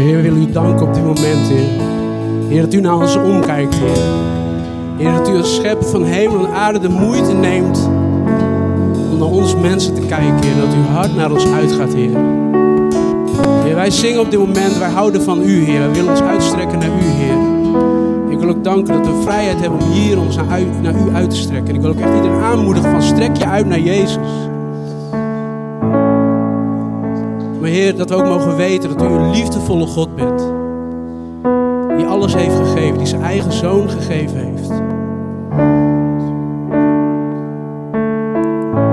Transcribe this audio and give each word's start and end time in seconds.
Heer, 0.00 0.16
we 0.16 0.22
willen 0.22 0.42
u 0.42 0.52
danken 0.52 0.86
op 0.86 0.94
dit 0.94 1.04
moment, 1.04 1.48
Heer. 1.48 1.68
Heer, 2.48 2.60
dat 2.60 2.74
u 2.74 2.80
naar 2.80 2.96
ons 2.96 3.16
omkijkt, 3.16 3.74
Heer. 3.74 4.04
Heer, 4.96 5.12
dat 5.12 5.28
u 5.28 5.36
als 5.36 5.54
schepper 5.54 5.86
van 5.88 6.04
hemel 6.04 6.46
en 6.46 6.52
aarde 6.52 6.78
de 6.78 6.88
moeite 6.88 7.32
neemt 7.32 7.90
om 9.10 9.18
naar 9.18 9.28
ons 9.28 9.56
mensen 9.56 9.94
te 9.94 10.00
kijken, 10.00 10.42
Heer. 10.42 10.60
Dat 10.60 10.74
uw 10.74 10.94
hart 10.94 11.16
naar 11.16 11.32
ons 11.32 11.46
uitgaat, 11.46 11.94
Heer. 11.94 12.16
Heer, 13.64 13.74
wij 13.74 13.90
zingen 13.90 14.20
op 14.20 14.30
dit 14.30 14.38
moment, 14.38 14.78
wij 14.78 14.90
houden 14.90 15.22
van 15.22 15.42
u, 15.42 15.64
Heer. 15.64 15.78
Wij 15.78 15.90
willen 15.90 16.10
ons 16.10 16.22
uitstrekken 16.22 16.78
naar 16.78 16.88
u, 16.88 17.02
Heer. 17.02 17.38
Ik 18.30 18.38
wil 18.38 18.48
ook 18.48 18.64
danken 18.64 18.94
dat 19.02 19.06
we 19.06 19.22
vrijheid 19.22 19.60
hebben 19.60 19.80
om 19.80 19.90
hier 19.90 20.20
ons 20.20 20.36
naar, 20.36 20.60
u 21.08 21.14
uit 21.14 21.30
te 21.30 21.36
strekken. 21.36 21.68
En 21.68 21.74
ik 21.74 21.80
wil 21.80 21.90
ook 21.90 22.00
echt 22.00 22.14
iedereen 22.14 22.40
aanmoedigen 22.40 22.90
van 22.90 23.02
strek 23.02 23.36
je 23.36 23.46
uit 23.46 23.66
naar 23.66 23.80
Jezus. 23.80 24.18
Maar 27.60 27.68
Heer, 27.68 27.96
dat 27.96 28.08
we 28.08 28.14
ook 28.14 28.24
mogen 28.24 28.56
weten 28.56 28.88
dat 28.88 29.02
u 29.02 29.04
een 29.14 29.30
liefdevolle 29.30 29.86
God 29.86 30.16
bent. 30.16 30.38
Die 31.96 32.06
alles 32.06 32.34
heeft 32.34 32.56
gegeven, 32.56 32.98
die 32.98 33.06
zijn 33.06 33.22
eigen 33.22 33.52
zoon 33.52 33.90
gegeven 33.90 34.36
heeft. 34.36 34.68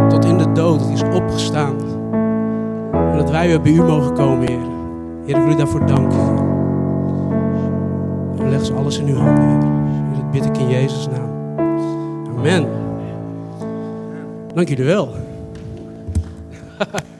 Tot 0.10 0.26
in 0.26 0.38
de 0.38 0.52
dood, 0.52 0.82
hij 0.82 0.94
is 0.94 1.04
opgestaan. 1.14 1.76
En 2.92 3.18
dat 3.18 3.30
wij 3.30 3.48
weer 3.48 3.62
bij 3.62 3.72
u 3.72 3.84
mogen 3.84 4.14
komen, 4.14 4.48
Heer. 4.48 4.66
Heer, 5.26 5.38
ik 5.38 5.44
wil 5.44 5.54
u 5.54 5.56
daarvoor 5.56 5.86
danken. 5.86 6.20
En 8.40 8.50
leg 8.50 8.66
ze 8.66 8.74
alles 8.74 8.98
in 8.98 9.08
uw 9.08 9.18
handen, 9.18 9.50
Heer. 9.50 9.62
Heer, 9.62 10.22
dat 10.22 10.32
bid 10.32 10.46
ik 10.46 10.58
in 10.58 10.70
Jezus' 10.70 11.08
naam. 11.08 11.30
Amen. 12.38 12.68
Dank 14.54 14.70
jullie 14.70 14.86
wel. 14.86 15.10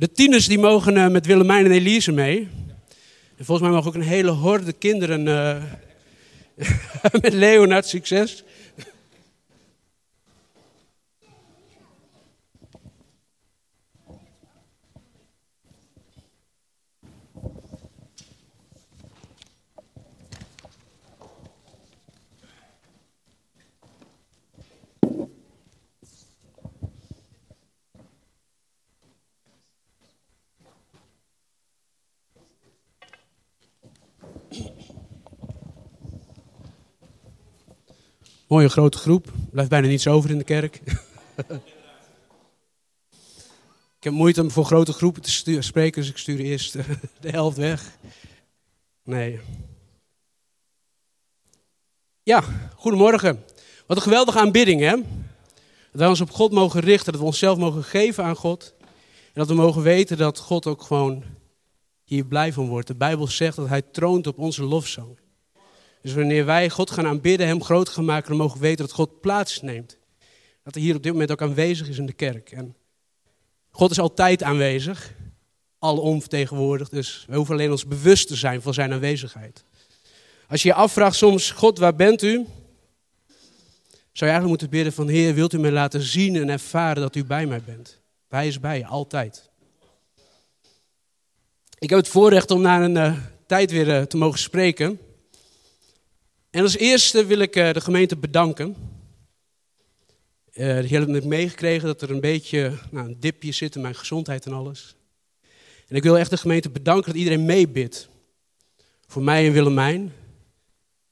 De 0.00 0.12
tieners 0.12 0.46
die 0.46 0.58
mogen 0.58 0.96
uh, 0.96 1.08
met 1.08 1.26
Willemijn 1.26 1.64
en 1.64 1.70
Elise 1.70 2.12
mee. 2.12 2.48
En 3.36 3.44
volgens 3.44 3.60
mij 3.60 3.70
mogen 3.70 3.88
ook 3.88 3.94
een 3.94 4.08
hele 4.08 4.30
horde 4.30 4.72
kinderen 4.72 5.26
uh, 5.26 5.56
met 7.22 7.32
Leonard 7.32 7.86
succes. 7.86 8.44
Mooie 38.50 38.68
grote 38.68 38.98
groep. 38.98 39.26
Er 39.26 39.32
blijft 39.50 39.70
bijna 39.70 39.86
niets 39.86 40.06
over 40.06 40.30
in 40.30 40.38
de 40.38 40.44
kerk. 40.44 40.76
ik 43.98 44.04
heb 44.04 44.12
moeite 44.12 44.42
om 44.42 44.50
voor 44.50 44.64
grote 44.64 44.92
groepen 44.92 45.22
te 45.22 45.62
spreken, 45.62 46.00
dus 46.00 46.10
ik 46.10 46.16
stuur 46.16 46.38
eerst 46.38 46.72
de 47.20 47.30
helft 47.30 47.56
weg. 47.56 47.96
Nee. 49.04 49.40
Ja, 52.22 52.44
goedemorgen. 52.76 53.44
Wat 53.86 53.96
een 53.96 54.02
geweldige 54.02 54.38
aanbidding, 54.38 54.80
hè? 54.80 54.94
Dat 54.94 56.00
wij 56.00 56.08
ons 56.08 56.20
op 56.20 56.30
God 56.30 56.52
mogen 56.52 56.80
richten, 56.80 57.12
dat 57.12 57.20
we 57.20 57.26
onszelf 57.26 57.58
mogen 57.58 57.84
geven 57.84 58.24
aan 58.24 58.36
God. 58.36 58.74
En 58.80 59.32
dat 59.32 59.48
we 59.48 59.54
mogen 59.54 59.82
weten 59.82 60.16
dat 60.16 60.38
God 60.38 60.66
ook 60.66 60.82
gewoon 60.82 61.24
hier 62.02 62.24
blij 62.24 62.52
van 62.52 62.68
wordt. 62.68 62.86
De 62.86 62.94
Bijbel 62.94 63.26
zegt 63.26 63.56
dat 63.56 63.68
Hij 63.68 63.82
troont 63.82 64.26
op 64.26 64.38
onze 64.38 64.62
lofzang. 64.62 65.18
Dus 66.02 66.12
wanneer 66.12 66.44
wij 66.44 66.70
God 66.70 66.90
gaan 66.90 67.06
aanbidden, 67.06 67.46
Hem 67.46 67.62
groot 67.62 67.88
gaan 67.88 68.04
maken, 68.04 68.28
dan 68.28 68.38
mogen 68.38 68.60
we 68.60 68.66
weten 68.66 68.86
dat 68.86 68.94
God 68.94 69.20
plaatsneemt. 69.20 69.98
Dat 70.62 70.74
hij 70.74 70.82
hier 70.82 70.96
op 70.96 71.02
dit 71.02 71.12
moment 71.12 71.30
ook 71.30 71.42
aanwezig 71.42 71.88
is 71.88 71.98
in 71.98 72.06
de 72.06 72.12
kerk. 72.12 72.52
En 72.52 72.76
God 73.70 73.90
is 73.90 73.98
altijd 73.98 74.42
aanwezig, 74.42 75.14
alom 75.78 76.20
vertegenwoordigd, 76.20 76.90
dus 76.90 77.24
we 77.28 77.36
hoeven 77.36 77.54
alleen 77.54 77.70
ons 77.70 77.86
bewust 77.86 78.28
te 78.28 78.36
zijn 78.36 78.62
van 78.62 78.74
zijn 78.74 78.92
aanwezigheid. 78.92 79.64
Als 80.48 80.62
je 80.62 80.68
je 80.68 80.74
afvraagt 80.74 81.16
soms, 81.16 81.50
God, 81.50 81.78
waar 81.78 81.96
bent 81.96 82.22
u? 82.22 82.46
Zou 84.12 84.30
je 84.30 84.36
eigenlijk 84.36 84.48
moeten 84.48 84.70
bidden 84.70 84.92
van, 84.92 85.08
Heer, 85.08 85.34
wilt 85.34 85.52
u 85.52 85.58
mij 85.58 85.70
laten 85.70 86.02
zien 86.02 86.36
en 86.36 86.48
ervaren 86.48 87.02
dat 87.02 87.16
u 87.16 87.24
bij 87.24 87.46
mij 87.46 87.62
bent? 87.62 88.00
Hij 88.28 88.46
is 88.46 88.60
bij 88.60 88.78
je, 88.78 88.86
altijd. 88.86 89.50
Ik 91.78 91.90
heb 91.90 91.98
het 91.98 92.08
voorrecht 92.08 92.50
om 92.50 92.60
na 92.60 92.82
een 92.82 92.96
uh, 92.96 93.18
tijd 93.46 93.70
weer 93.70 93.88
uh, 93.88 94.02
te 94.02 94.16
mogen 94.16 94.38
spreken. 94.38 95.00
En 96.50 96.62
als 96.62 96.76
eerste 96.76 97.26
wil 97.26 97.38
ik 97.38 97.56
uh, 97.56 97.72
de 97.72 97.80
gemeente 97.80 98.16
bedanken. 98.16 98.76
Uh, 100.52 100.74
jullie 100.74 100.96
hebben 100.96 101.14
het 101.14 101.24
meegekregen 101.24 101.86
dat 101.86 102.02
er 102.02 102.10
een 102.10 102.20
beetje 102.20 102.78
nou, 102.90 103.08
een 103.08 103.20
dipje 103.20 103.52
zit 103.52 103.74
in 103.74 103.80
mijn 103.80 103.94
gezondheid 103.94 104.46
en 104.46 104.52
alles. 104.52 104.96
En 105.88 105.96
ik 105.96 106.02
wil 106.02 106.18
echt 106.18 106.30
de 106.30 106.36
gemeente 106.36 106.70
bedanken 106.70 107.06
dat 107.06 107.20
iedereen 107.20 107.44
meebidt. 107.44 108.08
Voor 109.06 109.22
mij 109.22 109.46
en 109.46 109.52
Willemijn. 109.52 110.12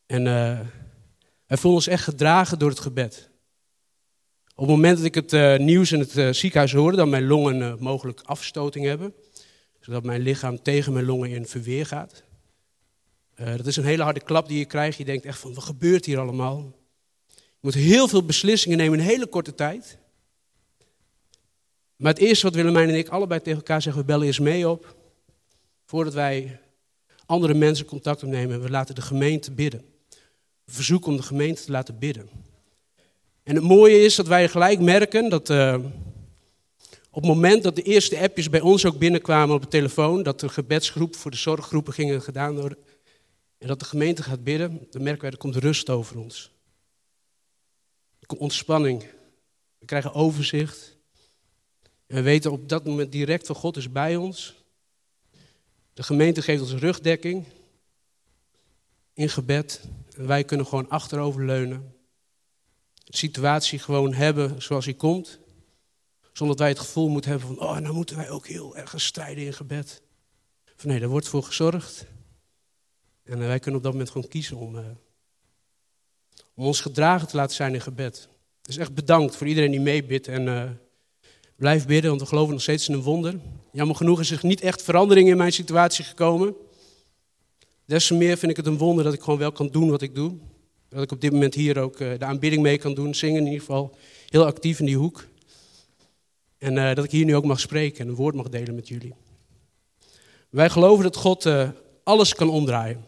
En 0.06 0.21
uh, 0.21 0.60
wij 1.47 1.56
voelen 1.56 1.81
ons 1.81 1.87
echt 1.87 2.04
gedragen 2.04 2.59
door 2.59 2.71
het 2.71 2.81
gebed. 2.81 3.31
Op 4.54 4.66
het 4.66 4.77
moment 4.77 4.97
dat 4.97 5.06
ik 5.06 5.15
het 5.15 5.60
nieuws 5.60 5.93
in 5.93 6.00
het 6.00 6.37
ziekenhuis 6.37 6.72
hoorde 6.72 6.97
dat 6.97 7.09
mijn 7.09 7.27
longen 7.27 7.77
mogelijk 7.82 8.21
afstoting 8.25 8.84
hebben, 8.84 9.15
zodat 9.81 10.04
mijn 10.04 10.21
lichaam 10.21 10.62
tegen 10.62 10.93
mijn 10.93 11.04
longen 11.04 11.31
in 11.31 11.47
verweer 11.47 11.87
gaat, 11.87 12.22
uh, 13.41 13.56
dat 13.56 13.66
is 13.66 13.76
een 13.76 13.84
hele 13.84 14.03
harde 14.03 14.21
klap 14.21 14.49
die 14.49 14.59
je 14.59 14.65
krijgt. 14.65 14.99
Je 14.99 15.04
denkt 15.04 15.25
echt 15.25 15.38
van, 15.38 15.54
wat 15.54 15.65
gebeurt 15.65 16.04
hier 16.04 16.19
allemaal? 16.19 16.72
Je 17.34 17.60
moet 17.60 17.75
heel 17.75 18.09
veel 18.09 18.25
beslissingen 18.25 18.78
nemen 18.78 18.99
in 18.99 19.04
een 19.04 19.10
hele 19.10 19.26
korte 19.26 19.54
tijd. 19.54 19.99
Maar 21.97 22.12
het 22.12 22.22
eerste 22.22 22.44
wat 22.47 22.54
Willemijn 22.54 22.88
en 22.88 22.94
ik 22.94 23.09
allebei 23.09 23.41
tegen 23.41 23.59
elkaar 23.59 23.82
zeggen, 23.82 24.03
we 24.03 24.06
bellen 24.09 24.27
eerst 24.27 24.41
mee 24.41 24.69
op. 24.69 24.97
Voordat 25.84 26.15
wij 26.15 26.60
andere 27.27 27.54
mensen 27.54 27.87
contact 27.87 28.22
opnemen. 28.22 28.62
We 28.62 28.71
laten 28.71 28.94
de 28.94 29.03
gemeente 29.03 29.53
bidden. 29.53 29.84
We 30.65 30.72
verzoeken 30.72 31.10
om 31.10 31.16
de 31.16 31.22
gemeente 31.22 31.65
te 31.65 31.71
laten 31.71 31.98
bidden. 31.98 32.28
En 33.43 33.54
het 33.54 33.65
mooie 33.65 34.00
is 34.00 34.15
dat 34.15 34.27
wij 34.27 34.48
gelijk 34.48 34.81
merken 34.81 35.28
dat 35.28 35.50
uh, 35.50 35.75
op 37.10 37.22
het 37.22 37.25
moment 37.25 37.62
dat 37.62 37.77
de 37.77 37.82
eerste 37.82 38.19
appjes 38.19 38.50
bij 38.50 38.60
ons 38.60 38.87
ook 38.87 38.98
binnenkwamen 38.98 39.54
op 39.54 39.62
de 39.62 39.69
telefoon, 39.69 40.22
dat 40.22 40.41
de 40.41 40.48
gebedsgroep 40.48 41.16
voor 41.16 41.31
de 41.31 41.37
zorggroepen 41.37 41.93
gingen 41.93 42.22
gedaan 42.22 42.60
worden, 42.60 42.78
en 43.58 43.69
dat 43.69 43.78
de 43.78 43.84
gemeente 43.84 44.22
gaat 44.22 44.44
bidden, 44.44 44.86
dan 44.91 45.02
merken 45.02 45.22
wij, 45.22 45.30
er 45.30 45.36
komt 45.36 45.56
rust 45.56 45.91
over 45.91 46.19
ons. 46.19 46.50
Er 48.20 48.26
komt 48.26 48.41
ontspanning. 48.41 49.04
We 49.78 49.86
krijgen 49.86 50.12
overzicht. 50.12 50.96
En 52.06 52.16
we 52.16 52.22
weten 52.22 52.52
op 52.52 52.68
dat 52.68 52.84
moment 52.84 53.12
direct 53.12 53.47
van 53.47 53.56
God 53.56 53.76
is 53.76 53.92
bij 53.92 54.16
ons. 54.16 54.54
De 55.94 56.02
gemeente 56.02 56.42
geeft 56.42 56.62
ons 56.62 56.72
rugdekking 56.72 57.44
in 59.12 59.28
gebed. 59.28 59.80
En 60.16 60.26
wij 60.26 60.44
kunnen 60.44 60.66
gewoon 60.66 60.88
achterover 60.88 61.44
leunen. 61.44 61.94
De 62.94 63.16
situatie 63.16 63.78
gewoon 63.78 64.12
hebben 64.12 64.62
zoals 64.62 64.84
die 64.84 64.97
komt. 64.97 65.38
Zonder 66.32 66.56
dat 66.56 66.58
wij 66.58 66.68
het 66.68 66.78
gevoel 66.86 67.08
moeten 67.08 67.30
hebben 67.30 67.48
van, 67.48 67.60
oh, 67.60 67.76
nou 67.76 67.94
moeten 67.94 68.16
wij 68.16 68.30
ook 68.30 68.47
heel 68.47 68.76
erg 68.76 68.94
strijden 68.97 69.44
in 69.44 69.52
gebed. 69.52 70.02
Van 70.76 70.91
nee, 70.91 71.00
daar 71.00 71.08
wordt 71.08 71.28
voor 71.28 71.42
gezorgd. 71.42 72.06
En 73.28 73.39
wij 73.39 73.59
kunnen 73.59 73.77
op 73.77 73.83
dat 73.83 73.93
moment 73.93 74.11
gewoon 74.11 74.28
kiezen 74.28 74.56
om, 74.56 74.75
uh, 74.75 74.81
om 76.55 76.65
ons 76.65 76.81
gedragen 76.81 77.28
te 77.28 77.37
laten 77.37 77.56
zijn 77.56 77.75
in 77.75 77.81
gebed. 77.81 78.28
Dus 78.62 78.77
echt 78.77 78.94
bedankt 78.94 79.37
voor 79.37 79.47
iedereen 79.47 79.71
die 79.71 79.81
meebidt 79.81 80.28
en 80.28 80.47
uh, 80.47 80.71
blijf 81.56 81.87
bidden, 81.87 82.11
want 82.11 82.22
we 82.22 82.28
geloven 82.28 82.53
nog 82.53 82.62
steeds 82.62 82.89
in 82.89 82.94
een 82.94 83.03
wonder. 83.03 83.41
Jammer 83.72 83.97
genoeg 83.97 84.21
is 84.21 84.30
er 84.30 84.39
niet 84.42 84.60
echt 84.60 84.83
verandering 84.83 85.28
in 85.28 85.36
mijn 85.36 85.53
situatie 85.53 86.04
gekomen. 86.04 86.54
Des 87.84 88.07
te 88.07 88.15
meer 88.15 88.36
vind 88.36 88.51
ik 88.51 88.57
het 88.57 88.66
een 88.66 88.78
wonder 88.78 89.04
dat 89.04 89.13
ik 89.13 89.21
gewoon 89.21 89.39
wel 89.39 89.53
kan 89.53 89.69
doen 89.69 89.91
wat 89.91 90.03
ik 90.03 90.15
doe. 90.15 90.36
Dat 90.89 91.03
ik 91.03 91.13
op 91.13 91.21
dit 91.21 91.33
moment 91.33 91.54
hier 91.54 91.78
ook 91.78 92.01
uh, 92.01 92.19
de 92.19 92.24
aanbidding 92.24 92.63
mee 92.63 92.78
kan 92.78 92.95
doen, 92.95 93.15
zingen 93.15 93.39
in 93.39 93.45
ieder 93.45 93.60
geval. 93.60 93.97
Heel 94.28 94.47
actief 94.47 94.78
in 94.78 94.86
die 94.86 94.97
hoek. 94.97 95.27
En 96.59 96.95
dat 96.95 97.04
ik 97.04 97.10
hier 97.10 97.24
nu 97.24 97.36
ook 97.36 97.45
mag 97.45 97.60
spreken 97.60 98.01
en 98.01 98.09
een 98.09 98.15
woord 98.15 98.34
mag 98.34 98.48
delen 98.48 98.74
met 98.74 98.89
jullie. 98.89 99.15
Wij 100.51 100.71
geloven 100.71 101.04
dat 101.04 101.16
God 101.16 101.48
alles 102.04 102.34
kan 102.34 102.51
omdraaien. 102.51 103.04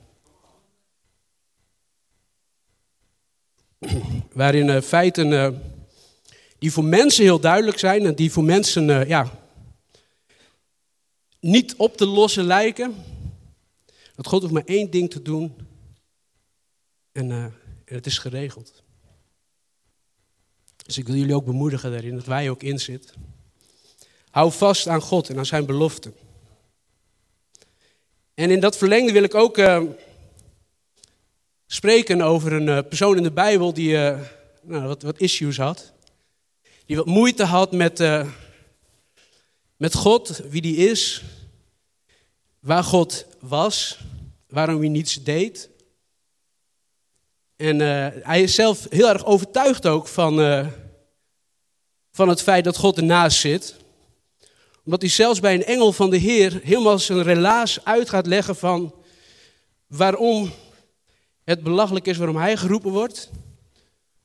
Waarin 4.33 4.69
uh, 4.69 4.81
feiten 4.81 5.33
uh, 5.33 5.49
die 6.59 6.73
voor 6.73 6.85
mensen 6.85 7.25
heel 7.25 7.41
duidelijk 7.41 7.79
zijn 7.79 8.07
en 8.07 8.15
die 8.15 8.33
voor 8.33 8.45
mensen 8.45 8.89
uh, 8.89 9.09
ja, 9.09 9.31
niet 11.41 11.75
op 11.77 11.97
te 11.97 12.07
lossen 12.07 12.45
lijken. 12.45 12.95
Dat 14.15 14.27
God 14.27 14.41
hoeft 14.41 14.55
maar 14.55 14.65
één 14.65 14.91
ding 14.91 15.11
te 15.11 15.23
doen 15.23 15.55
en, 17.13 17.55
het 17.85 18.07
is 18.07 18.19
geregeld. 18.19 18.83
Dus 20.77 20.99
ik 20.99 21.07
wil 21.07 21.17
jullie 21.17 21.35
ook 21.35 21.45
bemoedigen 21.45 21.91
daarin, 21.91 22.15
dat 22.15 22.25
wij 22.25 22.51
ook 22.51 22.63
inzitten. 22.63 23.15
Hou 24.31 24.53
vast 24.53 24.87
aan 24.89 25.01
God 25.01 25.29
en 25.29 25.39
aan 25.39 25.47
zijn 25.47 25.67
beloften. 25.67 26.15
En 28.35 28.51
in 28.51 28.61
dat 28.61 28.77
verlengde 28.77 29.13
wil 29.13 29.23
ik 29.23 29.35
ook 29.35 29.57
spreken 31.73 32.21
over 32.21 32.53
een 32.53 32.67
uh, 32.67 32.79
persoon 32.89 33.17
in 33.17 33.23
de 33.23 33.33
Bijbel 33.33 33.73
die 33.75 33.93
uh, 33.93 34.19
nou, 34.63 34.87
wat, 34.87 35.03
wat, 35.03 35.21
issues 35.21 35.57
had. 35.57 35.93
Die 36.87 36.97
wat 36.97 37.07
moeite 37.07 37.45
had 37.45 37.73
met, 37.73 37.99
met 39.77 39.95
God, 39.95 40.43
wie 40.49 40.61
die 40.61 40.77
is, 40.77 41.23
waar 42.61 42.85
God 42.85 43.27
was, 43.41 43.99
waarom 44.49 44.79
hij 44.79 44.89
niets 44.89 45.23
deed. 45.23 45.69
En 47.57 47.79
hij 48.25 48.43
is 48.43 48.55
zelf 48.55 48.87
heel 48.89 49.09
erg 49.09 49.25
overtuigd 49.25 49.87
ook 49.87 50.09
van, 50.09 50.35
van 52.13 52.29
het 52.29 52.43
feit 52.43 52.65
dat 52.65 52.77
God 52.77 52.97
ernaast 52.97 53.41
zit 53.41 53.77
omdat 54.85 55.01
hij 55.01 55.11
zelfs 55.11 55.41
bij 55.41 55.55
een 55.55 55.65
engel 55.65 55.93
van 55.93 56.11
de 56.11 56.17
Heer 56.17 56.61
helemaal 56.63 56.99
zijn 56.99 57.23
relaas 57.23 57.85
uit 57.85 58.09
gaat 58.09 58.27
leggen 58.27 58.57
van 58.57 58.95
waarom 59.87 60.53
het 61.51 61.63
belachelijk 61.63 62.07
is 62.07 62.17
waarom 62.17 62.37
hij 62.37 62.57
geroepen 62.57 62.91
wordt. 62.91 63.31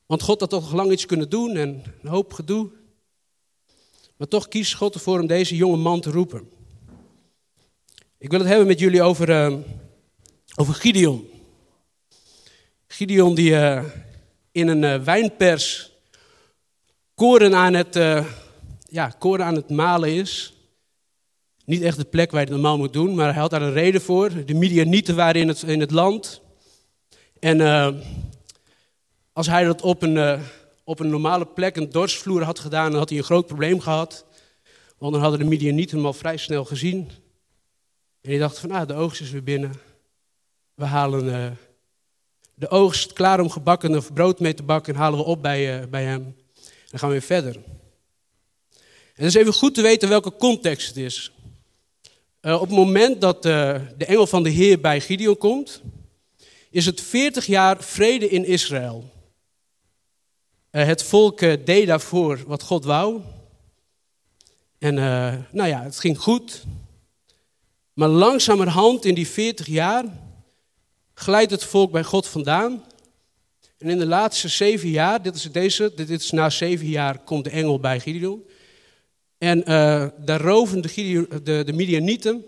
Want 0.06 0.22
God 0.22 0.40
had 0.40 0.50
toch 0.50 0.72
lang 0.72 0.92
iets 0.92 1.06
kunnen 1.06 1.30
doen 1.30 1.56
en 1.56 1.82
een 2.02 2.08
hoop 2.08 2.32
gedoe. 2.32 2.70
Maar 4.16 4.28
toch 4.28 4.48
kiest 4.48 4.74
God 4.74 4.94
ervoor 4.94 5.20
om 5.20 5.26
deze 5.26 5.56
jonge 5.56 5.76
man 5.76 6.00
te 6.00 6.10
roepen. 6.10 6.48
Ik 8.18 8.30
wil 8.30 8.38
het 8.38 8.48
hebben 8.48 8.66
met 8.66 8.78
jullie 8.78 9.02
over, 9.02 9.28
uh, 9.28 9.58
over 10.56 10.74
Gideon. 10.74 11.28
Gideon 12.86 13.34
die 13.34 13.50
uh, 13.50 13.84
in 14.52 14.68
een 14.68 14.82
uh, 14.82 15.04
wijnpers 15.04 15.90
koren 17.14 17.54
aan 17.54 17.74
het, 17.74 17.94
ja, 18.88 19.08
koren 19.18 19.44
aan 19.44 19.54
het 19.54 19.70
malen 19.70 20.14
is. 20.14 20.54
Niet 21.64 21.82
echt 21.82 21.96
de 21.96 22.04
plek 22.04 22.30
waar 22.30 22.40
je 22.40 22.46
het 22.46 22.54
normaal 22.54 22.78
moet 22.78 22.92
doen, 22.92 23.14
maar 23.14 23.32
hij 23.32 23.40
had 23.40 23.50
daar 23.50 23.62
een 23.62 23.72
reden 23.72 24.00
voor. 24.00 24.44
De 24.44 24.54
Midianieten 24.54 25.16
waren 25.16 25.40
in 25.40 25.48
het, 25.48 25.62
in 25.62 25.80
het 25.80 25.90
land. 25.90 26.44
En 27.40 27.60
uh, 27.60 27.88
als 29.32 29.46
hij 29.46 29.64
dat 29.64 29.82
op 29.82 30.02
een, 30.02 30.16
uh, 30.16 30.40
op 30.84 31.00
een 31.00 31.08
normale 31.08 31.46
plek, 31.46 31.76
een 31.76 31.90
dorsvloer 31.90 32.42
had 32.42 32.58
gedaan, 32.58 32.90
dan 32.90 32.98
had 32.98 33.08
hij 33.08 33.18
een 33.18 33.24
groot 33.24 33.46
probleem 33.46 33.80
gehad. 33.80 34.24
Want 34.98 35.12
dan 35.12 35.22
hadden 35.22 35.40
de 35.40 35.46
Midianieten 35.46 35.96
hem 35.96 36.06
al 36.06 36.12
vrij 36.12 36.36
snel 36.36 36.64
gezien. 36.64 37.10
En 38.20 38.30
die 38.30 38.38
dachten 38.38 38.60
van, 38.60 38.70
ah, 38.70 38.88
de 38.88 38.94
oogst 38.94 39.20
is 39.20 39.30
weer 39.30 39.42
binnen. 39.42 39.72
We 40.74 40.84
halen 40.84 41.24
uh, 41.24 41.46
de 42.54 42.68
oogst 42.68 43.12
klaar 43.12 43.40
om 43.40 43.50
gebakken 43.50 43.96
of 43.96 44.12
brood 44.12 44.40
mee 44.40 44.54
te 44.54 44.62
bakken 44.62 44.94
en 44.94 45.00
halen 45.00 45.18
we 45.18 45.24
op 45.24 45.42
bij, 45.42 45.88
bij 45.88 46.04
hem. 46.04 46.36
Dan 46.90 46.98
gaan 46.98 47.08
we 47.08 47.14
weer 47.14 47.24
verder. 47.24 47.54
En 47.54 49.24
het 49.24 49.26
is 49.26 49.34
even 49.34 49.52
goed 49.52 49.74
te 49.74 49.82
weten 49.82 50.08
welke 50.08 50.36
context 50.36 50.88
het 50.88 50.96
is. 50.96 51.32
Op 52.40 52.60
het 52.60 52.70
moment 52.70 53.20
dat 53.20 53.42
de 53.42 54.04
engel 54.06 54.26
van 54.26 54.42
de 54.42 54.50
Heer 54.50 54.80
bij 54.80 55.00
Gideon 55.00 55.36
komt, 55.36 55.82
is 56.76 56.86
het 56.86 57.00
40 57.00 57.46
jaar 57.46 57.82
vrede 57.82 58.28
in 58.28 58.44
Israël. 58.44 59.10
Uh, 60.70 60.84
het 60.84 61.02
volk 61.02 61.38
deed 61.38 61.86
daarvoor 61.86 62.44
wat 62.46 62.62
God 62.62 62.84
wou. 62.84 63.20
En 64.78 64.94
nou 65.50 65.68
ja, 65.68 65.82
het 65.82 65.98
ging 65.98 66.18
goed. 66.18 66.64
Maar 67.92 68.08
langzamerhand 68.08 69.04
in 69.04 69.14
die 69.14 69.28
40 69.28 69.66
jaar 69.66 70.04
glijdt 71.14 71.50
het 71.50 71.64
volk 71.64 71.90
bij 71.90 72.04
God 72.04 72.26
vandaan. 72.26 72.84
En 73.78 73.88
in 73.88 73.98
de 73.98 74.06
laatste 74.06 74.48
zeven 74.48 74.88
jaar, 74.88 75.22
dit 75.22 75.34
is 75.34 75.42
deze, 75.42 75.92
dit 75.94 76.10
is 76.10 76.30
na 76.30 76.50
zeven 76.50 76.86
jaar, 76.86 77.18
komt 77.18 77.44
de 77.44 77.50
engel 77.50 77.80
bij 77.80 78.00
Gideon. 78.00 78.44
En 79.38 79.60
daar 80.24 80.40
roven 80.40 80.80
de, 80.80 81.26
de, 81.42 81.62
de 81.64 81.72
Midianieten 81.72 82.44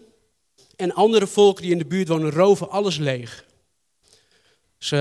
en 0.77 0.93
andere 0.95 1.27
volken 1.27 1.63
die 1.63 1.73
in 1.73 1.79
de 1.79 1.87
buurt 1.87 2.09
wonen, 2.09 2.31
roven 2.31 2.71
alles 2.71 2.97
leeg. 2.97 3.47
Ze, 4.79 4.97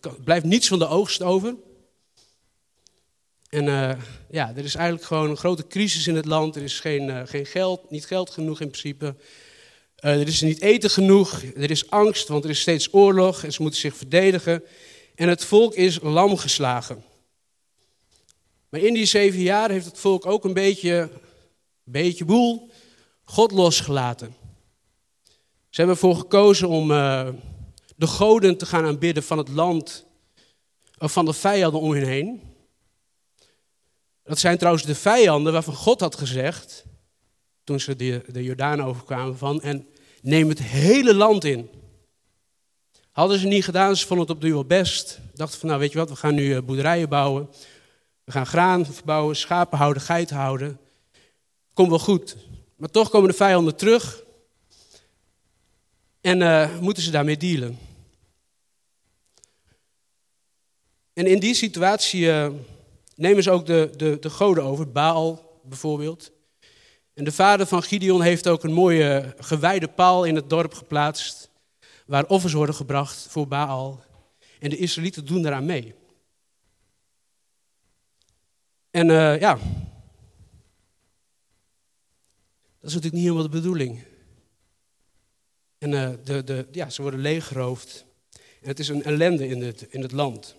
er 0.00 0.20
blijft 0.24 0.44
niets 0.44 0.68
van 0.68 0.78
de 0.78 0.88
oogst 0.88 1.22
over. 1.22 1.54
En 3.48 3.64
uh, 3.66 3.92
ja, 4.30 4.52
er 4.56 4.64
is 4.64 4.74
eigenlijk 4.74 5.06
gewoon 5.06 5.30
een 5.30 5.36
grote 5.36 5.66
crisis 5.66 6.06
in 6.06 6.16
het 6.16 6.24
land. 6.24 6.56
Er 6.56 6.62
is 6.62 6.80
geen, 6.80 7.28
geen 7.28 7.46
geld, 7.46 7.90
niet 7.90 8.06
geld 8.06 8.30
genoeg 8.30 8.60
in 8.60 8.70
principe. 8.70 9.16
er 9.96 10.26
is 10.26 10.40
niet 10.40 10.60
eten 10.60 10.90
genoeg. 10.90 11.42
Er 11.42 11.70
is 11.70 11.90
angst, 11.90 12.28
want 12.28 12.44
er 12.44 12.50
is 12.50 12.60
steeds 12.60 12.94
oorlog 12.94 13.44
en 13.44 13.52
ze 13.52 13.62
moeten 13.62 13.80
zich 13.80 13.96
verdedigen. 13.96 14.62
En 15.14 15.28
het 15.28 15.44
volk 15.44 15.74
is 15.74 15.98
lam 16.02 16.36
geslagen. 16.36 17.04
Maar 18.68 18.80
in 18.80 18.94
die 18.94 19.04
zeven 19.04 19.40
jaar 19.40 19.70
heeft 19.70 19.86
het 19.86 19.98
volk 19.98 20.26
ook 20.26 20.44
een 20.44 20.54
beetje, 20.54 21.10
beetje 21.84 22.24
boel 22.24 22.70
God 23.24 23.52
losgelaten. 23.52 24.34
Ze 25.70 25.82
hebben 25.82 25.94
ervoor 25.94 26.16
gekozen 26.16 26.68
om 26.68 26.90
de 27.96 28.06
goden 28.06 28.58
te 28.58 28.66
gaan 28.66 28.84
aanbidden 28.84 29.22
van 29.22 29.38
het 29.38 29.48
land, 29.48 30.06
of 30.98 31.12
van 31.12 31.24
de 31.24 31.32
vijanden 31.32 31.80
om 31.80 31.92
hen 31.92 32.06
heen. 32.06 32.42
Dat 34.22 34.38
zijn 34.38 34.58
trouwens 34.58 34.84
de 34.84 34.94
vijanden 34.94 35.52
waarvan 35.52 35.74
God 35.74 36.00
had 36.00 36.16
gezegd, 36.16 36.84
toen 37.64 37.80
ze 37.80 37.96
de, 37.96 38.24
de 38.32 38.42
Jordaan 38.42 38.82
overkwamen 38.82 39.38
van, 39.38 39.60
en 39.60 39.86
neem 40.22 40.48
het 40.48 40.62
hele 40.62 41.14
land 41.14 41.44
in. 41.44 41.70
Hadden 43.10 43.38
ze 43.38 43.46
niet 43.46 43.64
gedaan, 43.64 43.96
ze 43.96 44.06
vonden 44.06 44.26
het 44.26 44.36
op 44.36 44.42
de 44.42 44.50
wel 44.50 44.64
best. 44.64 45.20
Dachten 45.34 45.58
van, 45.58 45.68
nou 45.68 45.80
weet 45.80 45.92
je 45.92 45.98
wat, 45.98 46.08
we 46.08 46.16
gaan 46.16 46.34
nu 46.34 46.54
eh, 46.54 46.62
boerderijen 46.62 47.08
bouwen. 47.08 47.48
We 48.24 48.32
gaan 48.32 48.46
graan 48.46 48.86
verbouwen, 48.86 49.36
schapen 49.36 49.78
houden, 49.78 50.02
geiten 50.02 50.36
houden. 50.36 50.78
Komt 51.72 51.88
wel 51.88 51.98
goed. 51.98 52.36
Maar 52.76 52.90
toch 52.90 53.08
komen 53.10 53.28
de 53.28 53.36
vijanden 53.36 53.76
terug. 53.76 54.22
En 56.20 56.40
uh, 56.40 56.78
moeten 56.78 57.02
ze 57.02 57.10
daarmee 57.10 57.36
dealen. 57.36 57.78
En 61.16 61.26
in 61.26 61.38
die 61.38 61.54
situatie 61.54 62.20
uh, 62.20 62.48
nemen 63.14 63.42
ze 63.42 63.50
ook 63.50 63.66
de, 63.66 63.90
de, 63.96 64.16
de 64.20 64.30
goden 64.30 64.64
over. 64.64 64.92
Baal 64.92 65.60
bijvoorbeeld. 65.64 66.30
En 67.14 67.24
de 67.24 67.32
vader 67.32 67.66
van 67.66 67.82
Gideon 67.82 68.22
heeft 68.22 68.48
ook 68.48 68.64
een 68.64 68.72
mooie 68.72 69.34
gewijde 69.38 69.88
paal 69.88 70.24
in 70.24 70.34
het 70.34 70.50
dorp 70.50 70.74
geplaatst. 70.74 71.50
Waar 72.06 72.26
offers 72.26 72.52
worden 72.52 72.74
gebracht 72.74 73.26
voor 73.30 73.48
Baal. 73.48 74.04
En 74.58 74.70
de 74.70 74.76
Israëlieten 74.76 75.26
doen 75.26 75.42
daaraan 75.42 75.66
mee. 75.66 75.94
En 78.90 79.08
uh, 79.08 79.40
ja, 79.40 79.54
dat 82.80 82.90
is 82.90 82.94
natuurlijk 82.94 83.12
niet 83.14 83.22
helemaal 83.22 83.42
de 83.42 83.48
bedoeling. 83.48 84.04
En 85.78 85.92
uh, 85.92 86.10
de, 86.24 86.44
de, 86.44 86.66
ja, 86.72 86.90
ze 86.90 87.02
worden 87.02 87.20
leeggeroofd. 87.20 88.04
En 88.32 88.68
het 88.68 88.78
is 88.78 88.88
een 88.88 89.02
ellende 89.02 89.48
in 89.48 89.62
het, 89.62 89.82
in 89.82 90.02
het 90.02 90.12
land. 90.12 90.56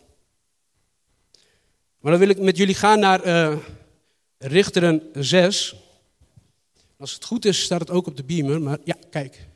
Maar 2.00 2.12
dan 2.12 2.20
wil 2.20 2.30
ik 2.30 2.40
met 2.40 2.58
jullie 2.58 2.76
gaan 2.76 3.00
naar 3.00 3.26
uh, 3.26 3.58
Richteren 4.38 5.10
6. 5.14 5.76
Als 6.98 7.14
het 7.14 7.26
goed 7.26 7.46
is, 7.46 7.62
staat 7.62 7.80
het 7.80 7.90
ook 7.90 8.08
op 8.08 8.18
de 8.18 8.24
beamer. 8.24 8.62
Maar 8.62 8.78
ja, 8.84 8.96
kijk. 9.10 9.48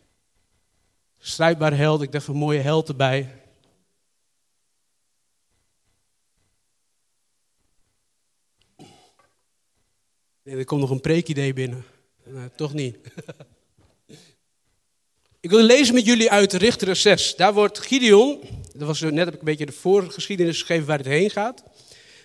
Strijdbare 1.18 1.76
held, 1.76 2.02
ik 2.02 2.12
dacht 2.12 2.28
een 2.28 2.36
mooie 2.36 2.60
held 2.60 2.90
erbij. 2.90 3.42
Er 10.44 10.66
komt 10.66 10.82
nog 10.82 10.90
een 10.90 11.02
preekidee 11.02 11.54
binnen. 11.54 11.86
Uh, 12.28 12.44
toch 12.56 12.74
niet. 12.74 12.98
ik 15.40 15.50
wil 15.50 15.64
lezen 15.64 15.94
met 15.94 16.06
jullie 16.06 16.32
uit 16.32 16.54
Richter 16.54 16.96
6. 16.96 17.36
Daar 17.36 17.54
wordt 17.54 17.80
Gideon, 17.80 18.42
dat 18.74 18.88
was 18.88 19.02
net 19.02 19.26
heb 19.26 19.34
ik 19.34 19.40
een 19.40 19.46
beetje 19.46 19.66
de 19.66 19.72
voorgeschiedenis 19.72 20.60
gegeven 20.60 20.88
waar 20.88 20.98
het 20.98 21.08
heen 21.08 21.30
gaat. 21.30 21.64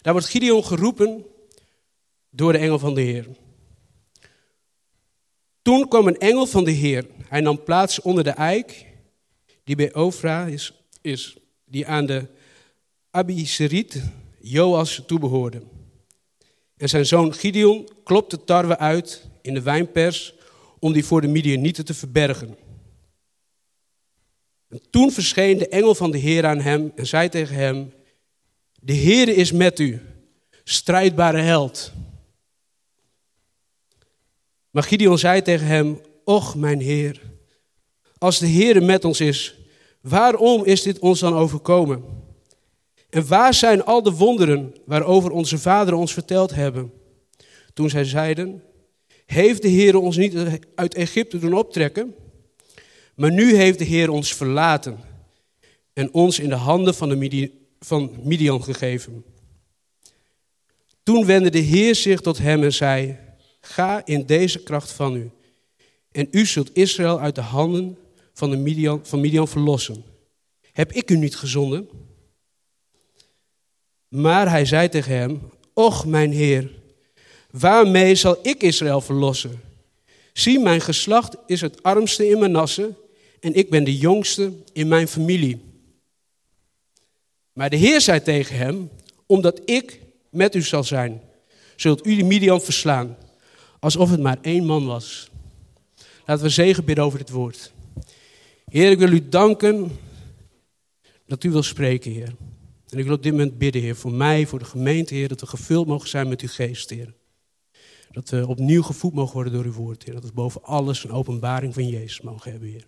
Daar 0.07 0.15
wordt 0.15 0.31
Gideon 0.31 0.65
geroepen 0.65 1.25
door 2.31 2.53
de 2.53 2.59
engel 2.59 2.79
van 2.79 2.95
de 2.95 3.01
Heer. 3.01 3.27
Toen 5.63 5.89
kwam 5.89 6.07
een 6.07 6.19
engel 6.19 6.47
van 6.47 6.65
de 6.65 6.71
Heer. 6.71 7.07
Hij 7.29 7.41
nam 7.41 7.63
plaats 7.63 8.01
onder 8.01 8.25
de 8.25 8.31
eik, 8.31 8.87
die 9.65 9.77
bij 9.77 9.95
Ofra 9.95 10.47
is, 10.47 10.73
is 11.01 11.37
die 11.65 11.87
aan 11.87 12.07
de 12.07 12.27
Abiseriet 13.11 14.03
Joas 14.41 15.03
toebehoorde. 15.07 15.63
En 16.77 16.89
zijn 16.89 17.07
zoon 17.07 17.35
Gideon 17.35 17.89
klopte 18.05 18.45
tarwe 18.45 18.79
uit 18.79 19.29
in 19.43 19.55
de 19.55 19.63
wijnpers 19.63 20.35
om 20.79 20.93
die 20.93 21.05
voor 21.05 21.21
de 21.21 21.29
Midianieten 21.29 21.85
te 21.85 21.95
verbergen. 21.95 22.57
En 24.69 24.83
toen 24.91 25.13
verscheen 25.13 25.59
de 25.59 25.69
engel 25.69 25.95
van 25.95 26.11
de 26.11 26.19
Heer 26.19 26.47
aan 26.47 26.61
hem 26.61 26.93
en 26.95 27.07
zei 27.07 27.29
tegen 27.29 27.55
hem, 27.55 27.93
de 28.81 28.93
Heer 28.93 29.29
is 29.29 29.53
met 29.53 29.79
u, 29.79 30.01
strijdbare 30.65 31.41
held. 31.41 31.93
Maar 34.71 34.83
Gideon 34.83 35.19
zei 35.19 35.43
tegen 35.43 35.67
hem, 35.67 36.01
och 36.25 36.55
mijn 36.57 36.81
Heer, 36.81 37.21
als 38.19 38.39
de 38.39 38.47
Heer 38.47 38.83
met 38.83 39.05
ons 39.05 39.21
is, 39.21 39.59
waarom 40.01 40.65
is 40.65 40.83
dit 40.83 40.99
ons 40.99 41.21
dan 41.21 41.35
overkomen? 41.35 42.05
En 43.11 43.27
waar 43.27 43.55
zijn 43.55 43.85
al 43.85 44.03
de 44.03 44.13
wonderen 44.13 44.75
waarover 44.85 45.31
onze 45.31 45.59
vaderen 45.59 45.99
ons 45.99 46.13
verteld 46.13 46.55
hebben? 46.55 46.93
toen 47.77 47.91
zij 47.91 48.05
zeiden, 48.05 48.63
heeft 49.27 49.63
de 49.63 49.69
Heer 49.69 49.97
ons 49.97 50.17
niet 50.17 50.35
uit 50.75 50.95
Egypte 50.95 51.39
doen 51.39 51.55
optrekken? 51.55 52.15
Maar 53.15 53.33
nu 53.33 53.57
heeft 53.57 53.79
de 53.79 53.85
Heer 53.85 54.11
ons 54.11 54.35
verlaten 54.35 54.99
en 55.93 56.13
ons 56.15 56.39
in 56.39 56.49
de 56.49 56.55
handen 56.55 56.95
van, 56.95 57.09
de 57.09 57.53
van 57.81 58.17
Midian 58.23 58.63
gegeven. 58.63 59.25
Toen 61.03 61.27
wendde 61.27 61.51
de 61.51 61.59
Heer 61.59 61.95
zich 61.95 62.21
tot 62.21 62.39
hem 62.39 62.63
en 62.63 62.73
zei, 62.73 63.19
ga 63.61 64.07
in 64.07 64.27
deze 64.27 64.63
kracht 64.63 64.93
van 64.93 65.17
u. 65.17 65.31
En 66.13 66.29
u 66.31 66.47
zult 66.47 66.77
Israël 66.77 67.21
uit 67.21 67.35
de 67.35 67.41
handen 67.41 67.99
van, 68.33 68.51
de 68.51 68.57
Midian, 68.57 69.01
van 69.03 69.21
Midian 69.21 69.49
verlossen. 69.49 70.05
Heb 70.73 70.93
ik 70.93 71.11
u 71.11 71.17
niet 71.17 71.37
gezonden? 71.37 71.89
Maar 74.09 74.51
hij 74.51 74.65
zei 74.65 74.89
tegen 74.89 75.17
hem, 75.17 75.41
Och 75.73 76.07
mijn 76.07 76.33
Heer, 76.33 76.71
waarmee 77.51 78.15
zal 78.15 78.39
ik 78.43 78.63
Israël 78.63 79.01
verlossen? 79.01 79.61
Zie, 80.33 80.59
mijn 80.59 80.81
geslacht 80.81 81.37
is 81.47 81.61
het 81.61 81.83
armste 81.83 82.29
in 82.29 82.39
Manasse 82.39 82.95
en 83.41 83.55
ik 83.55 83.71
ben 83.71 83.85
de 83.85 83.97
jongste 83.97 84.53
in 84.73 84.89
mijn 84.89 85.09
familie. 85.09 85.61
Maar 87.57 87.71
de 87.71 87.77
Heer 87.77 88.01
zei 88.01 88.23
tegen 88.23 88.57
hem, 88.57 88.91
omdat 89.27 89.61
ik 89.65 90.01
met 90.31 90.55
u 90.55 90.63
zal 90.63 90.85
zijn, 90.85 91.21
zult 91.77 92.07
u 92.07 92.17
de 92.17 92.25
Midian 92.25 92.61
verslaan, 92.61 93.17
alsof 93.81 94.11
het 94.11 94.21
maar 94.21 94.39
één 94.43 94.65
man 94.65 94.87
was. 94.87 95.31
Laten 96.27 96.45
we 96.45 96.51
zegen 96.51 96.85
bidden 96.85 97.05
over 97.05 97.19
dit 97.19 97.31
woord. 97.31 97.73
Heer, 98.65 98.91
ik 98.91 98.99
wil 98.99 99.13
u 99.13 99.29
danken 99.29 99.91
dat 101.27 101.45
u 101.45 101.51
wil 101.51 101.63
spreken, 101.63 102.11
Heer. 102.11 102.35
En 102.89 102.99
ik 102.99 103.05
wil 103.05 103.15
op 103.15 103.23
dit 103.23 103.33
moment 103.33 103.59
bidden, 103.59 103.83
Heer, 103.83 103.97
voor 103.97 104.13
mij, 104.13 104.47
voor 104.47 104.59
de 104.59 104.65
gemeente, 104.65 105.15
Heer, 105.15 105.29
dat 105.29 105.41
we 105.41 105.47
gevuld 105.47 105.87
mogen 105.87 106.09
zijn 106.09 106.29
met 106.29 106.41
uw 106.41 106.49
geest, 106.49 106.91
Heer. 106.91 107.15
Dat 108.11 108.29
we 108.29 108.47
opnieuw 108.47 108.83
gevoed 108.83 109.15
mogen 109.15 109.35
worden 109.35 109.53
door 109.53 109.65
uw 109.65 109.73
woord, 109.73 110.03
Heer. 110.05 110.15
Dat 110.15 110.25
we 110.25 110.33
boven 110.33 110.63
alles 110.63 111.05
een 111.05 111.13
openbaring 111.13 111.75
van 111.75 111.89
Jezus 111.89 112.21
mogen 112.21 112.51
hebben, 112.51 112.69
Heer. 112.69 112.87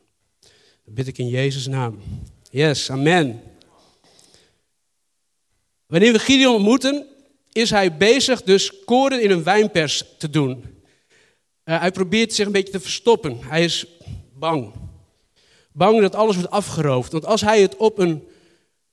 Dat 0.84 0.94
bid 0.94 1.06
ik 1.06 1.18
in 1.18 1.28
Jezus' 1.28 1.66
naam. 1.66 1.98
Yes, 2.50 2.90
amen. 2.90 3.40
Wanneer 5.88 6.12
we 6.12 6.18
Gideon 6.18 6.54
ontmoeten, 6.54 7.06
is 7.52 7.70
hij 7.70 7.96
bezig 7.96 8.42
dus 8.42 8.84
koren 8.84 9.22
in 9.22 9.30
een 9.30 9.42
wijnpers 9.42 10.04
te 10.18 10.30
doen. 10.30 10.64
Uh, 11.64 11.80
hij 11.80 11.90
probeert 11.90 12.34
zich 12.34 12.46
een 12.46 12.52
beetje 12.52 12.72
te 12.72 12.80
verstoppen. 12.80 13.38
Hij 13.40 13.64
is 13.64 13.86
bang. 14.34 14.72
Bang 15.72 16.00
dat 16.00 16.14
alles 16.14 16.34
wordt 16.34 16.50
afgeroofd. 16.50 17.12
Want 17.12 17.26
als 17.26 17.40
hij 17.40 17.62
het 17.62 17.76
op 17.76 17.98
een 17.98 18.28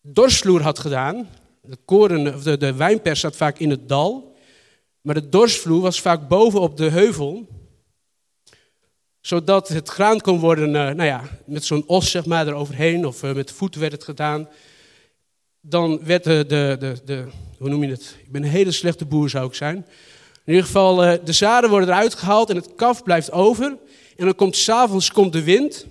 dorsvloer 0.02 0.62
had 0.62 0.80
gedaan, 0.80 1.30
de, 1.62 1.78
koren, 1.86 2.44
de, 2.44 2.58
de 2.58 2.74
wijnpers 2.74 3.20
staat 3.20 3.36
vaak 3.36 3.60
in 3.60 3.70
het 3.70 3.90
dal, 3.90 4.36
maar 5.02 5.16
de 5.16 5.30
dorsvloer 5.30 5.82
was 5.82 6.02
vaak 6.02 6.28
boven 6.28 6.60
op 6.60 6.78
de 6.78 6.90
heuvel, 6.90 7.48
zodat 9.22 9.68
het 9.68 9.90
graan 9.90 10.22
kon 10.22 10.40
worden, 10.40 10.68
uh, 10.68 10.74
nou 10.74 11.04
ja, 11.04 11.24
met 11.46 11.66
zo'n 11.66 11.84
os 11.88 12.12
zeg 12.12 12.25
maar 12.25 12.48
eroverheen, 12.48 13.06
of 13.06 13.24
uh, 13.24 13.34
met 13.34 13.52
voet 13.52 13.75
werd 13.75 13.92
het 13.92 14.04
gedaan. 14.04 14.48
Dan 15.67 16.00
werd 16.03 16.24
de, 16.24 16.45
de, 16.48 16.98
de, 17.05 17.25
hoe 17.57 17.69
noem 17.69 17.84
je 17.84 17.89
het? 17.89 18.15
Ik 18.24 18.31
ben 18.31 18.43
een 18.43 18.50
hele 18.50 18.72
slechte 18.72 19.05
boer 19.05 19.29
zou 19.29 19.48
ik 19.48 19.53
zijn. 19.53 19.75
In 20.45 20.53
ieder 20.53 20.65
geval, 20.65 21.05
uh, 21.05 21.13
de 21.24 21.31
zaden 21.31 21.69
worden 21.69 21.89
eruit 21.89 22.13
gehaald 22.13 22.50
en 22.50 22.55
het 22.55 22.75
kaf 22.75 23.03
blijft 23.03 23.31
over. 23.31 23.77
En 24.15 24.25
dan 24.25 24.36
komt 24.36 24.55
s'avonds 24.55 25.12
komt 25.12 25.34
de 25.34 25.43
wind 25.43 25.86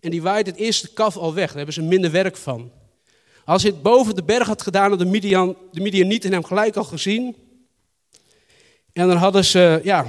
en 0.00 0.10
die 0.10 0.22
waait 0.22 0.46
het 0.46 0.56
eerste 0.56 0.92
kaf 0.92 1.16
al 1.16 1.34
weg. 1.34 1.46
Daar 1.46 1.56
hebben 1.56 1.74
ze 1.74 1.82
minder 1.82 2.10
werk 2.10 2.36
van. 2.36 2.72
Als 3.44 3.62
hij 3.62 3.70
het 3.70 3.82
boven 3.82 4.14
de 4.14 4.22
berg 4.22 4.46
had 4.46 4.62
gedaan, 4.62 4.90
had 4.90 4.98
de 4.98 5.04
Midian, 5.04 5.56
de 5.72 5.80
Midian 5.80 6.08
niet 6.08 6.22
hem 6.22 6.44
gelijk 6.44 6.76
al 6.76 6.84
gezien. 6.84 7.36
En 8.92 9.08
dan 9.08 9.16
hadden 9.16 9.44
ze, 9.44 9.80
ja, 9.84 10.06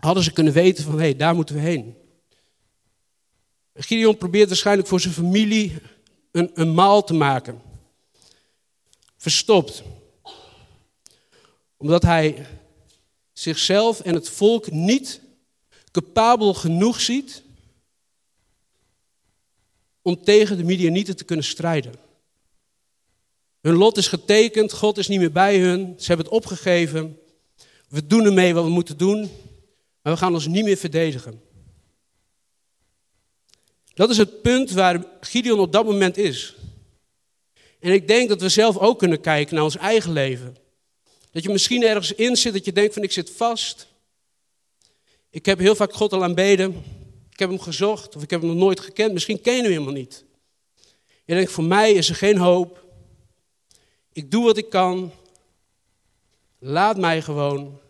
hadden 0.00 0.22
ze 0.22 0.32
kunnen 0.32 0.52
weten 0.52 0.84
van, 0.84 0.94
hé, 0.94 1.00
hey, 1.00 1.16
daar 1.16 1.34
moeten 1.34 1.54
we 1.54 1.60
heen. 1.60 1.96
Gideon 3.74 4.16
probeert 4.16 4.48
waarschijnlijk 4.48 4.88
voor 4.88 5.00
zijn 5.00 5.14
familie 5.14 5.72
een, 6.32 6.50
een 6.54 6.74
maal 6.74 7.04
te 7.04 7.14
maken. 7.14 7.62
Verstopt. 9.16 9.82
Omdat 11.76 12.02
hij 12.02 12.46
zichzelf 13.32 14.00
en 14.00 14.14
het 14.14 14.28
volk 14.28 14.70
niet 14.70 15.20
capabel 15.90 16.54
genoeg 16.54 17.00
ziet 17.00 17.42
om 20.02 20.22
tegen 20.24 20.56
de 20.56 20.64
Midianieten 20.64 21.16
te 21.16 21.24
kunnen 21.24 21.44
strijden. 21.44 21.94
Hun 23.60 23.74
lot 23.74 23.96
is 23.96 24.08
getekend, 24.08 24.72
God 24.72 24.98
is 24.98 25.08
niet 25.08 25.18
meer 25.18 25.32
bij 25.32 25.58
hun, 25.58 25.94
ze 25.98 26.06
hebben 26.06 26.26
het 26.26 26.34
opgegeven. 26.34 27.18
We 27.88 28.06
doen 28.06 28.24
ermee 28.24 28.54
wat 28.54 28.64
we 28.64 28.70
moeten 28.70 28.96
doen, 28.96 29.20
maar 30.02 30.12
we 30.12 30.18
gaan 30.18 30.34
ons 30.34 30.46
niet 30.46 30.64
meer 30.64 30.76
verdedigen. 30.76 31.40
Dat 33.94 34.10
is 34.10 34.16
het 34.16 34.42
punt 34.42 34.70
waar 34.70 35.04
Gideon 35.20 35.58
op 35.58 35.72
dat 35.72 35.84
moment 35.84 36.16
is. 36.16 36.56
En 37.80 37.92
ik 37.92 38.08
denk 38.08 38.28
dat 38.28 38.40
we 38.40 38.48
zelf 38.48 38.78
ook 38.78 38.98
kunnen 38.98 39.20
kijken 39.20 39.54
naar 39.54 39.64
ons 39.64 39.76
eigen 39.76 40.12
leven. 40.12 40.56
Dat 41.30 41.42
je 41.42 41.48
misschien 41.48 41.82
ergens 41.82 42.12
in 42.12 42.36
zit 42.36 42.52
dat 42.52 42.64
je 42.64 42.72
denkt 42.72 42.94
van 42.94 43.02
ik 43.02 43.12
zit 43.12 43.30
vast. 43.30 43.86
Ik 45.30 45.46
heb 45.46 45.58
heel 45.58 45.74
vaak 45.74 45.92
God 45.92 46.12
al 46.12 46.22
aanbeden. 46.22 46.84
Ik 47.30 47.38
heb 47.38 47.48
hem 47.48 47.60
gezocht 47.60 48.16
of 48.16 48.22
ik 48.22 48.30
heb 48.30 48.40
hem 48.40 48.50
nog 48.50 48.58
nooit 48.58 48.80
gekend. 48.80 49.12
Misschien 49.12 49.40
ken 49.40 49.54
je 49.54 49.62
hem 49.62 49.70
helemaal 49.70 49.92
niet. 49.92 50.24
Je 51.24 51.34
denkt 51.34 51.52
voor 51.52 51.64
mij 51.64 51.92
is 51.92 52.08
er 52.08 52.14
geen 52.14 52.38
hoop. 52.38 52.84
Ik 54.12 54.30
doe 54.30 54.44
wat 54.44 54.56
ik 54.56 54.70
kan. 54.70 55.12
Laat 56.58 56.96
mij 56.96 57.22
gewoon. 57.22 57.80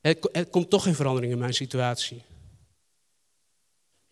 Er, 0.00 0.46
komt 0.50 0.70
toch 0.70 0.82
geen 0.82 0.94
verandering 0.94 1.32
in 1.32 1.38
mijn 1.38 1.54
situatie. 1.54 2.22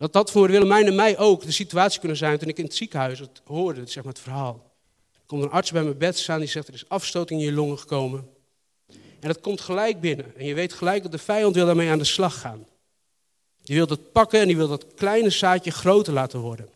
Dat 0.03 0.13
dat 0.13 0.31
voor 0.31 0.47
Willemijn 0.47 0.87
en 0.87 0.95
mij 0.95 1.17
ook 1.17 1.41
de 1.41 1.51
situatie 1.51 1.99
kunnen 1.99 2.17
zijn 2.17 2.37
toen 2.37 2.47
ik 2.47 2.57
in 2.57 2.63
het 2.63 2.75
ziekenhuis 2.75 3.21
hoorde, 3.43 3.85
zeg 3.85 4.03
maar 4.03 4.13
het 4.13 4.21
verhaal. 4.21 4.71
Er 5.13 5.21
komt 5.25 5.43
een 5.43 5.49
arts 5.49 5.71
bij 5.71 5.83
mijn 5.83 5.97
bed 5.97 6.17
staan 6.17 6.39
die 6.39 6.47
zegt 6.47 6.67
er 6.67 6.73
is 6.73 6.89
afstoting 6.89 7.39
in 7.39 7.45
je 7.45 7.51
longen 7.51 7.79
gekomen. 7.79 8.29
En 9.19 9.27
dat 9.27 9.39
komt 9.39 9.61
gelijk 9.61 9.99
binnen. 9.99 10.37
En 10.37 10.45
je 10.45 10.53
weet 10.53 10.73
gelijk 10.73 11.03
dat 11.03 11.11
de 11.11 11.17
vijand 11.17 11.55
wil 11.55 11.65
daarmee 11.65 11.89
aan 11.89 11.97
de 11.97 12.03
slag 12.03 12.39
gaan. 12.39 12.67
Die 13.61 13.75
wil 13.75 13.87
dat 13.87 14.11
pakken 14.11 14.39
en 14.39 14.47
die 14.47 14.57
wil 14.57 14.67
dat 14.67 14.93
kleine 14.93 15.29
zaadje 15.29 15.71
groter 15.71 16.13
laten 16.13 16.39
worden. 16.39 16.69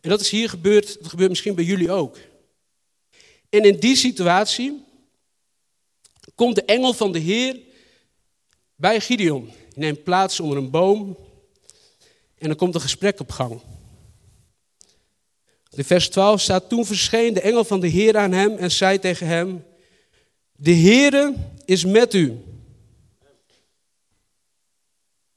En 0.00 0.10
dat 0.10 0.20
is 0.20 0.30
hier 0.30 0.48
gebeurd, 0.48 0.98
dat 0.98 1.08
gebeurt 1.08 1.30
misschien 1.30 1.54
bij 1.54 1.64
jullie 1.64 1.90
ook. 1.90 2.18
En 3.48 3.62
in 3.62 3.78
die 3.78 3.96
situatie 3.96 4.84
komt 6.34 6.54
de 6.54 6.64
engel 6.64 6.92
van 6.92 7.12
de 7.12 7.18
Heer 7.18 7.60
bij 8.74 9.00
Gideon. 9.00 9.44
Die 9.44 9.84
neemt 9.84 10.04
plaats 10.04 10.40
onder 10.40 10.58
een 10.58 10.70
boom 10.70 11.23
en 12.44 12.50
dan 12.50 12.58
komt 12.58 12.74
een 12.74 12.80
gesprek 12.80 13.20
op 13.20 13.30
gang. 13.30 13.60
In 15.70 15.84
vers 15.84 16.08
12 16.08 16.40
staat, 16.40 16.68
toen 16.68 16.86
verscheen 16.86 17.34
de 17.34 17.40
engel 17.40 17.64
van 17.64 17.80
de 17.80 17.86
Heer 17.86 18.16
aan 18.16 18.32
hem 18.32 18.56
en 18.56 18.70
zei 18.70 18.98
tegen 18.98 19.26
hem, 19.26 19.64
de 20.52 20.74
Heere 20.74 21.34
is 21.64 21.84
met 21.84 22.14
u. 22.14 22.38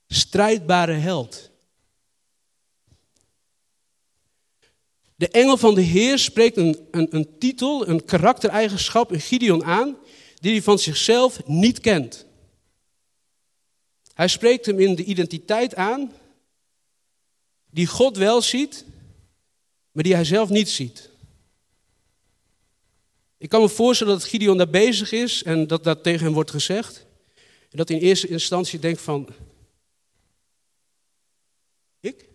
Strijdbare 0.08 0.94
held. 0.94 1.52
De 5.16 5.30
engel 5.30 5.58
van 5.58 5.76
de 5.76 5.82
Heer 5.82 6.20
spreekt 6.20 6.58
een, 6.58 6.88
een, 6.92 7.16
een 7.16 7.38
titel, 7.38 7.88
een 7.88 8.06
karaktereigenschap, 8.06 9.12
een 9.12 9.22
Gideon 9.22 9.64
aan, 9.64 9.98
die 10.40 10.52
hij 10.52 10.62
van 10.62 10.80
zichzelf 10.80 11.46
niet 11.46 11.80
kent. 11.80 12.26
Hij 14.14 14.28
spreekt 14.28 14.66
hem 14.66 14.80
in 14.80 14.96
de 14.96 15.04
identiteit 15.04 15.76
aan, 15.76 16.12
die 17.70 17.88
God 17.88 18.18
wel 18.18 18.42
ziet, 18.42 18.86
maar 19.92 20.04
die 20.04 20.14
hij 20.14 20.26
zelf 20.26 20.50
niet 20.50 20.70
ziet. 20.70 21.10
Ik 23.38 23.50
kan 23.50 23.62
me 23.62 23.70
voorstellen 23.70 24.14
dat 24.14 24.24
Gideon 24.24 24.58
daar 24.58 24.70
bezig 24.70 25.12
is 25.12 25.44
en 25.44 25.68
dat 25.68 25.84
dat 25.84 26.04
tegen 26.04 26.26
hem 26.26 26.34
wordt 26.34 26.52
gezegd. 26.52 27.06
En 27.70 27.78
dat 27.78 27.88
hij 27.88 27.98
in 27.98 28.04
eerste 28.04 28.28
instantie 28.28 28.80
denkt 28.80 29.02
van, 29.02 29.30
ik? 32.00 32.26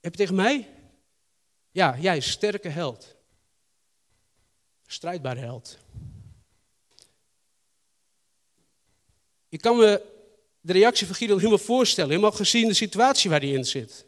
Heb 0.00 0.12
je 0.12 0.18
tegen 0.18 0.34
mij? 0.34 0.68
Ja, 1.70 1.98
jij 1.98 2.20
sterke 2.20 2.68
held. 2.68 3.16
Strijdbare 4.86 5.40
held. 5.40 5.78
Ik 9.48 9.60
kan 9.60 9.76
me 9.76 10.02
de 10.60 10.72
reactie 10.72 11.06
van 11.06 11.16
Gideon 11.16 11.38
helemaal 11.38 11.58
voorstellen, 11.58 12.10
helemaal 12.10 12.32
gezien 12.32 12.68
de 12.68 12.74
situatie 12.74 13.30
waar 13.30 13.40
hij 13.40 13.50
in 13.50 13.64
zit. 13.64 14.06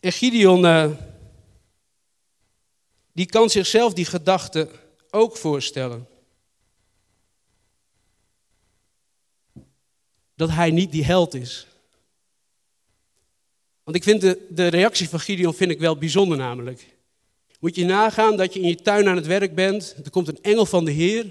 En 0.00 0.12
Gideon, 0.12 0.64
uh, 0.64 0.90
die 3.12 3.26
kan 3.26 3.50
zichzelf 3.50 3.92
die 3.92 4.04
gedachte 4.04 4.68
ook 5.10 5.36
voorstellen. 5.36 6.08
Dat 10.34 10.50
hij 10.50 10.70
niet 10.70 10.92
die 10.92 11.04
held 11.04 11.34
is. 11.34 11.66
Want 13.82 13.96
ik 13.96 14.02
vind 14.02 14.20
de, 14.20 14.46
de 14.50 14.66
reactie 14.66 15.08
van 15.08 15.20
Gideon 15.20 15.54
vind 15.54 15.70
ik 15.70 15.78
wel 15.78 15.98
bijzonder 15.98 16.38
namelijk. 16.38 16.96
Moet 17.60 17.74
je 17.74 17.84
nagaan 17.84 18.36
dat 18.36 18.54
je 18.54 18.60
in 18.60 18.68
je 18.68 18.82
tuin 18.82 19.08
aan 19.08 19.16
het 19.16 19.26
werk 19.26 19.54
bent. 19.54 19.96
Er 20.04 20.10
komt 20.10 20.28
een 20.28 20.42
engel 20.42 20.66
van 20.66 20.84
de 20.84 20.90
Heer. 20.90 21.24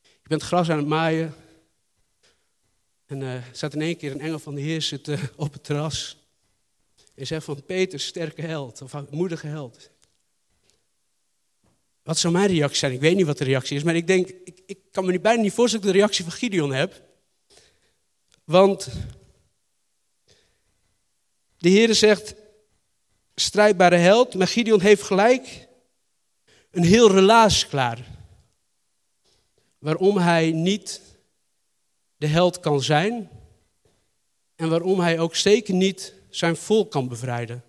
Je 0.00 0.28
bent 0.28 0.42
gras 0.42 0.70
aan 0.70 0.78
het 0.78 0.86
maaien. 0.86 1.34
En 3.06 3.20
uh, 3.20 3.34
er 3.34 3.48
staat 3.52 3.74
in 3.74 3.82
één 3.82 3.96
keer 3.96 4.10
een 4.10 4.20
engel 4.20 4.38
van 4.38 4.54
de 4.54 4.60
Heer 4.60 4.82
zitten 4.82 5.18
op 5.36 5.52
het 5.52 5.64
terras. 5.64 6.16
En 7.14 7.26
zegt 7.26 7.44
van 7.44 7.64
Peter, 7.64 8.00
sterke 8.00 8.42
held, 8.42 8.82
of 8.82 9.10
moedige 9.10 9.46
held. 9.46 9.90
Wat 12.02 12.18
zou 12.18 12.32
mijn 12.32 12.46
reactie 12.46 12.78
zijn? 12.78 12.92
Ik 12.92 13.00
weet 13.00 13.16
niet 13.16 13.26
wat 13.26 13.38
de 13.38 13.44
reactie 13.44 13.76
is, 13.76 13.82
maar 13.82 13.94
ik 13.94 14.06
denk, 14.06 14.28
ik, 14.28 14.62
ik 14.66 14.78
kan 14.90 15.04
me 15.04 15.12
niet, 15.12 15.22
bijna 15.22 15.42
niet 15.42 15.52
voorstellen 15.52 15.86
dat 15.86 15.94
ik 15.94 16.00
de 16.00 16.04
reactie 16.04 16.24
van 16.24 16.38
Gideon 16.38 16.72
heb. 16.72 17.02
Want 18.44 18.88
de 21.58 21.68
Heer 21.68 21.94
zegt, 21.94 22.34
strijdbare 23.34 23.96
held, 23.96 24.34
maar 24.34 24.48
Gideon 24.48 24.80
heeft 24.80 25.02
gelijk 25.02 25.68
een 26.70 26.84
heel 26.84 27.10
relaas 27.10 27.68
klaar. 27.68 28.06
Waarom 29.78 30.18
hij 30.18 30.50
niet 30.52 31.00
de 32.24 32.30
held 32.30 32.60
kan 32.60 32.82
zijn 32.82 33.30
en 34.54 34.68
waarom 34.68 35.00
hij 35.00 35.18
ook 35.18 35.34
zeker 35.34 35.74
niet 35.74 36.14
zijn 36.30 36.56
volk 36.56 36.90
kan 36.90 37.08
bevrijden. 37.08 37.64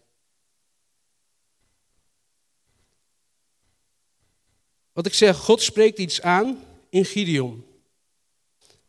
Wat 4.91 5.05
ik 5.05 5.13
zeg, 5.13 5.37
God 5.37 5.61
spreekt 5.61 5.99
iets 5.99 6.21
aan 6.21 6.63
in 6.89 7.05
Gideon. 7.05 7.65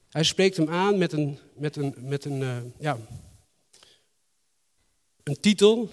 Hij 0.08 0.22
spreekt 0.22 0.56
hem 0.56 0.68
aan 0.68 0.98
met 0.98 1.12
een, 1.12 1.38
met 1.54 1.76
een, 1.76 1.94
met 1.98 2.24
een, 2.24 2.40
uh, 2.40 2.58
ja, 2.78 2.98
een 5.22 5.40
titel 5.40 5.88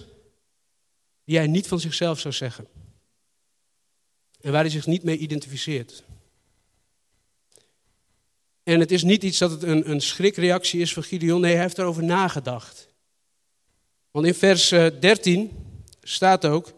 die 1.23 1.37
hij 1.37 1.47
niet 1.47 1.67
van 1.67 1.79
zichzelf 1.79 2.19
zou 2.19 2.33
zeggen. 2.33 2.67
En 4.41 4.51
waar 4.51 4.61
hij 4.61 4.71
zich 4.71 4.85
niet 4.85 5.03
mee 5.03 5.17
identificeert. 5.17 6.03
En 8.63 8.79
het 8.79 8.91
is 8.91 9.03
niet 9.03 9.23
iets 9.23 9.37
dat 9.37 9.51
het 9.51 9.63
een, 9.63 9.89
een 9.89 10.01
schrikreactie 10.01 10.81
is 10.81 10.93
van 10.93 11.03
Gideon. 11.03 11.41
Nee, 11.41 11.53
hij 11.53 11.61
heeft 11.61 11.77
erover 11.77 12.03
nagedacht. 12.03 12.87
Want 14.11 14.25
in 14.25 14.33
vers 14.33 14.69
13 14.69 15.39
eh, 15.39 15.55
staat 16.03 16.45
ook. 16.45 16.73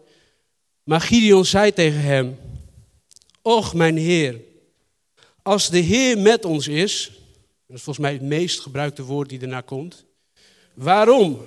Maar 0.82 1.00
Gideon 1.00 1.44
zei 1.44 1.72
tegen 1.72 2.00
hem: 2.00 2.38
Och, 3.42 3.74
mijn 3.74 3.96
Heer, 3.96 4.40
als 5.42 5.70
de 5.70 5.78
Heer 5.78 6.18
met 6.18 6.44
ons 6.44 6.68
is. 6.68 7.10
Dat 7.66 7.76
is 7.76 7.82
volgens 7.82 8.06
mij 8.06 8.12
het 8.12 8.22
meest 8.22 8.60
gebruikte 8.60 9.02
woord 9.02 9.28
die 9.28 9.40
erna 9.40 9.60
komt. 9.60 10.04
Waarom? 10.74 11.46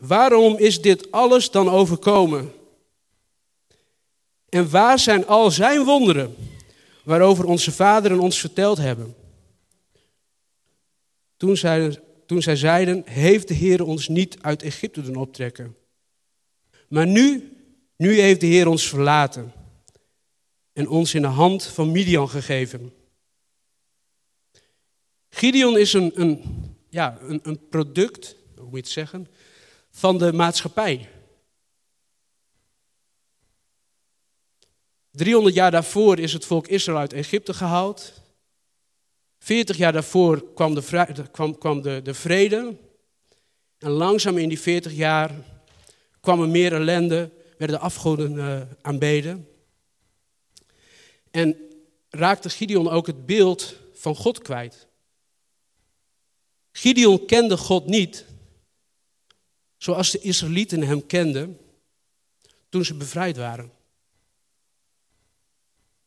Waarom 0.00 0.58
is 0.58 0.80
dit 0.80 1.12
alles 1.12 1.50
dan 1.50 1.68
overkomen? 1.68 2.52
En 4.48 4.70
waar 4.70 4.98
zijn 4.98 5.26
al 5.26 5.50
zijn 5.50 5.84
wonderen, 5.84 6.36
waarover 7.06 7.44
onze 7.44 7.72
vaderen 7.72 8.20
ons 8.20 8.40
verteld 8.40 8.78
hebben? 8.78 9.14
Toen, 11.36 11.56
zeiden, 11.56 12.02
toen 12.26 12.42
zij 12.42 12.56
zeiden, 12.56 13.02
heeft 13.04 13.48
de 13.48 13.54
Heer 13.54 13.84
ons 13.84 14.08
niet 14.08 14.36
uit 14.40 14.62
Egypte 14.62 15.02
doen 15.02 15.16
optrekken. 15.16 15.76
Maar 16.88 17.06
nu, 17.06 17.52
nu 17.96 18.20
heeft 18.20 18.40
de 18.40 18.46
Heer 18.46 18.68
ons 18.68 18.88
verlaten 18.88 19.52
en 20.72 20.88
ons 20.88 21.14
in 21.14 21.22
de 21.22 21.28
hand 21.28 21.64
van 21.64 21.92
Midian 21.92 22.28
gegeven. 22.28 22.92
Gideon 25.28 25.78
is 25.78 25.92
een, 25.92 26.20
een, 26.20 26.42
ja, 26.90 27.18
een, 27.20 27.40
een 27.42 27.68
product, 27.68 28.36
hoe 28.54 28.64
moet 28.64 28.72
je 28.72 28.76
het 28.76 28.88
zeggen, 28.88 29.26
van 29.90 30.18
de 30.18 30.32
maatschappij. 30.32 31.08
300 35.16 35.54
jaar 35.54 35.70
daarvoor 35.70 36.18
is 36.18 36.32
het 36.32 36.44
volk 36.44 36.66
Israël 36.66 36.98
uit 36.98 37.12
Egypte 37.12 37.54
gehaald. 37.54 38.12
40 39.38 39.76
jaar 39.76 39.92
daarvoor 39.92 40.52
kwam 40.54 40.74
de, 40.74 41.24
kwam, 41.30 41.58
kwam 41.58 41.82
de, 41.82 42.00
de 42.02 42.14
vrede. 42.14 42.76
En 43.78 43.90
langzaam 43.90 44.38
in 44.38 44.48
die 44.48 44.60
40 44.60 44.92
jaar 44.92 45.30
kwam 46.20 46.42
er 46.42 46.48
meer 46.48 46.72
ellende, 46.72 47.30
werden 47.58 47.76
de 47.76 47.82
afgoden 47.82 48.34
uh, 48.34 48.60
aanbeden. 48.82 49.48
En 51.30 51.56
raakte 52.10 52.50
Gideon 52.50 52.88
ook 52.88 53.06
het 53.06 53.26
beeld 53.26 53.76
van 53.92 54.16
God 54.16 54.38
kwijt. 54.38 54.86
Gideon 56.72 57.26
kende 57.26 57.56
God 57.56 57.86
niet 57.86 58.24
zoals 59.76 60.10
de 60.10 60.18
Israëlieten 60.18 60.82
hem 60.82 61.06
kenden 61.06 61.58
toen 62.68 62.84
ze 62.84 62.94
bevrijd 62.94 63.36
waren. 63.36 63.75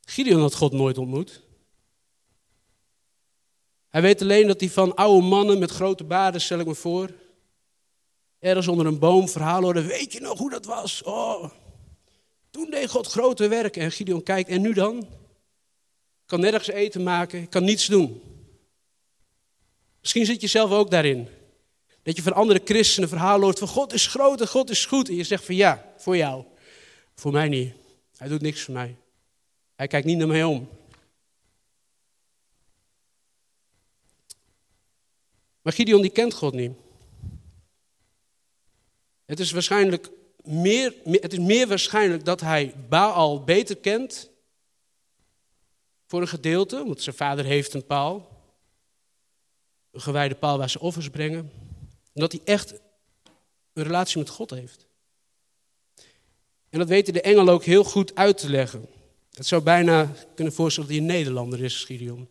Gideon 0.10 0.42
had 0.42 0.56
God 0.56 0.72
nooit 0.72 0.98
ontmoet. 0.98 1.42
Hij 3.88 4.02
weet 4.02 4.22
alleen 4.22 4.48
dat 4.48 4.60
hij 4.60 4.70
van 4.70 4.96
oude 4.96 5.28
mannen 5.28 5.60
met 5.60 5.72
grote 5.72 6.04
baarden, 6.04 6.42
stel 6.42 6.60
ik 6.60 6.66
me 6.66 6.76
voor, 6.76 7.10
ergens 8.40 8.68
onder 8.68 8.86
een 8.86 9.00
boom 9.00 9.30
verhalen 9.30 9.64
hoorde. 9.64 9.82
Weet 9.82 10.14
je 10.14 10.20
nog 10.20 10.38
hoe 10.38 10.50
dat 10.50 10.66
was? 10.66 11.04
Oh, 11.04 11.50
toen 12.50 12.70
deed 12.70 12.90
God 12.90 13.08
grote 13.08 13.48
werken. 13.48 13.82
En 13.82 13.92
Gideon 13.92 14.24
kijkt, 14.24 14.50
en 14.50 14.62
nu 14.62 14.74
dan? 14.74 15.08
kan 16.26 16.40
nergens 16.40 16.68
eten 16.68 17.04
maken, 17.04 17.50
kan 17.50 17.64
niets 17.64 17.86
doen. 17.86 18.22
Misschien 20.00 20.26
zit 20.26 20.42
je 20.42 20.48
zelf 20.48 20.72
ook 20.72 20.92
daarin. 20.92 21.28
Dat 22.04 22.16
je 22.16 22.22
van 22.22 22.34
andere 22.34 22.62
christenen 22.64 23.10
verhalen 23.10 23.44
hoort 23.44 23.60
van 23.60 23.68
God 23.68 23.94
is 23.94 24.08
groot 24.08 24.42
en 24.42 24.48
God 24.48 24.70
is 24.70 24.86
goed. 24.86 25.10
En 25.10 25.16
je 25.16 25.24
zegt 25.24 25.46
van 25.46 25.56
ja, 25.56 25.94
voor 25.98 26.18
jou. 26.18 26.44
Voor 27.16 27.32
mij 27.32 27.48
niet. 27.48 27.74
Hij 28.18 28.28
doet 28.28 28.42
niks 28.42 28.62
voor 28.62 28.74
mij. 28.74 28.96
Hij 29.80 29.88
kijkt 29.88 30.06
niet 30.06 30.18
naar 30.18 30.28
mij 30.28 30.44
om. 30.44 30.70
Maar 35.62 35.74
Gideon 35.74 36.02
die 36.02 36.12
kent 36.12 36.34
God 36.34 36.54
niet. 36.54 36.72
Het 39.26 39.40
is 39.40 39.52
waarschijnlijk 39.52 40.10
meer, 40.44 40.96
het 41.04 41.34
is 41.34 41.40
meer 41.40 41.68
waarschijnlijk 41.68 42.26
dat 42.26 42.42
hij 42.42 42.76
Baal 42.90 43.44
beter 43.44 43.78
kent 43.78 44.30
voor 46.06 46.22
een 46.22 46.28
gedeelte, 46.28 46.86
want 46.86 47.02
zijn 47.02 47.16
vader 47.16 47.46
heeft 47.46 47.74
een 47.74 47.86
paal. 47.86 48.28
Een 49.92 50.02
gewijde 50.02 50.36
paal 50.36 50.58
waar 50.58 50.70
ze 50.70 50.80
offers 50.80 51.10
brengen. 51.10 51.52
Omdat 52.14 52.32
hij 52.32 52.42
echt 52.44 52.72
een 53.74 53.84
relatie 53.84 54.18
met 54.18 54.30
God 54.30 54.50
heeft. 54.50 54.86
En 56.70 56.80
dat 56.80 56.88
weten 56.88 57.14
de 57.14 57.22
engel 57.22 57.50
ook 57.50 57.64
heel 57.64 57.84
goed 57.84 58.16
uit 58.16 58.38
te 58.38 58.50
leggen. 58.50 58.98
Het 59.40 59.48
zou 59.48 59.64
bijna 59.64 60.14
kunnen 60.36 60.54
voorstellen 60.54 60.90
dat 60.90 60.98
hij 61.00 61.08
een 61.08 61.14
Nederlander 61.14 61.64
is, 61.64 61.84
Gideon. 61.84 62.30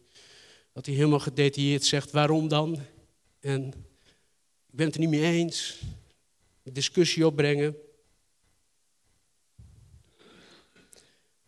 Dat 0.72 0.86
hij 0.86 0.94
helemaal 0.94 1.18
gedetailleerd 1.18 1.84
zegt 1.84 2.10
waarom 2.10 2.48
dan. 2.48 2.80
En 3.40 3.66
ik 4.66 4.74
ben 4.74 4.86
het 4.86 4.94
er 4.94 5.00
niet 5.00 5.10
mee 5.10 5.22
eens. 5.22 5.80
Discussie 6.62 7.26
opbrengen. 7.26 7.76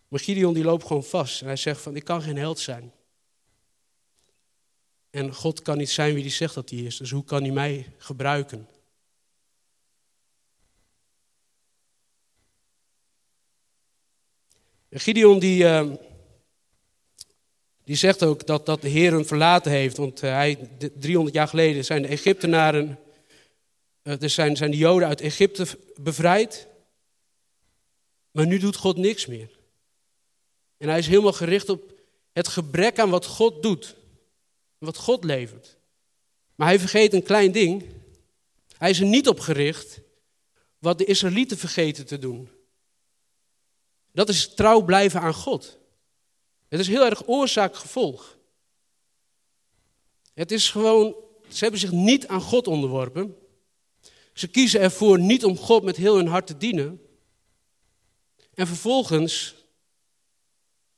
Maar 0.09 0.20
Gideon 0.20 0.55
die 0.55 0.64
loopt 0.64 0.87
gewoon 0.87 1.05
vast 1.05 1.40
en 1.40 1.46
hij 1.46 1.57
zegt 1.57 1.81
van 1.81 1.96
ik 1.96 2.05
kan 2.05 2.23
geen 2.23 2.37
held 2.37 2.59
zijn. 2.59 2.92
En 5.11 5.35
God 5.35 5.62
kan 5.62 5.79
niet 5.79 5.90
zijn 5.90 6.14
wie 6.14 6.23
hij 6.23 6.33
zegt 6.33 6.55
dat 6.55 6.70
hij 6.70 6.79
is, 6.79 6.96
dus 6.96 7.11
hoe 7.11 7.25
kan 7.25 7.42
hij 7.42 7.53
mij 7.53 7.92
gebruiken? 7.99 8.68
Gideon 14.90 15.38
die, 15.38 15.62
uh, 15.62 15.92
die 17.85 17.96
zegt 17.96 18.24
ook 18.24 18.46
dat, 18.46 18.66
dat 18.66 18.83
de 18.83 18.88
Heer 18.88 19.12
hem 19.12 19.26
verlaten 19.26 19.72
heeft, 19.72 19.96
want 19.96 20.22
uh, 20.22 20.31
hij, 20.31 20.59
300 20.94 21.35
jaar 21.35 21.48
geleden 21.48 21.85
zijn 21.85 22.03
de 22.03 22.09
Egyptenaren, 22.09 22.98
er 24.03 24.31
zijn, 24.31 24.57
zijn 24.57 24.70
de 24.70 24.76
Joden 24.76 25.09
uit 25.09 25.20
Egypte 25.20 25.66
bevrijd, 25.96 26.68
maar 28.31 28.46
nu 28.46 28.59
doet 28.59 28.76
God 28.76 28.96
niks 28.96 29.26
meer. 29.26 29.59
En 30.76 30.88
hij 30.88 30.98
is 30.98 31.07
helemaal 31.07 31.33
gericht 31.33 31.68
op 31.68 31.92
het 32.33 32.48
gebrek 32.48 32.98
aan 32.98 33.11
wat 33.11 33.26
God 33.26 33.62
doet. 33.62 33.96
Wat 34.79 34.96
God 34.96 35.24
levert. 35.24 35.76
Maar 36.55 36.68
hij 36.68 36.79
vergeet 36.79 37.12
een 37.12 37.22
klein 37.22 37.53
ding. 37.53 37.85
Hij 38.76 38.90
is 38.90 39.00
er 39.00 39.07
niet 39.07 39.29
op 39.29 39.40
gericht 39.40 40.00
wat 40.79 40.98
de 40.98 41.05
Israëlieten 41.05 41.59
vergeten 41.59 42.07
te 42.07 42.18
doen. 42.18 42.48
Dat 44.12 44.29
is 44.29 44.55
trouw 44.55 44.81
blijven 44.83 45.20
aan 45.20 45.35
God. 45.35 45.79
Het 46.68 46.81
is 46.81 46.88
heel 46.88 47.05
erg 47.05 47.27
oorzaak-gevolg. 47.27 48.38
Het 50.35 50.51
is 50.51 50.70
gewoon, 50.70 51.14
ze 51.49 51.59
hebben 51.59 51.81
zich 51.81 51.92
niet 51.92 52.27
aan 52.27 52.40
God 52.40 52.66
onderworpen. 52.66 53.37
Ze 54.33 54.49
kiezen 54.49 54.81
ervoor 54.81 55.18
niet 55.18 55.44
om 55.44 55.57
God 55.57 55.83
met 55.83 55.96
heel 55.96 56.16
hun 56.16 56.27
hart 56.27 56.46
te 56.46 56.57
dienen. 56.57 57.01
En 58.55 58.66
vervolgens 58.66 59.55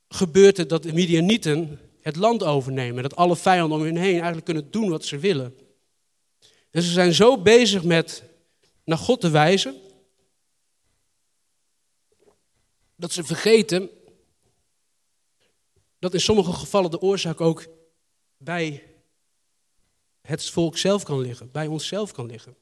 gebeurt 0.08 0.56
het 0.56 0.68
dat 0.68 0.82
de 0.82 0.92
Midianieten 0.92 1.80
het 2.00 2.16
land 2.16 2.42
overnemen. 2.42 3.02
Dat 3.02 3.16
alle 3.16 3.36
vijanden 3.36 3.78
om 3.78 3.84
hen 3.84 3.96
heen 3.96 4.14
eigenlijk 4.14 4.44
kunnen 4.44 4.70
doen 4.70 4.88
wat 4.88 5.04
ze 5.04 5.18
willen. 5.18 5.56
En 6.70 6.82
ze 6.82 6.90
zijn 6.90 7.14
zo 7.14 7.38
bezig 7.38 7.84
met 7.84 8.22
naar 8.84 8.98
God 8.98 9.20
te 9.20 9.30
wijzen. 9.30 9.80
Dat 13.02 13.12
ze 13.12 13.24
vergeten 13.24 13.90
dat 15.98 16.14
in 16.14 16.20
sommige 16.20 16.52
gevallen 16.52 16.90
de 16.90 17.00
oorzaak 17.00 17.40
ook 17.40 17.66
bij 18.36 18.82
het 20.20 20.50
volk 20.50 20.78
zelf 20.78 21.02
kan 21.02 21.20
liggen, 21.20 21.50
bij 21.50 21.66
onszelf 21.66 22.12
kan 22.12 22.26
liggen. 22.26 22.56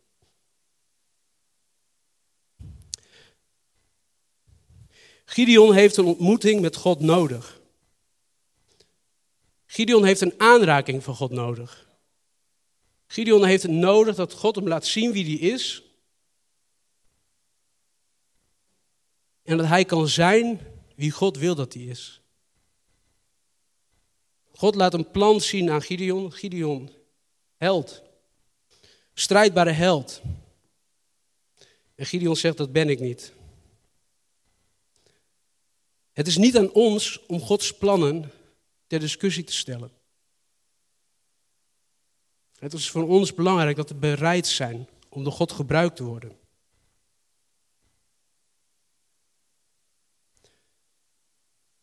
Gideon 5.24 5.74
heeft 5.74 5.96
een 5.96 6.04
ontmoeting 6.04 6.60
met 6.60 6.76
God 6.76 7.00
nodig. 7.00 7.60
Gideon 9.66 10.04
heeft 10.04 10.20
een 10.20 10.34
aanraking 10.40 11.04
van 11.04 11.14
God 11.14 11.30
nodig. 11.30 11.88
Gideon 13.06 13.44
heeft 13.44 13.62
het 13.62 13.72
nodig 13.72 14.16
dat 14.16 14.32
God 14.32 14.56
hem 14.56 14.68
laat 14.68 14.86
zien 14.86 15.12
wie 15.12 15.24
hij 15.24 15.48
is. 15.48 15.89
En 19.50 19.56
dat 19.56 19.66
hij 19.66 19.84
kan 19.84 20.08
zijn 20.08 20.60
wie 20.94 21.10
God 21.10 21.36
wil 21.36 21.54
dat 21.54 21.74
hij 21.74 21.82
is. 21.82 22.20
God 24.52 24.74
laat 24.74 24.94
een 24.94 25.10
plan 25.10 25.40
zien 25.40 25.70
aan 25.70 25.82
Gideon. 25.82 26.32
Gideon, 26.32 26.90
held. 27.56 28.02
Strijdbare 29.14 29.70
held. 29.70 30.22
En 31.94 32.06
Gideon 32.06 32.36
zegt, 32.36 32.56
dat 32.56 32.72
ben 32.72 32.88
ik 32.88 33.00
niet. 33.00 33.32
Het 36.12 36.26
is 36.26 36.36
niet 36.36 36.56
aan 36.56 36.72
ons 36.72 37.26
om 37.26 37.40
Gods 37.40 37.76
plannen 37.76 38.30
ter 38.86 39.00
discussie 39.00 39.44
te 39.44 39.52
stellen. 39.52 39.90
Het 42.58 42.72
is 42.72 42.90
voor 42.90 43.08
ons 43.08 43.34
belangrijk 43.34 43.76
dat 43.76 43.88
we 43.88 43.94
bereid 43.94 44.46
zijn 44.46 44.88
om 45.08 45.24
door 45.24 45.32
God 45.32 45.52
gebruikt 45.52 45.96
te 45.96 46.04
worden. 46.04 46.39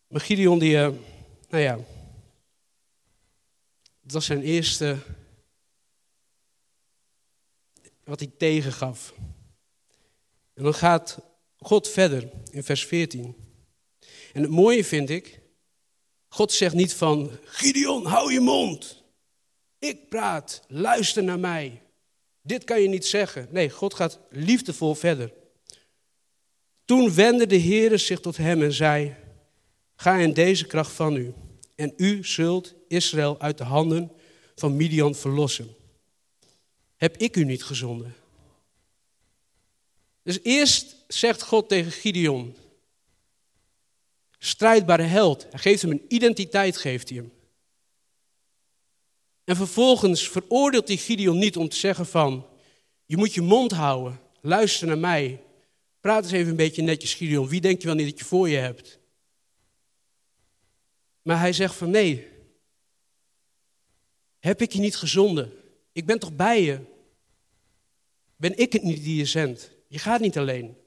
Maar 0.07 0.21
Gideon, 0.21 0.59
die, 0.59 0.73
uh, 0.73 0.89
nou 1.49 1.63
ja, 1.63 1.75
dat 4.01 4.11
was 4.11 4.25
zijn 4.25 4.41
eerste, 4.41 4.97
wat 8.03 8.19
hij 8.19 8.31
tegengaf. 8.37 9.13
En 10.53 10.63
dan 10.63 10.73
gaat 10.73 11.19
God 11.57 11.87
verder 11.87 12.29
in 12.51 12.63
vers 12.63 12.85
14. 12.85 13.35
En 14.33 14.41
het 14.41 14.51
mooie 14.51 14.83
vind 14.83 15.09
ik, 15.09 15.39
God 16.27 16.51
zegt 16.51 16.75
niet 16.75 16.93
van, 16.93 17.31
Gideon, 17.43 18.05
hou 18.05 18.33
je 18.33 18.39
mond. 18.39 19.03
Ik 19.79 20.09
praat, 20.09 20.63
luister 20.67 21.23
naar 21.23 21.39
mij. 21.39 21.81
Dit 22.41 22.63
kan 22.63 22.81
je 22.81 22.87
niet 22.87 23.05
zeggen. 23.05 23.47
Nee, 23.51 23.69
God 23.69 23.93
gaat 23.93 24.19
liefdevol 24.29 24.95
verder. 24.95 25.33
Toen 26.85 27.13
wendde 27.13 27.45
de 27.45 27.61
Heere 27.61 27.97
zich 27.97 28.19
tot 28.19 28.37
hem 28.37 28.61
en 28.61 28.73
zei, 28.73 29.15
ga 29.97 30.17
in 30.17 30.33
deze 30.33 30.65
kracht 30.65 30.91
van 30.91 31.15
u. 31.15 31.33
En 31.75 31.93
u 31.97 32.23
zult 32.23 32.73
Israël 32.87 33.39
uit 33.39 33.57
de 33.57 33.63
handen 33.63 34.11
van 34.55 34.75
Midian 34.75 35.15
verlossen. 35.15 35.75
Heb 36.95 37.17
ik 37.17 37.35
u 37.35 37.43
niet 37.43 37.63
gezonden? 37.63 38.15
Dus 40.23 40.39
eerst 40.43 40.95
zegt 41.07 41.41
God 41.41 41.69
tegen 41.69 41.91
Gideon, 41.91 42.55
strijdbare 44.37 45.03
held. 45.03 45.47
Hij 45.49 45.59
geeft 45.59 45.81
hem 45.81 45.91
een 45.91 46.05
identiteit, 46.07 46.77
geeft 46.77 47.09
hij 47.09 47.17
hem. 47.17 47.31
En 49.43 49.55
vervolgens 49.55 50.29
veroordeelt 50.29 50.87
hij 50.87 50.97
Gideon 50.97 51.37
niet 51.37 51.57
om 51.57 51.69
te 51.69 51.75
zeggen 51.75 52.05
van, 52.05 52.45
je 53.05 53.17
moet 53.17 53.33
je 53.33 53.41
mond 53.41 53.71
houden, 53.71 54.19
luister 54.41 54.87
naar 54.87 54.97
mij. 54.97 55.41
Praat 55.99 56.23
eens 56.23 56.31
even 56.31 56.49
een 56.49 56.55
beetje 56.55 56.81
netjes, 56.81 57.13
Gideon. 57.13 57.47
Wie 57.47 57.61
denk 57.61 57.81
je 57.81 57.87
wel 57.87 57.95
niet 57.95 58.09
dat 58.09 58.19
je 58.19 58.25
voor 58.25 58.49
je 58.49 58.57
hebt? 58.57 58.99
Maar 61.27 61.39
hij 61.39 61.53
zegt 61.53 61.75
van 61.75 61.89
nee, 61.89 62.27
heb 64.39 64.61
ik 64.61 64.71
je 64.71 64.79
niet 64.79 64.95
gezonden? 64.95 65.53
Ik 65.91 66.05
ben 66.05 66.19
toch 66.19 66.35
bij 66.35 66.61
je? 66.63 66.79
Ben 68.35 68.57
ik 68.57 68.73
het 68.73 68.83
niet 68.83 69.03
die 69.03 69.15
je 69.15 69.25
zendt? 69.25 69.71
Je 69.87 69.99
gaat 69.99 70.19
niet 70.19 70.37
alleen. 70.37 70.77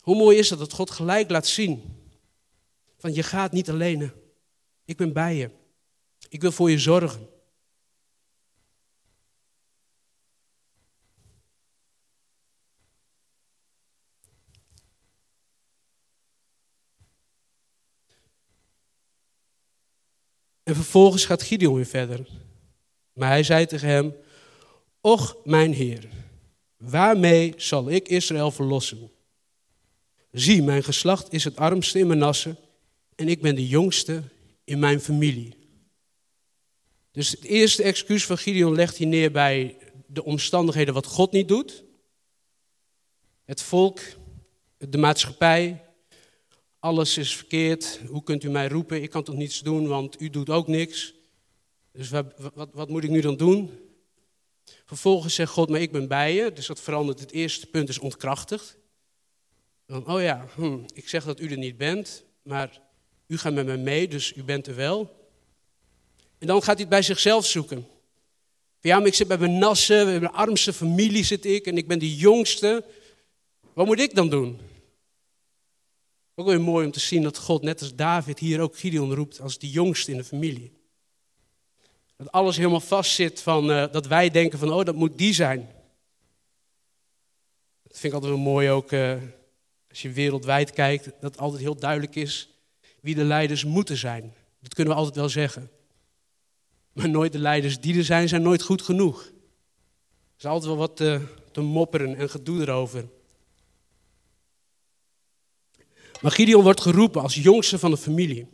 Hoe 0.00 0.16
mooi 0.16 0.38
is 0.38 0.50
het 0.50 0.58
dat 0.58 0.72
God 0.72 0.90
gelijk 0.90 1.30
laat 1.30 1.46
zien 1.46 1.82
van 2.96 3.14
je 3.14 3.22
gaat 3.22 3.52
niet 3.52 3.70
alleen. 3.70 4.12
Ik 4.84 4.96
ben 4.96 5.12
bij 5.12 5.36
je. 5.36 5.50
Ik 6.28 6.40
wil 6.40 6.52
voor 6.52 6.70
je 6.70 6.78
zorgen. 6.78 7.28
En 20.72 20.78
vervolgens 20.78 21.24
gaat 21.24 21.42
Gideon 21.42 21.74
weer 21.74 21.86
verder. 21.86 22.26
Maar 23.12 23.28
hij 23.28 23.42
zei 23.42 23.66
tegen 23.66 23.88
hem: 23.88 24.14
Och, 25.00 25.36
mijn 25.44 25.72
Heer, 25.72 26.08
waarmee 26.76 27.54
zal 27.56 27.90
ik 27.90 28.08
Israël 28.08 28.50
verlossen? 28.50 29.10
Zie, 30.30 30.62
mijn 30.62 30.84
geslacht 30.84 31.32
is 31.32 31.44
het 31.44 31.56
armste 31.56 31.98
in 31.98 32.06
Manasse 32.06 32.56
en 33.14 33.28
ik 33.28 33.40
ben 33.40 33.54
de 33.54 33.68
jongste 33.68 34.22
in 34.64 34.78
mijn 34.78 35.00
familie. 35.00 35.56
Dus 37.10 37.30
het 37.30 37.44
eerste 37.44 37.82
excuus 37.82 38.26
van 38.26 38.38
Gideon 38.38 38.74
legt 38.74 38.98
hij 38.98 39.06
neer 39.06 39.30
bij 39.30 39.76
de 40.06 40.24
omstandigheden 40.24 40.94
wat 40.94 41.06
God 41.06 41.32
niet 41.32 41.48
doet. 41.48 41.84
Het 43.44 43.62
volk, 43.62 44.00
de 44.78 44.98
maatschappij, 44.98 45.84
alles 46.82 47.18
is 47.18 47.36
verkeerd. 47.36 48.00
Hoe 48.06 48.22
kunt 48.22 48.44
u 48.44 48.50
mij 48.50 48.68
roepen? 48.68 49.02
Ik 49.02 49.10
kan 49.10 49.22
toch 49.22 49.34
niets 49.34 49.60
doen, 49.60 49.86
want 49.86 50.20
u 50.20 50.30
doet 50.30 50.50
ook 50.50 50.66
niks. 50.66 51.14
Dus 51.92 52.10
wat, 52.10 52.26
wat, 52.54 52.68
wat 52.72 52.88
moet 52.88 53.04
ik 53.04 53.10
nu 53.10 53.20
dan 53.20 53.36
doen? 53.36 53.70
Vervolgens 54.84 55.34
zegt 55.34 55.52
God, 55.52 55.68
maar 55.68 55.80
ik 55.80 55.92
ben 55.92 56.08
bij 56.08 56.34
je. 56.34 56.52
Dus 56.52 56.66
dat 56.66 56.80
verandert. 56.80 57.20
Het 57.20 57.32
eerste 57.32 57.66
punt 57.66 57.88
is 57.88 57.98
ontkrachtigd. 57.98 58.76
Oh 59.86 60.20
ja, 60.20 60.46
hm, 60.54 60.78
ik 60.94 61.08
zeg 61.08 61.24
dat 61.24 61.40
u 61.40 61.50
er 61.50 61.56
niet 61.56 61.76
bent, 61.76 62.24
maar 62.42 62.80
u 63.26 63.38
gaat 63.38 63.52
met 63.52 63.66
me 63.66 63.76
mee, 63.76 64.08
dus 64.08 64.36
u 64.36 64.42
bent 64.42 64.66
er 64.66 64.74
wel. 64.74 65.30
En 66.38 66.46
dan 66.46 66.62
gaat 66.62 66.66
hij 66.66 66.80
het 66.80 66.88
bij 66.88 67.02
zichzelf 67.02 67.46
zoeken. 67.46 67.86
Ja, 68.80 68.98
maar 68.98 69.06
ik 69.06 69.14
zit 69.14 69.28
bij 69.28 69.38
mijn 69.38 69.58
nassen, 69.58 70.04
bij 70.04 70.20
mijn 70.20 70.32
armste 70.32 70.72
familie 70.72 71.24
zit 71.24 71.44
ik 71.44 71.66
en 71.66 71.76
ik 71.76 71.88
ben 71.88 71.98
de 71.98 72.16
jongste. 72.16 72.84
Wat 73.74 73.86
moet 73.86 74.00
ik 74.00 74.14
dan 74.14 74.28
doen? 74.28 74.70
Ook 76.34 76.46
weer 76.46 76.60
mooi 76.60 76.86
om 76.86 76.92
te 76.92 77.00
zien 77.00 77.22
dat 77.22 77.38
God, 77.38 77.62
net 77.62 77.80
als 77.80 77.94
David, 77.94 78.38
hier 78.38 78.60
ook 78.60 78.78
Gideon 78.78 79.14
roept 79.14 79.40
als 79.40 79.58
de 79.58 79.70
jongste 79.70 80.10
in 80.10 80.16
de 80.16 80.24
familie. 80.24 80.72
Dat 82.16 82.32
alles 82.32 82.56
helemaal 82.56 82.80
vast 82.80 83.14
zit 83.14 83.42
van, 83.42 83.70
uh, 83.70 83.92
dat 83.92 84.06
wij 84.06 84.30
denken 84.30 84.58
van, 84.58 84.72
oh, 84.72 84.84
dat 84.84 84.94
moet 84.94 85.18
die 85.18 85.32
zijn. 85.32 85.68
Dat 87.82 87.98
vind 87.98 88.04
ik 88.04 88.12
altijd 88.12 88.32
wel 88.32 88.42
mooi 88.52 88.70
ook, 88.70 88.92
uh, 88.92 89.14
als 89.88 90.02
je 90.02 90.10
wereldwijd 90.10 90.70
kijkt, 90.70 91.10
dat 91.20 91.38
altijd 91.38 91.62
heel 91.62 91.76
duidelijk 91.76 92.14
is 92.14 92.48
wie 93.00 93.14
de 93.14 93.24
leiders 93.24 93.64
moeten 93.64 93.96
zijn. 93.96 94.34
Dat 94.60 94.74
kunnen 94.74 94.92
we 94.92 94.98
altijd 94.98 95.16
wel 95.16 95.28
zeggen. 95.28 95.70
Maar 96.92 97.08
nooit 97.08 97.32
de 97.32 97.38
leiders 97.38 97.80
die 97.80 97.96
er 97.96 98.04
zijn, 98.04 98.28
zijn 98.28 98.42
nooit 98.42 98.62
goed 98.62 98.82
genoeg. 98.82 99.24
Er 99.24 100.38
is 100.38 100.44
altijd 100.44 100.64
wel 100.64 100.76
wat 100.76 100.96
te, 100.96 101.20
te 101.52 101.60
mopperen 101.60 102.14
en 102.14 102.30
gedoe 102.30 102.60
erover. 102.60 103.08
Maar 106.22 106.32
Gideon 106.32 106.62
wordt 106.62 106.80
geroepen 106.80 107.22
als 107.22 107.34
jongste 107.34 107.78
van 107.78 107.90
de 107.90 107.96
familie. 107.96 108.46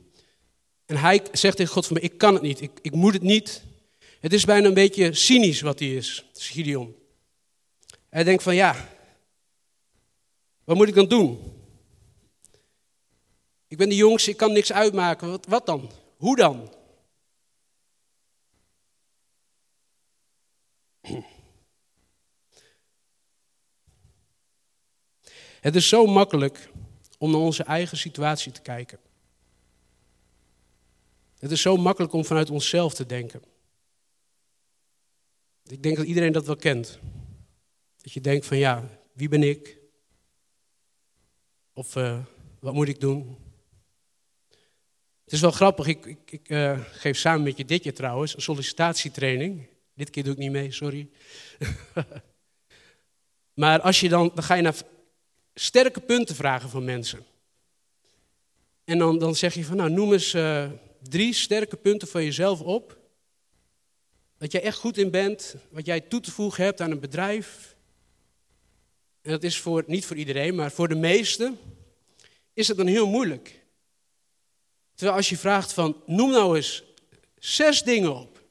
En 0.86 0.96
hij 0.96 1.22
zegt 1.32 1.56
tegen 1.56 1.72
God 1.72 1.86
van 1.86 1.96
ik 1.96 2.18
kan 2.18 2.34
het 2.34 2.42
niet, 2.42 2.60
ik, 2.60 2.70
ik 2.82 2.94
moet 2.94 3.12
het 3.12 3.22
niet. 3.22 3.62
Het 4.20 4.32
is 4.32 4.44
bijna 4.44 4.66
een 4.68 4.74
beetje 4.74 5.14
cynisch 5.14 5.60
wat 5.60 5.78
hij 5.78 5.94
is, 5.94 6.24
Gideon. 6.32 6.96
Hij 8.08 8.24
denkt 8.24 8.42
van 8.42 8.54
ja, 8.54 8.88
wat 10.64 10.76
moet 10.76 10.88
ik 10.88 10.94
dan 10.94 11.08
doen? 11.08 11.56
Ik 13.66 13.76
ben 13.76 13.88
de 13.88 13.96
jongste, 13.96 14.30
ik 14.30 14.36
kan 14.36 14.52
niks 14.52 14.72
uitmaken. 14.72 15.30
Wat, 15.30 15.46
wat 15.46 15.66
dan? 15.66 15.90
Hoe 16.16 16.36
dan? 16.36 16.72
Het 25.60 25.76
is 25.76 25.88
zo 25.88 26.06
makkelijk 26.06 26.70
om 27.18 27.30
naar 27.30 27.40
onze 27.40 27.62
eigen 27.62 27.98
situatie 27.98 28.52
te 28.52 28.60
kijken. 28.60 28.98
Het 31.38 31.50
is 31.50 31.60
zo 31.60 31.76
makkelijk 31.76 32.12
om 32.12 32.24
vanuit 32.24 32.50
onszelf 32.50 32.94
te 32.94 33.06
denken. 33.06 33.42
Ik 35.66 35.82
denk 35.82 35.96
dat 35.96 36.06
iedereen 36.06 36.32
dat 36.32 36.46
wel 36.46 36.56
kent. 36.56 36.98
Dat 37.96 38.12
je 38.12 38.20
denkt 38.20 38.46
van 38.46 38.56
ja, 38.56 38.88
wie 39.12 39.28
ben 39.28 39.42
ik? 39.42 39.78
Of 41.72 41.96
uh, 41.96 42.18
wat 42.60 42.74
moet 42.74 42.88
ik 42.88 43.00
doen? 43.00 43.38
Het 45.24 45.32
is 45.32 45.40
wel 45.40 45.50
grappig, 45.50 45.86
ik, 45.86 46.06
ik, 46.26 46.48
uh, 46.48 46.80
geef 46.92 47.18
samen 47.18 47.42
met 47.42 47.56
je 47.56 47.64
dit 47.64 47.84
jaar 47.84 47.92
trouwens 47.92 48.34
een 48.34 48.42
sollicitatietraining. 48.42 49.66
Dit 49.94 50.10
keer 50.10 50.24
doe 50.24 50.32
ik 50.32 50.38
niet 50.38 50.50
mee, 50.50 50.72
sorry. 50.72 51.10
maar 53.54 53.80
als 53.80 54.00
je 54.00 54.08
dan, 54.08 54.30
dan 54.34 54.44
ga 54.44 54.54
je 54.54 54.62
naar 54.62 54.74
sterke 55.60 56.00
punten 56.00 56.34
vragen 56.34 56.70
van 56.70 56.84
mensen. 56.84 57.26
En 58.84 58.98
dan, 58.98 59.18
dan 59.18 59.34
zeg 59.34 59.54
je 59.54 59.64
van, 59.64 59.76
nou 59.76 59.90
noem 59.90 60.12
eens 60.12 60.34
uh, 60.34 60.70
drie 61.02 61.32
sterke 61.32 61.76
punten 61.76 62.08
van 62.08 62.24
jezelf 62.24 62.60
op. 62.60 62.98
Dat 64.38 64.52
jij 64.52 64.62
echt 64.62 64.76
goed 64.76 64.98
in 64.98 65.10
bent, 65.10 65.54
wat 65.70 65.86
jij 65.86 66.00
toe 66.00 66.20
te 66.20 66.30
voegen 66.30 66.64
hebt 66.64 66.80
aan 66.80 66.90
een 66.90 67.00
bedrijf. 67.00 67.76
En 69.22 69.30
dat 69.30 69.42
is 69.42 69.58
voor, 69.58 69.84
niet 69.86 70.06
voor 70.06 70.16
iedereen, 70.16 70.54
maar 70.54 70.70
voor 70.70 70.88
de 70.88 70.94
meesten 70.94 71.58
is 72.52 72.68
het 72.68 72.76
dan 72.76 72.86
heel 72.86 73.08
moeilijk. 73.08 73.60
Terwijl 74.94 75.16
als 75.16 75.28
je 75.28 75.36
vraagt 75.36 75.72
van, 75.72 76.02
noem 76.06 76.30
nou 76.30 76.56
eens 76.56 76.82
zes 77.38 77.82
dingen 77.82 78.16
op. 78.16 78.42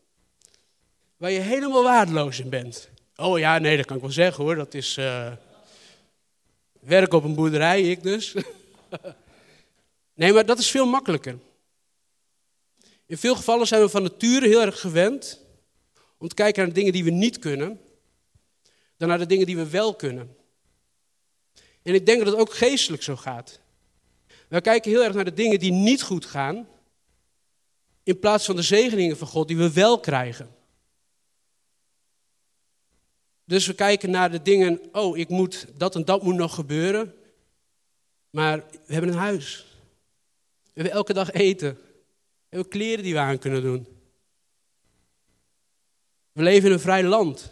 Waar 1.18 1.32
je 1.32 1.40
helemaal 1.40 1.84
waardeloos 1.84 2.40
in 2.40 2.50
bent. 2.50 2.90
Oh 3.16 3.40
ja, 3.40 3.58
nee, 3.58 3.78
dat 3.78 3.86
kan 3.86 3.96
ik 3.96 4.02
wel 4.02 4.12
zeggen 4.12 4.44
hoor. 4.44 4.56
Dat 4.56 4.74
is 4.74 4.98
uh, 4.98 5.32
werk 6.80 7.14
op 7.14 7.24
een 7.24 7.36
boerderij, 7.36 7.82
ik 7.82 8.04
dus. 8.04 8.36
nee, 10.14 10.34
maar 10.34 10.46
dat 10.46 10.60
is 10.60 10.72
veel 10.72 10.86
makkelijker. 10.86 11.40
In 13.06 13.18
veel 13.18 13.36
gevallen 13.36 13.68
zijn 13.68 13.82
we 13.82 13.90
van 13.90 14.04
nature 14.04 14.48
heel 14.48 14.62
erg 14.62 14.80
gewend 14.80 15.46
om 16.18 16.28
te 16.28 16.36
kijken 16.36 16.62
naar 16.62 16.74
de 16.74 16.80
dingen 16.80 16.94
die 16.94 17.04
we 17.04 17.10
niet 17.10 17.40
kunnen, 17.40 17.80
dan 18.98 19.08
naar 19.08 19.18
de 19.18 19.26
dingen 19.26 19.46
die 19.46 19.58
we 19.58 19.70
wel 19.70 19.96
kunnen. 19.96 20.36
En 21.82 21.94
ik 21.94 22.06
denk 22.06 22.18
dat 22.20 22.28
het 22.28 22.40
ook 22.40 22.54
geestelijk 22.54 23.04
zo 23.04 23.16
gaat. 23.16 23.60
We 24.48 24.62
kijken 24.62 24.92
heel 24.92 25.04
erg 25.04 25.14
naar 25.14 25.26
de 25.26 25.34
dingen 25.34 25.60
die 25.60 25.72
niet 25.72 26.04
goed 26.04 26.26
gaan, 26.26 26.68
in 28.04 28.20
plaats 28.20 28.46
van 28.46 28.56
de 28.56 28.62
zegeningen 28.62 29.18
van 29.18 29.28
God 29.28 29.48
die 29.48 29.58
we 29.58 29.74
wel 29.74 30.00
krijgen. 30.00 30.56
Dus 33.48 33.66
we 33.68 33.74
kijken 33.74 34.10
naar 34.10 34.32
de 34.32 34.42
dingen, 34.42 34.80
oh, 34.92 35.18
ik 35.18 35.30
moet, 35.30 35.68
dat 35.78 35.96
en 35.96 36.06
dat 36.06 36.24
moet 36.24 36.36
nog 36.36 36.56
gebeuren. 36.56 37.14
Maar 38.30 38.64
we 38.86 38.94
hebben 38.94 39.12
een 39.12 39.18
huis. 39.18 39.66
We 40.64 40.72
hebben 40.74 40.94
elke 40.94 41.14
dag 41.14 41.32
eten. 41.32 41.74
We 41.74 42.56
hebben 42.56 42.70
kleren 42.70 43.04
die 43.04 43.14
we 43.14 43.20
aan 43.20 43.40
kunnen 43.40 43.62
doen. 43.62 43.88
We 46.32 46.44
leven 46.44 46.68
in 46.68 46.74
een 46.74 46.80
vrij 46.80 47.04
land. 47.04 47.52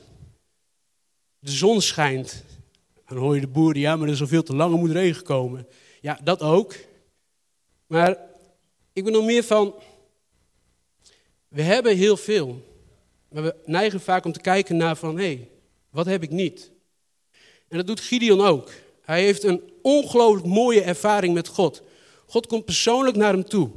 De 1.39 1.51
zon 1.51 1.81
schijnt. 1.81 2.43
Dan 3.07 3.17
hoor 3.17 3.35
je 3.35 3.41
de 3.41 3.47
boeren, 3.47 3.81
ja, 3.81 3.95
maar 3.95 4.07
er 4.07 4.13
is 4.13 4.21
al 4.21 4.27
veel 4.27 4.43
te 4.43 4.55
lang, 4.55 4.73
er 4.73 4.79
moet 4.79 4.91
regen 4.91 5.23
komen. 5.23 5.67
Ja, 6.01 6.19
dat 6.23 6.41
ook. 6.41 6.75
Maar 7.87 8.17
ik 8.93 9.03
ben 9.03 9.13
nog 9.13 9.25
meer 9.25 9.43
van, 9.43 9.75
we 11.47 11.61
hebben 11.61 11.95
heel 11.97 12.17
veel. 12.17 12.61
Maar 13.29 13.43
we 13.43 13.55
neigen 13.65 14.01
vaak 14.01 14.25
om 14.25 14.31
te 14.31 14.41
kijken 14.41 14.77
naar 14.77 14.95
van, 14.95 15.17
hé, 15.17 15.25
hey, 15.25 15.49
wat 15.95 16.05
heb 16.05 16.23
ik 16.23 16.29
niet? 16.29 16.71
En 17.67 17.77
dat 17.77 17.87
doet 17.87 17.99
Gideon 17.99 18.41
ook. 18.41 18.71
Hij 19.01 19.23
heeft 19.23 19.43
een 19.43 19.71
ongelooflijk 19.81 20.45
mooie 20.45 20.81
ervaring 20.81 21.33
met 21.33 21.47
God. 21.47 21.81
God 22.25 22.47
komt 22.47 22.65
persoonlijk 22.65 23.17
naar 23.17 23.33
hem 23.33 23.43
toe. 23.43 23.71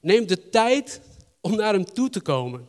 Neem 0.00 0.26
de 0.26 0.48
tijd 0.48 1.00
om 1.40 1.56
naar 1.56 1.72
hem 1.72 1.84
toe 1.84 2.10
te 2.10 2.20
komen. 2.20 2.68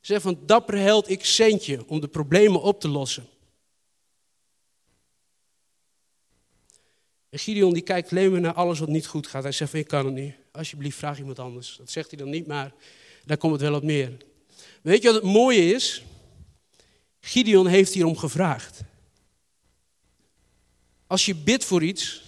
Zeg 0.00 0.22
van 0.22 0.38
dapper 0.46 0.78
held, 0.78 1.10
ik 1.10 1.24
zend 1.24 1.66
je 1.66 1.88
om 1.88 2.00
de 2.00 2.08
problemen 2.08 2.62
op 2.62 2.80
te 2.80 2.88
lossen. 2.88 3.26
En 7.28 7.38
Gideon 7.38 7.72
die 7.72 7.82
kijkt 7.82 8.10
alleen 8.10 8.30
maar 8.30 8.40
naar 8.40 8.54
alles 8.54 8.78
wat 8.78 8.88
niet 8.88 9.06
goed 9.06 9.26
gaat. 9.26 9.42
Hij 9.42 9.52
zegt 9.52 9.70
van 9.70 9.80
ik 9.80 9.88
kan 9.88 10.04
het 10.04 10.14
niet. 10.14 10.34
Alsjeblieft 10.52 10.96
vraag 10.96 11.18
iemand 11.18 11.38
anders. 11.38 11.76
Dat 11.76 11.90
zegt 11.90 12.10
hij 12.10 12.18
dan 12.18 12.30
niet, 12.30 12.46
maar 12.46 12.74
daar 13.24 13.36
komt 13.36 13.52
het 13.52 13.62
wel 13.62 13.74
op 13.74 13.82
neer. 13.82 14.16
Weet 14.82 15.02
je 15.02 15.12
wat 15.12 15.22
het 15.22 15.32
mooie 15.32 15.74
is? 15.74 16.04
Gideon 17.20 17.66
heeft 17.66 17.92
hierom 17.92 18.16
gevraagd. 18.16 18.80
Als 21.06 21.26
je 21.26 21.34
bidt 21.34 21.64
voor 21.64 21.82
iets, 21.82 22.22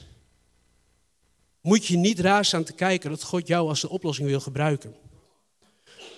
moet 1.61 1.87
je 1.87 1.97
niet 1.97 2.21
raar 2.21 2.45
staan 2.45 2.65
te 2.65 2.73
kijken 2.73 3.11
dat 3.11 3.23
God 3.23 3.47
jou 3.47 3.69
als 3.69 3.81
de 3.81 3.89
oplossing 3.89 4.29
wil 4.29 4.41
gebruiken. 4.41 4.95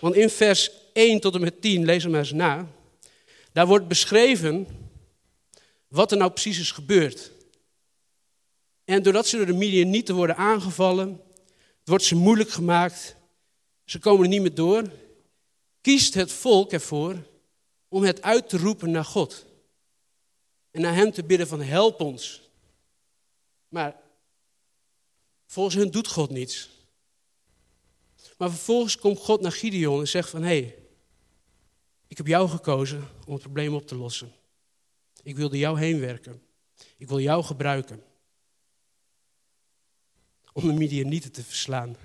Want 0.00 0.14
in 0.14 0.30
vers 0.30 0.70
1 0.92 1.20
tot 1.20 1.34
en 1.34 1.40
met 1.40 1.60
10, 1.60 1.84
lees 1.84 2.02
hem 2.02 2.12
maar 2.12 2.20
eens 2.20 2.32
na, 2.32 2.68
daar 3.52 3.66
wordt 3.66 3.88
beschreven 3.88 4.66
wat 5.88 6.12
er 6.12 6.18
nou 6.18 6.30
precies 6.30 6.58
is 6.58 6.70
gebeurd. 6.70 7.32
En 8.84 9.02
doordat 9.02 9.26
ze 9.26 9.36
door 9.36 9.46
de 9.46 9.52
media 9.52 9.84
niet 9.86 10.06
te 10.06 10.12
worden 10.12 10.36
aangevallen, 10.36 11.20
wordt 11.84 12.04
ze 12.04 12.14
moeilijk 12.14 12.50
gemaakt, 12.50 13.16
ze 13.84 13.98
komen 13.98 14.22
er 14.22 14.28
niet 14.28 14.40
meer 14.40 14.54
door, 14.54 14.90
kiest 15.80 16.14
het 16.14 16.32
volk 16.32 16.72
ervoor 16.72 17.16
om 17.94 18.02
het 18.02 18.22
uit 18.22 18.48
te 18.48 18.58
roepen 18.58 18.90
naar 18.90 19.04
God. 19.04 19.46
En 20.70 20.80
naar 20.80 20.94
Hem 20.94 21.12
te 21.12 21.24
bidden 21.24 21.46
van 21.46 21.60
help 21.60 22.00
ons. 22.00 22.50
Maar 23.68 24.00
volgens 25.46 25.74
hun 25.74 25.90
doet 25.90 26.08
God 26.08 26.30
niets. 26.30 26.70
Maar 28.38 28.50
vervolgens 28.50 28.98
komt 28.98 29.18
God 29.18 29.40
naar 29.40 29.52
Gideon 29.52 30.00
en 30.00 30.08
zegt 30.08 30.30
van 30.30 30.42
hé, 30.42 30.46
hey, 30.46 30.78
ik 32.06 32.16
heb 32.16 32.26
jou 32.26 32.48
gekozen 32.48 33.08
om 33.26 33.32
het 33.32 33.42
probleem 33.42 33.74
op 33.74 33.86
te 33.86 33.96
lossen. 33.96 34.32
Ik 35.22 35.36
wilde 35.36 35.58
jou 35.58 35.78
heen 35.78 36.00
werken. 36.00 36.42
Ik 36.96 37.08
wil 37.08 37.20
jou 37.20 37.44
gebruiken. 37.44 38.02
Om 40.52 40.66
de 40.66 40.72
Midianieten 40.72 41.32
te 41.32 41.42
verslaan. 41.44 41.96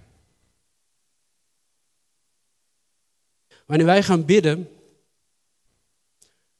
Wanneer 3.65 3.85
wij 3.85 4.03
gaan 4.03 4.25
bidden, 4.25 4.78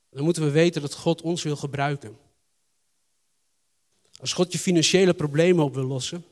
dan 0.10 0.24
moeten 0.24 0.44
we 0.44 0.52
weten 0.52 0.82
dat 0.82 0.94
God 0.94 1.22
ons 1.22 1.44
wil 1.44 1.56
gebruiken. 1.56 2.18
Als 4.20 4.34
God 4.34 4.52
je 4.52 4.60
financiële 4.60 5.14
problemen 5.14 5.64
op 5.64 5.74
wil 5.74 5.84
lossen, 5.84 6.26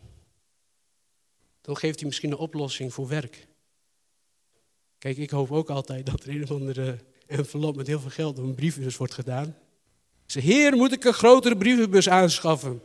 dan 1.61 1.77
geeft 1.77 1.99
hij 1.99 2.07
misschien 2.07 2.31
een 2.31 2.37
oplossing 2.37 2.93
voor 2.93 3.07
werk. 3.07 3.47
Kijk, 4.97 5.17
ik 5.17 5.29
hoop 5.29 5.51
ook 5.51 5.69
altijd 5.69 6.05
dat 6.05 6.23
er 6.23 6.29
een 6.29 6.43
of 6.43 6.51
andere 6.51 6.97
envelop 7.25 7.75
met 7.75 7.87
heel 7.87 7.99
veel 7.99 8.09
geld 8.09 8.37
op 8.37 8.43
een 8.43 8.55
brievenbus 8.55 8.97
wordt 8.97 9.13
gedaan. 9.13 9.57
Zeg, 10.25 10.43
heer, 10.43 10.75
moet 10.75 10.91
ik 10.91 11.03
een 11.03 11.13
grotere 11.13 11.57
brievenbus 11.57 12.09
aanschaffen? 12.09 12.81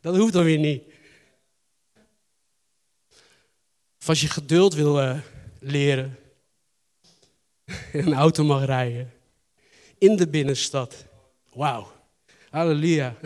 Dat 0.00 0.16
hoeft 0.16 0.32
dan 0.32 0.44
weer 0.44 0.58
niet. 0.58 0.82
Of 4.00 4.08
als 4.08 4.20
je 4.20 4.28
geduld 4.28 4.74
wil 4.74 5.02
uh, 5.02 5.20
leren, 5.60 6.18
een 7.92 8.14
auto 8.14 8.44
mag 8.44 8.64
rijden. 8.64 9.12
In 9.98 10.16
de 10.16 10.28
binnenstad. 10.28 11.06
Wauw. 11.52 11.92
Halleluja. 12.50 13.16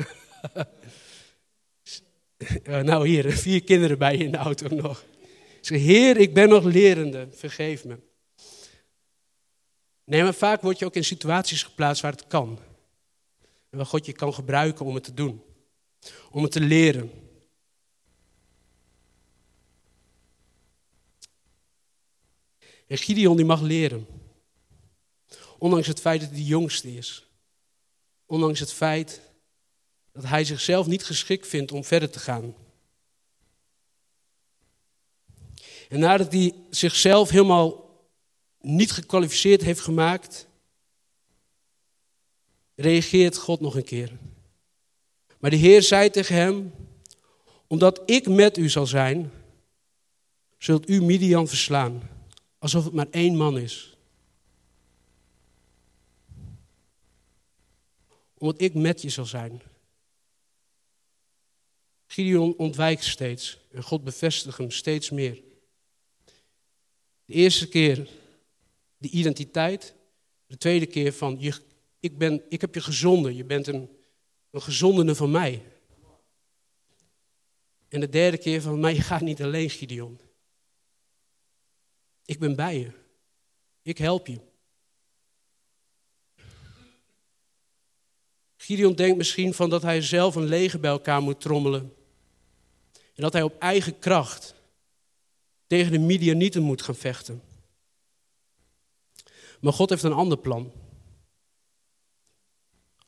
nou 2.82 3.08
hier, 3.08 3.32
vier 3.46 3.64
kinderen 3.64 3.98
bij 3.98 4.16
je 4.16 4.24
in 4.24 4.30
de 4.30 4.36
auto 4.36 4.68
nog. 4.68 5.04
Zeg, 5.60 5.80
Heer, 5.80 6.16
ik 6.16 6.34
ben 6.34 6.48
nog 6.48 6.64
lerende, 6.64 7.28
vergeef 7.30 7.84
me. 7.84 7.98
Nee, 10.04 10.22
maar 10.22 10.34
vaak 10.34 10.60
word 10.60 10.78
je 10.78 10.84
ook 10.84 10.94
in 10.94 11.04
situaties 11.04 11.62
geplaatst 11.62 12.02
waar 12.02 12.12
het 12.12 12.26
kan. 12.26 12.58
En 13.70 13.76
waar 13.76 13.86
God 13.86 14.06
je 14.06 14.12
kan 14.12 14.34
gebruiken 14.34 14.86
om 14.86 14.94
het 14.94 15.04
te 15.04 15.14
doen. 15.14 15.42
Om 16.30 16.42
het 16.42 16.52
te 16.52 16.60
leren. 16.60 17.10
En 22.86 22.98
Gideon 22.98 23.36
die 23.36 23.44
mag 23.44 23.60
leren. 23.60 24.19
Ondanks 25.60 25.86
het 25.86 26.00
feit 26.00 26.20
dat 26.20 26.28
hij 26.28 26.38
de 26.38 26.44
jongste 26.44 26.94
is. 26.94 27.26
Ondanks 28.26 28.60
het 28.60 28.72
feit 28.72 29.20
dat 30.12 30.24
hij 30.24 30.44
zichzelf 30.44 30.86
niet 30.86 31.04
geschikt 31.04 31.46
vindt 31.46 31.72
om 31.72 31.84
verder 31.84 32.10
te 32.10 32.18
gaan. 32.18 32.54
En 35.88 35.98
nadat 35.98 36.32
hij 36.32 36.54
zichzelf 36.70 37.30
helemaal 37.30 37.90
niet 38.60 38.90
gekwalificeerd 38.90 39.62
heeft 39.62 39.80
gemaakt, 39.80 40.46
reageert 42.74 43.36
God 43.36 43.60
nog 43.60 43.74
een 43.74 43.84
keer. 43.84 44.18
Maar 45.38 45.50
de 45.50 45.56
Heer 45.56 45.82
zei 45.82 46.10
tegen 46.10 46.34
hem, 46.34 46.72
omdat 47.66 48.02
ik 48.06 48.28
met 48.28 48.56
u 48.56 48.68
zal 48.68 48.86
zijn, 48.86 49.32
zult 50.58 50.88
u 50.88 51.02
Midian 51.02 51.48
verslaan, 51.48 52.08
alsof 52.58 52.84
het 52.84 52.92
maar 52.92 53.08
één 53.10 53.36
man 53.36 53.58
is. 53.58 53.98
Omdat 58.40 58.60
ik 58.60 58.74
met 58.74 59.02
je 59.02 59.08
zal 59.08 59.26
zijn. 59.26 59.62
Gideon 62.06 62.56
ontwijkt 62.56 63.04
steeds 63.04 63.58
en 63.70 63.82
God 63.82 64.04
bevestigt 64.04 64.58
hem 64.58 64.70
steeds 64.70 65.10
meer. 65.10 65.42
De 67.24 67.32
eerste 67.32 67.68
keer 67.68 68.08
de 68.96 69.08
identiteit, 69.08 69.94
de 70.46 70.56
tweede 70.56 70.86
keer 70.86 71.12
van 71.12 71.36
je, 71.40 71.54
ik, 72.00 72.18
ben, 72.18 72.42
ik 72.48 72.60
heb 72.60 72.74
je 72.74 72.80
gezonden, 72.80 73.34
je 73.34 73.44
bent 73.44 73.66
een, 73.66 73.88
een 74.50 74.62
gezondene 74.62 75.14
van 75.14 75.30
mij. 75.30 75.62
En 77.88 78.00
de 78.00 78.08
derde 78.08 78.38
keer 78.38 78.62
van, 78.62 78.94
je 78.94 79.00
gaat 79.00 79.20
niet 79.20 79.42
alleen 79.42 79.70
Gideon. 79.70 80.20
Ik 82.24 82.38
ben 82.38 82.56
bij 82.56 82.78
je. 82.78 82.90
Ik 83.82 83.98
help 83.98 84.26
je. 84.26 84.49
Gideon 88.70 88.94
denkt 88.94 89.16
misschien 89.16 89.54
van 89.54 89.70
dat 89.70 89.82
hij 89.82 90.02
zelf 90.02 90.34
een 90.34 90.44
leger 90.44 90.80
bij 90.80 90.90
elkaar 90.90 91.22
moet 91.22 91.40
trommelen. 91.40 91.94
En 92.92 93.22
dat 93.22 93.32
hij 93.32 93.42
op 93.42 93.58
eigen 93.58 93.98
kracht 93.98 94.54
tegen 95.66 95.92
de 95.92 95.98
Midianieten 95.98 96.62
moet 96.62 96.82
gaan 96.82 96.94
vechten. 96.94 97.42
Maar 99.60 99.72
God 99.72 99.90
heeft 99.90 100.02
een 100.02 100.12
ander 100.12 100.38
plan. 100.38 100.72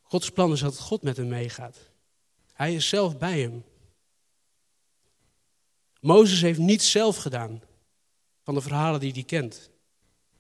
Gods 0.03 0.31
plan 0.31 0.53
is 0.53 0.61
dat 0.61 0.79
God 0.79 1.03
met 1.03 1.17
hem 1.17 1.29
meegaat. 1.29 1.91
Hij 2.53 2.75
is 2.75 2.89
zelf 2.89 3.19
bij 3.19 3.41
hem. 3.41 3.65
Mozes 6.01 6.41
heeft 6.41 6.59
niets 6.59 6.91
zelf 6.91 7.17
gedaan 7.17 7.63
van 8.43 8.55
de 8.55 8.61
verhalen 8.61 9.01
die 9.01 9.13
hij 9.13 9.25
kent. 9.25 9.71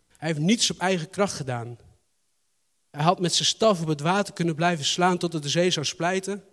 Hij 0.09 0.29
heeft 0.29 0.41
niets 0.41 0.71
op 0.71 0.79
eigen 0.79 1.11
kracht 1.11 1.35
gedaan. 1.35 1.79
Hij 2.93 3.05
had 3.05 3.21
met 3.21 3.35
zijn 3.35 3.49
staf 3.49 3.81
op 3.81 3.87
het 3.87 4.01
water 4.01 4.35
kunnen 4.35 4.55
blijven 4.55 4.85
slaan 4.85 5.19
tot 5.19 5.33
het 5.33 5.43
de 5.43 5.49
zee 5.49 5.71
zou 5.71 5.87
splijten. 5.87 6.45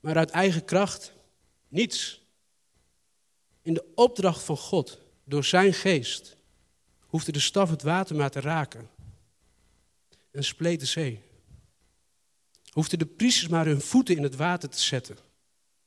Maar 0.00 0.16
uit 0.16 0.30
eigen 0.30 0.64
kracht 0.64 1.12
niets. 1.68 2.22
In 3.62 3.74
de 3.74 3.84
opdracht 3.94 4.42
van 4.42 4.56
God, 4.56 5.00
door 5.24 5.44
zijn 5.44 5.74
geest, 5.74 6.36
hoefde 7.00 7.32
de 7.32 7.40
staf 7.40 7.70
het 7.70 7.82
water 7.82 8.16
maar 8.16 8.30
te 8.30 8.40
raken. 8.40 8.90
En 10.30 10.44
spleet 10.44 10.80
de 10.80 10.86
zee. 10.86 11.22
Hoefden 12.70 12.98
de 12.98 13.06
priesters 13.06 13.48
maar 13.48 13.66
hun 13.66 13.80
voeten 13.80 14.16
in 14.16 14.22
het 14.22 14.36
water 14.36 14.68
te 14.68 14.80
zetten. 14.80 15.16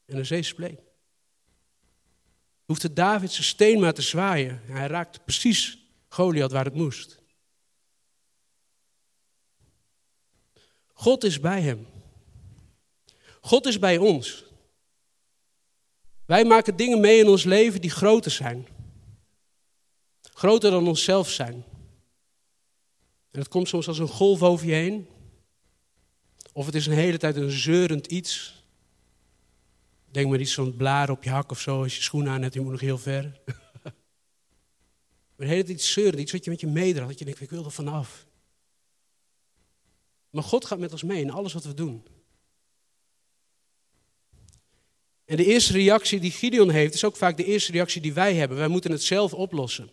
En 0.06 0.16
de 0.16 0.24
zee 0.24 0.44
spleet. 0.44 0.82
Hoefde 2.66 2.94
David 2.94 3.32
zijn 3.32 3.44
steen 3.44 3.80
maar 3.80 3.94
te 3.94 4.02
zwaaien. 4.02 4.62
En 4.68 4.76
hij 4.76 4.88
raakte 4.88 5.20
precies 5.20 5.78
Goliath 6.08 6.52
waar 6.52 6.66
het 6.66 6.74
moest. 6.74 7.23
God 11.04 11.24
is 11.24 11.40
bij 11.40 11.62
hem. 11.62 11.88
God 13.42 13.66
is 13.66 13.80
bij 13.80 13.98
ons. 13.98 14.44
Wij 16.26 16.46
maken 16.46 16.76
dingen 16.76 17.00
mee 17.00 17.20
in 17.20 17.28
ons 17.28 17.44
leven 17.44 17.82
die 17.82 17.90
groter 17.90 18.32
zijn. 18.32 18.68
Groter 20.22 20.72
dan 20.72 20.88
onszelf 20.88 21.30
zijn. 21.30 21.64
En 23.32 23.40
het 23.40 23.48
komt 23.48 23.68
soms 23.68 23.88
als 23.88 24.00
een 24.00 24.08
golf 24.08 24.44
over 24.44 24.68
je 24.68 24.74
heen. 24.74 25.08
Of 26.54 26.66
het 26.66 26.76
is 26.76 26.86
een 26.86 26.94
hele 26.94 27.18
tijd 27.18 27.36
een 27.36 27.52
zeurend 27.52 28.08
iets. 28.08 28.64
Denk 30.12 30.30
maar 30.30 30.40
iets 30.40 30.54
van 30.54 30.76
blaren 30.76 31.16
op 31.16 31.24
je 31.24 31.30
hak 31.30 31.52
of 31.52 31.60
zo 31.60 31.84
als 31.84 31.96
je 31.96 32.02
schoenen 32.02 32.32
aan 32.32 32.42
hebt, 32.42 32.54
je 32.54 32.62
moet 32.62 32.72
nog 32.72 32.80
heel 32.80 32.98
ver. 32.98 33.24
maar 33.84 33.94
een 35.38 35.48
hele 35.48 35.64
tijd 35.64 35.78
iets 35.78 35.92
zeurend, 35.92 36.20
iets 36.20 36.32
wat 36.32 36.44
je 36.44 36.50
met 36.50 36.62
je 36.62 36.68
meedraagt, 36.68 37.10
dat 37.10 37.20
je 37.20 37.26
denkt, 37.26 37.42
ik 37.42 37.50
wil 37.50 37.66
er 37.66 37.72
vanaf. 37.72 38.32
Maar 40.34 40.44
God 40.44 40.66
gaat 40.66 40.80
met 40.80 40.92
ons 40.92 41.04
mee 41.04 41.22
in 41.22 41.32
alles 41.32 41.54
wat 41.54 41.64
we 41.64 41.74
doen. 41.74 42.04
En 45.26 45.38
de 45.38 45.46
eerste 45.46 45.74
reactie 45.74 46.20
die 46.20 46.32
Gideon 46.32 46.70
heeft, 46.70 46.94
is 46.94 47.04
ook 47.04 47.16
vaak 47.16 47.38
de 47.38 47.46
eerste 47.46 47.72
reactie 47.72 48.02
die 48.02 48.14
wij 48.14 48.36
hebben. 48.36 48.58
Wij 48.58 48.68
moeten 48.68 48.92
het 48.92 49.04
zelf 49.04 49.34
oplossen. 49.34 49.90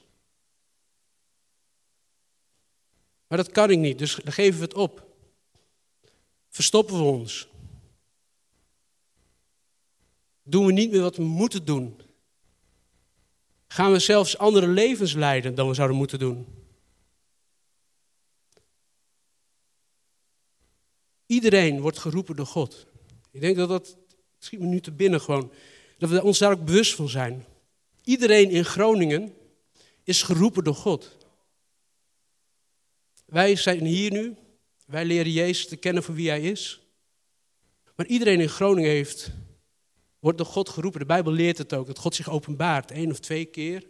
Maar 3.26 3.38
dat 3.38 3.50
kan 3.50 3.70
ik 3.70 3.78
niet, 3.78 3.98
dus 3.98 4.14
dan 4.14 4.32
geven 4.32 4.58
we 4.58 4.64
het 4.64 4.74
op. 4.74 5.06
Verstoppen 6.48 6.96
we 6.96 7.02
ons. 7.02 7.48
Doen 10.42 10.66
we 10.66 10.72
niet 10.72 10.90
meer 10.90 11.02
wat 11.02 11.16
we 11.16 11.22
moeten 11.22 11.64
doen. 11.64 12.00
Gaan 13.68 13.92
we 13.92 13.98
zelfs 13.98 14.38
andere 14.38 14.68
levens 14.68 15.12
leiden 15.12 15.54
dan 15.54 15.68
we 15.68 15.74
zouden 15.74 15.96
moeten 15.96 16.18
doen. 16.18 16.59
Iedereen 21.30 21.80
wordt 21.80 21.98
geroepen 21.98 22.36
door 22.36 22.46
God. 22.46 22.86
Ik 23.30 23.40
denk 23.40 23.56
dat 23.56 23.68
dat, 23.68 23.96
schiet 24.38 24.60
me 24.60 24.66
nu 24.66 24.80
te 24.80 24.90
binnen 24.90 25.20
gewoon, 25.20 25.52
dat 25.98 26.10
we 26.10 26.22
ons 26.22 26.38
daar 26.38 26.52
ook 26.52 26.64
bewust 26.64 26.94
van 26.94 27.08
zijn. 27.08 27.44
Iedereen 28.04 28.50
in 28.50 28.64
Groningen 28.64 29.34
is 30.04 30.22
geroepen 30.22 30.64
door 30.64 30.74
God. 30.74 31.16
Wij 33.26 33.56
zijn 33.56 33.84
hier 33.84 34.10
nu, 34.10 34.36
wij 34.86 35.04
leren 35.04 35.32
Jezus 35.32 35.66
te 35.66 35.76
kennen 35.76 36.02
voor 36.02 36.14
wie 36.14 36.28
Hij 36.28 36.42
is. 36.42 36.80
Maar 37.94 38.06
iedereen 38.06 38.40
in 38.40 38.48
Groningen 38.48 38.90
heeft, 38.90 39.30
wordt 40.18 40.38
door 40.38 40.46
God 40.46 40.68
geroepen. 40.68 41.00
De 41.00 41.06
Bijbel 41.06 41.32
leert 41.32 41.58
het 41.58 41.74
ook, 41.74 41.86
dat 41.86 41.98
God 41.98 42.14
zich 42.14 42.30
openbaart, 42.30 42.90
één 42.90 43.10
of 43.10 43.18
twee 43.20 43.44
keer. 43.44 43.86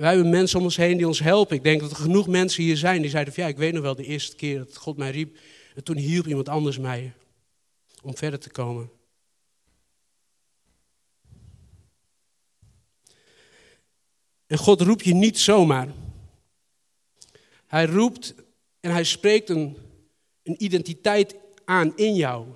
Wij 0.00 0.12
hebben 0.14 0.30
mensen 0.30 0.58
om 0.58 0.64
ons 0.64 0.76
heen 0.76 0.96
die 0.96 1.06
ons 1.06 1.18
helpen. 1.18 1.56
Ik 1.56 1.62
denk 1.62 1.80
dat 1.80 1.90
er 1.90 1.96
genoeg 1.96 2.26
mensen 2.26 2.62
hier 2.62 2.76
zijn 2.76 3.02
die 3.02 3.10
zeiden 3.10 3.34
van 3.34 3.42
ja, 3.42 3.48
ik 3.48 3.56
weet 3.56 3.72
nog 3.72 3.82
wel 3.82 3.94
de 3.94 4.04
eerste 4.04 4.36
keer 4.36 4.58
dat 4.58 4.76
God 4.76 4.96
mij 4.96 5.10
riep. 5.10 5.38
En 5.74 5.84
toen 5.84 5.96
hielp 5.96 6.26
iemand 6.26 6.48
anders 6.48 6.78
mij 6.78 7.12
om 8.02 8.16
verder 8.16 8.38
te 8.38 8.50
komen. 8.50 8.90
En 14.46 14.58
God 14.58 14.80
roept 14.80 15.04
je 15.04 15.14
niet 15.14 15.38
zomaar. 15.38 15.88
Hij 17.66 17.86
roept 17.86 18.34
en 18.80 18.90
hij 18.90 19.04
spreekt 19.04 19.48
een, 19.48 19.76
een 20.42 20.64
identiteit 20.64 21.36
aan 21.64 21.96
in 21.96 22.14
jou. 22.14 22.46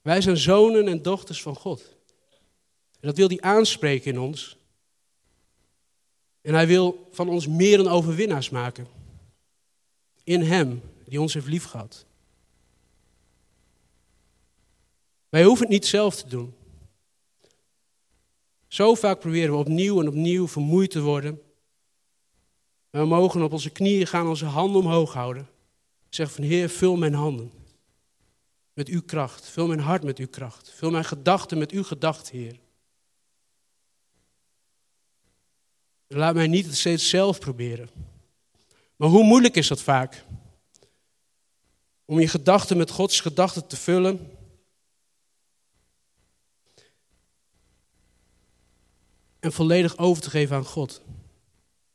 Wij 0.00 0.20
zijn 0.20 0.36
zonen 0.36 0.88
en 0.88 1.02
dochters 1.02 1.42
van 1.42 1.56
God. 1.56 2.00
En 3.02 3.08
dat 3.08 3.16
wil 3.16 3.28
hij 3.28 3.40
aanspreken 3.40 4.12
in 4.12 4.20
ons. 4.20 4.56
En 6.40 6.54
hij 6.54 6.66
wil 6.66 7.08
van 7.10 7.28
ons 7.28 7.46
meer 7.46 7.76
dan 7.76 7.88
overwinnaars 7.88 8.50
maken. 8.50 8.86
In 10.24 10.40
hem, 10.40 10.82
die 11.06 11.20
ons 11.20 11.34
heeft 11.34 11.46
liefgehad. 11.46 12.06
Wij 15.28 15.44
hoeven 15.44 15.64
het 15.64 15.72
niet 15.72 15.86
zelf 15.86 16.16
te 16.16 16.28
doen. 16.28 16.54
Zo 18.68 18.94
vaak 18.94 19.20
proberen 19.20 19.50
we 19.50 19.58
opnieuw 19.58 20.00
en 20.00 20.08
opnieuw 20.08 20.48
vermoeid 20.48 20.90
te 20.90 21.00
worden. 21.00 21.42
En 22.90 23.00
we 23.00 23.06
mogen 23.06 23.42
op 23.42 23.52
onze 23.52 23.70
knieën 23.70 24.06
gaan, 24.06 24.28
onze 24.28 24.44
handen 24.44 24.80
omhoog 24.80 25.12
houden. 25.12 25.48
Zeg 26.08 26.32
van 26.32 26.44
Heer, 26.44 26.68
vul 26.68 26.96
mijn 26.96 27.14
handen 27.14 27.52
met 28.72 28.88
uw 28.88 29.02
kracht. 29.02 29.48
Vul 29.48 29.66
mijn 29.66 29.80
hart 29.80 30.02
met 30.02 30.18
uw 30.18 30.28
kracht. 30.28 30.70
Vul 30.70 30.90
mijn 30.90 31.04
gedachten 31.04 31.58
met 31.58 31.70
uw 31.70 31.82
gedachten, 31.82 32.36
Heer. 32.36 32.60
Laat 36.14 36.34
mij 36.34 36.46
niet 36.46 36.66
het 36.66 36.76
steeds 36.76 37.08
zelf 37.08 37.38
proberen. 37.38 37.90
Maar 38.96 39.08
hoe 39.08 39.24
moeilijk 39.24 39.56
is 39.56 39.68
dat 39.68 39.82
vaak? 39.82 40.24
Om 42.04 42.20
je 42.20 42.28
gedachten 42.28 42.76
met 42.76 42.90
Gods 42.90 43.20
gedachten 43.20 43.66
te 43.66 43.76
vullen. 43.76 44.36
En 49.40 49.52
volledig 49.52 49.98
over 49.98 50.22
te 50.22 50.30
geven 50.30 50.56
aan 50.56 50.64
God. 50.64 51.02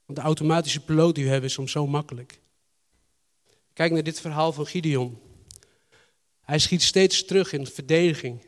Want 0.05 0.19
de 0.19 0.25
automatische 0.25 0.83
piloot 0.83 1.15
die 1.15 1.23
we 1.23 1.29
hebben 1.29 1.49
is 1.49 1.55
soms 1.55 1.71
zo 1.71 1.87
makkelijk. 1.87 2.39
Kijk 3.73 3.91
naar 3.91 4.03
dit 4.03 4.19
verhaal 4.19 4.53
van 4.53 4.65
Gideon. 4.65 5.21
Hij 6.41 6.59
schiet 6.59 6.83
steeds 6.83 7.25
terug 7.25 7.53
in 7.53 7.67
verdediging. 7.67 8.41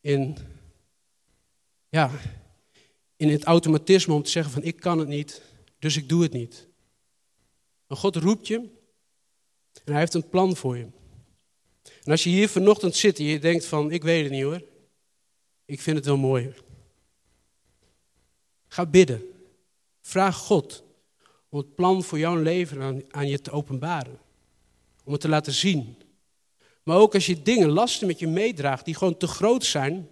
In, 0.00 0.36
ja, 1.88 2.10
in 3.24 3.34
het 3.34 3.44
automatisme 3.44 4.14
om 4.14 4.22
te 4.22 4.30
zeggen 4.30 4.52
van 4.52 4.62
ik 4.62 4.76
kan 4.76 4.98
het 4.98 5.08
niet, 5.08 5.42
dus 5.78 5.96
ik 5.96 6.08
doe 6.08 6.22
het 6.22 6.32
niet. 6.32 6.68
Maar 7.86 7.98
God 7.98 8.16
roept 8.16 8.46
je 8.46 8.56
en 9.84 9.92
hij 9.92 9.98
heeft 9.98 10.14
een 10.14 10.28
plan 10.28 10.56
voor 10.56 10.76
je. 10.76 10.86
En 12.02 12.10
als 12.10 12.24
je 12.24 12.30
hier 12.30 12.48
vanochtend 12.48 12.96
zit 12.96 13.18
en 13.18 13.24
je 13.24 13.38
denkt 13.38 13.66
van 13.66 13.90
ik 13.90 14.02
weet 14.02 14.22
het 14.22 14.32
niet 14.32 14.42
hoor, 14.42 14.62
ik 15.64 15.80
vind 15.80 15.96
het 15.96 16.06
wel 16.06 16.16
mooi. 16.16 16.54
Ga 18.68 18.86
bidden. 18.86 19.22
Vraag 20.00 20.36
God 20.36 20.84
om 21.48 21.58
het 21.58 21.74
plan 21.74 22.02
voor 22.02 22.18
jouw 22.18 22.36
leven 22.36 22.80
aan, 22.80 23.02
aan 23.10 23.28
je 23.28 23.40
te 23.40 23.50
openbaren. 23.50 24.18
Om 25.04 25.12
het 25.12 25.20
te 25.20 25.28
laten 25.28 25.52
zien. 25.52 25.96
Maar 26.82 26.96
ook 26.96 27.14
als 27.14 27.26
je 27.26 27.42
dingen, 27.42 27.70
lasten 27.70 28.06
met 28.06 28.18
je 28.18 28.26
meedraagt 28.26 28.84
die 28.84 28.94
gewoon 28.94 29.16
te 29.16 29.26
groot 29.26 29.64
zijn, 29.64 30.08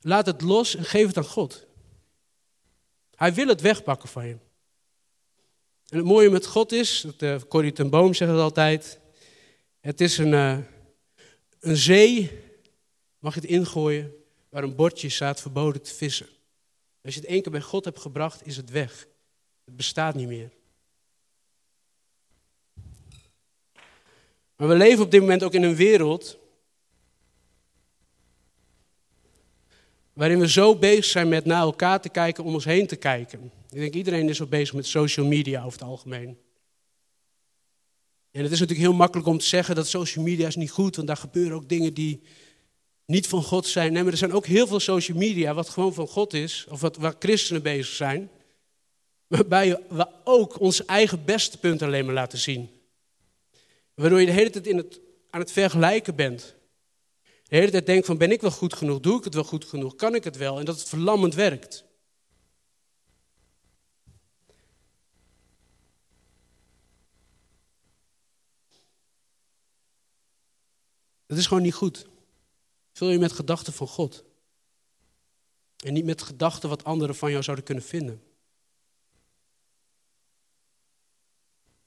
Laat 0.00 0.26
het 0.26 0.40
los 0.40 0.76
en 0.76 0.84
geef 0.84 1.06
het 1.06 1.16
aan 1.16 1.24
God. 1.24 1.66
Hij 3.14 3.34
wil 3.34 3.46
het 3.46 3.60
wegpakken 3.60 4.08
van 4.08 4.26
je. 4.26 4.36
En 5.88 5.96
het 5.96 6.04
mooie 6.04 6.30
met 6.30 6.46
God 6.46 6.72
is, 6.72 7.00
dat, 7.00 7.22
uh, 7.22 7.40
Corrie 7.48 7.72
ten 7.72 7.90
Boom 7.90 8.14
zegt 8.14 8.30
het 8.30 8.40
altijd, 8.40 9.00
het 9.80 10.00
is 10.00 10.18
een, 10.18 10.32
uh, 10.32 10.58
een 11.60 11.76
zee, 11.76 12.30
mag 13.18 13.34
je 13.34 13.40
het 13.40 13.48
ingooien, 13.48 14.14
waar 14.48 14.62
een 14.62 14.74
bordje 14.74 15.08
staat 15.08 15.40
verboden 15.40 15.82
te 15.82 15.94
vissen. 15.94 16.28
Als 17.04 17.14
je 17.14 17.20
het 17.20 17.28
één 17.28 17.42
keer 17.42 17.52
bij 17.52 17.60
God 17.60 17.84
hebt 17.84 18.00
gebracht, 18.00 18.46
is 18.46 18.56
het 18.56 18.70
weg. 18.70 19.06
Het 19.64 19.76
bestaat 19.76 20.14
niet 20.14 20.28
meer. 20.28 20.50
Maar 24.56 24.68
we 24.68 24.74
leven 24.74 25.04
op 25.04 25.10
dit 25.10 25.20
moment 25.20 25.42
ook 25.42 25.54
in 25.54 25.62
een 25.62 25.76
wereld 25.76 26.38
waarin 30.20 30.38
we 30.38 30.48
zo 30.48 30.76
bezig 30.76 31.04
zijn 31.04 31.28
met 31.28 31.44
naar 31.44 31.60
elkaar 31.60 32.00
te 32.00 32.08
kijken, 32.08 32.44
om 32.44 32.54
ons 32.54 32.64
heen 32.64 32.86
te 32.86 32.96
kijken. 32.96 33.52
Ik 33.70 33.78
denk 33.78 33.94
iedereen 33.94 34.28
is 34.28 34.38
wel 34.38 34.48
bezig 34.48 34.74
met 34.74 34.86
social 34.86 35.26
media 35.26 35.58
over 35.64 35.78
het 35.78 35.88
algemeen. 35.88 36.38
En 38.30 38.42
het 38.42 38.52
is 38.52 38.60
natuurlijk 38.60 38.88
heel 38.88 38.96
makkelijk 38.96 39.28
om 39.28 39.38
te 39.38 39.44
zeggen 39.44 39.74
dat 39.74 39.88
social 39.88 40.24
media 40.24 40.46
is 40.46 40.56
niet 40.56 40.70
goed, 40.70 40.96
want 40.96 41.08
daar 41.08 41.16
gebeuren 41.16 41.56
ook 41.56 41.68
dingen 41.68 41.94
die 41.94 42.22
niet 43.06 43.26
van 43.26 43.42
God 43.42 43.66
zijn. 43.66 43.92
Nee, 43.92 44.02
maar 44.02 44.12
er 44.12 44.18
zijn 44.18 44.32
ook 44.32 44.46
heel 44.46 44.66
veel 44.66 44.80
social 44.80 45.18
media 45.18 45.54
wat 45.54 45.68
gewoon 45.68 45.94
van 45.94 46.08
God 46.08 46.34
is, 46.34 46.66
of 46.68 46.80
wat, 46.80 46.96
waar 46.96 47.14
christenen 47.18 47.62
bezig 47.62 47.94
zijn. 47.94 48.30
Waarbij 49.26 49.78
we 49.88 50.08
ook 50.24 50.60
onze 50.60 50.84
eigen 50.84 51.24
beste 51.24 51.58
punten 51.58 51.86
alleen 51.86 52.04
maar 52.04 52.14
laten 52.14 52.38
zien. 52.38 52.70
Waardoor 53.94 54.20
je 54.20 54.26
de 54.26 54.32
hele 54.32 54.50
tijd 54.50 54.66
in 54.66 54.76
het, 54.76 55.00
aan 55.30 55.40
het 55.40 55.52
vergelijken 55.52 56.14
bent. 56.14 56.54
De 57.50 57.56
hele 57.56 57.70
tijd 57.70 57.86
denkt 57.86 58.06
van 58.06 58.18
ben 58.18 58.30
ik 58.30 58.40
wel 58.40 58.50
goed 58.50 58.74
genoeg, 58.74 59.00
doe 59.00 59.18
ik 59.18 59.24
het 59.24 59.34
wel 59.34 59.44
goed 59.44 59.64
genoeg, 59.64 59.94
kan 59.94 60.14
ik 60.14 60.24
het 60.24 60.36
wel? 60.36 60.58
En 60.58 60.64
dat 60.64 60.78
het 60.78 60.88
verlammend 60.88 61.34
werkt. 61.34 61.84
Dat 71.26 71.38
is 71.38 71.46
gewoon 71.46 71.62
niet 71.62 71.74
goed. 71.74 72.06
Vul 72.92 73.10
je 73.10 73.18
met 73.18 73.32
gedachten 73.32 73.72
van 73.72 73.88
God. 73.88 74.24
En 75.76 75.92
niet 75.92 76.04
met 76.04 76.22
gedachten 76.22 76.68
wat 76.68 76.84
anderen 76.84 77.16
van 77.16 77.30
jou 77.30 77.42
zouden 77.42 77.64
kunnen 77.64 77.84
vinden. 77.84 78.22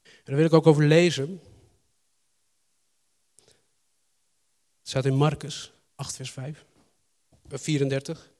En 0.02 0.10
daar 0.24 0.36
wil 0.36 0.44
ik 0.44 0.52
ook 0.52 0.66
over 0.66 0.84
lezen. 0.84 1.40
Het 4.84 4.92
staat 4.92 5.04
in 5.04 5.14
Marcus 5.14 5.72
8, 5.94 6.16
vers 6.16 6.30
5, 6.30 6.64
34. 7.48 8.30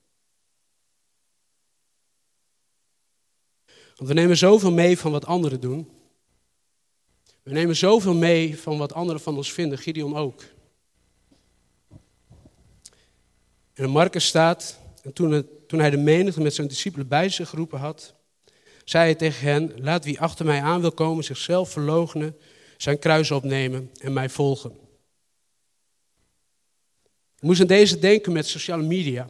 Want 3.95 4.09
we 4.09 4.13
nemen 4.13 4.37
zoveel 4.37 4.71
mee 4.71 4.97
van 4.97 5.11
wat 5.11 5.25
anderen 5.25 5.59
doen. 5.59 5.91
We 7.43 7.51
nemen 7.51 7.75
zoveel 7.75 8.13
mee 8.13 8.59
van 8.59 8.77
wat 8.77 8.93
anderen 8.93 9.21
van 9.21 9.35
ons 9.35 9.53
vinden, 9.53 9.77
Gideon 9.77 10.15
ook. 10.15 10.43
En 13.73 13.83
in 13.83 13.89
Marcus 13.89 14.25
staat, 14.25 14.79
en 15.03 15.13
toen, 15.13 15.47
toen 15.67 15.79
hij 15.79 15.89
de 15.89 15.97
menigte 15.97 16.41
met 16.41 16.53
zijn 16.53 16.67
discipelen 16.67 17.07
bij 17.07 17.29
zich 17.29 17.49
geroepen 17.49 17.79
had, 17.79 18.13
zei 18.83 19.03
hij 19.03 19.15
tegen 19.15 19.47
hen, 19.47 19.73
laat 19.81 20.05
wie 20.05 20.19
achter 20.19 20.45
mij 20.45 20.61
aan 20.61 20.81
wil 20.81 20.91
komen 20.91 21.23
zichzelf 21.23 21.71
verloochenen, 21.71 22.37
zijn 22.77 22.99
kruis 22.99 23.31
opnemen 23.31 23.91
en 23.97 24.13
mij 24.13 24.29
volgen. 24.29 24.84
Ik 27.45 27.51
moest 27.51 27.63
aan 27.63 27.77
deze 27.77 27.99
denken 27.99 28.31
met 28.31 28.47
sociale 28.47 28.83
media. 28.83 29.29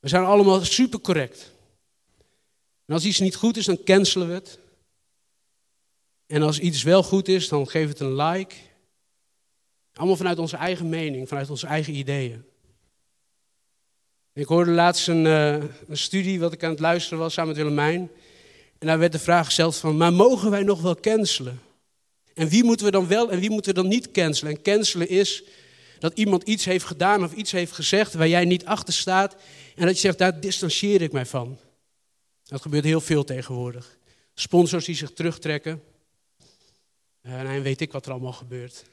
We 0.00 0.08
zijn 0.08 0.24
allemaal 0.24 0.64
super 0.64 1.00
correct. 1.00 1.52
En 2.86 2.94
als 2.94 3.04
iets 3.04 3.18
niet 3.18 3.34
goed 3.34 3.56
is, 3.56 3.64
dan 3.64 3.82
cancelen 3.84 4.28
we 4.28 4.34
het. 4.34 4.58
En 6.26 6.42
als 6.42 6.58
iets 6.58 6.82
wel 6.82 7.02
goed 7.02 7.28
is, 7.28 7.48
dan 7.48 7.68
geven 7.68 7.88
we 7.88 7.92
het 7.92 8.00
een 8.00 8.16
like. 8.16 8.54
Allemaal 9.92 10.16
vanuit 10.16 10.38
onze 10.38 10.56
eigen 10.56 10.88
mening, 10.88 11.28
vanuit 11.28 11.50
onze 11.50 11.66
eigen 11.66 11.94
ideeën. 11.94 12.44
Ik 14.32 14.46
hoorde 14.46 14.70
laatst 14.70 15.08
een, 15.08 15.24
uh, 15.24 15.52
een, 15.88 15.98
studie 15.98 16.40
wat 16.40 16.52
ik 16.52 16.64
aan 16.64 16.70
het 16.70 16.80
luisteren 16.80 17.18
was 17.18 17.32
samen 17.32 17.48
met 17.48 17.62
Willemijn. 17.62 18.10
En 18.78 18.86
daar 18.86 18.98
werd 18.98 19.12
de 19.12 19.18
vraag 19.18 19.44
gesteld 19.44 19.76
van, 19.76 19.96
maar 19.96 20.12
mogen 20.12 20.50
wij 20.50 20.62
nog 20.62 20.80
wel 20.80 21.00
cancelen? 21.00 21.60
En 22.34 22.48
wie 22.48 22.64
moeten 22.64 22.86
we 22.86 22.92
dan 22.92 23.08
wel 23.08 23.30
en 23.30 23.40
wie 23.40 23.50
moeten 23.50 23.74
we 23.74 23.80
dan 23.80 23.90
niet 23.90 24.10
cancelen? 24.10 24.52
En 24.52 24.62
cancelen 24.62 25.08
is 25.08 25.44
dat 25.98 26.18
iemand 26.18 26.42
iets 26.42 26.64
heeft 26.64 26.84
gedaan 26.84 27.24
of 27.24 27.32
iets 27.32 27.52
heeft 27.52 27.72
gezegd 27.72 28.14
waar 28.14 28.28
jij 28.28 28.44
niet 28.44 28.64
achter 28.64 28.94
staat. 28.94 29.36
En 29.74 29.86
dat 29.86 29.94
je 29.94 30.00
zegt, 30.00 30.18
daar 30.18 30.40
distancieer 30.40 31.02
ik 31.02 31.12
mij 31.12 31.26
van. 31.26 31.58
Dat 32.44 32.62
gebeurt 32.62 32.84
heel 32.84 33.00
veel 33.00 33.24
tegenwoordig. 33.24 33.98
Sponsors 34.34 34.84
die 34.84 34.94
zich 34.94 35.12
terugtrekken. 35.12 35.82
En 37.22 37.44
dan 37.44 37.62
weet 37.62 37.80
ik 37.80 37.92
wat 37.92 38.06
er 38.06 38.12
allemaal 38.12 38.32
gebeurt. 38.32 38.84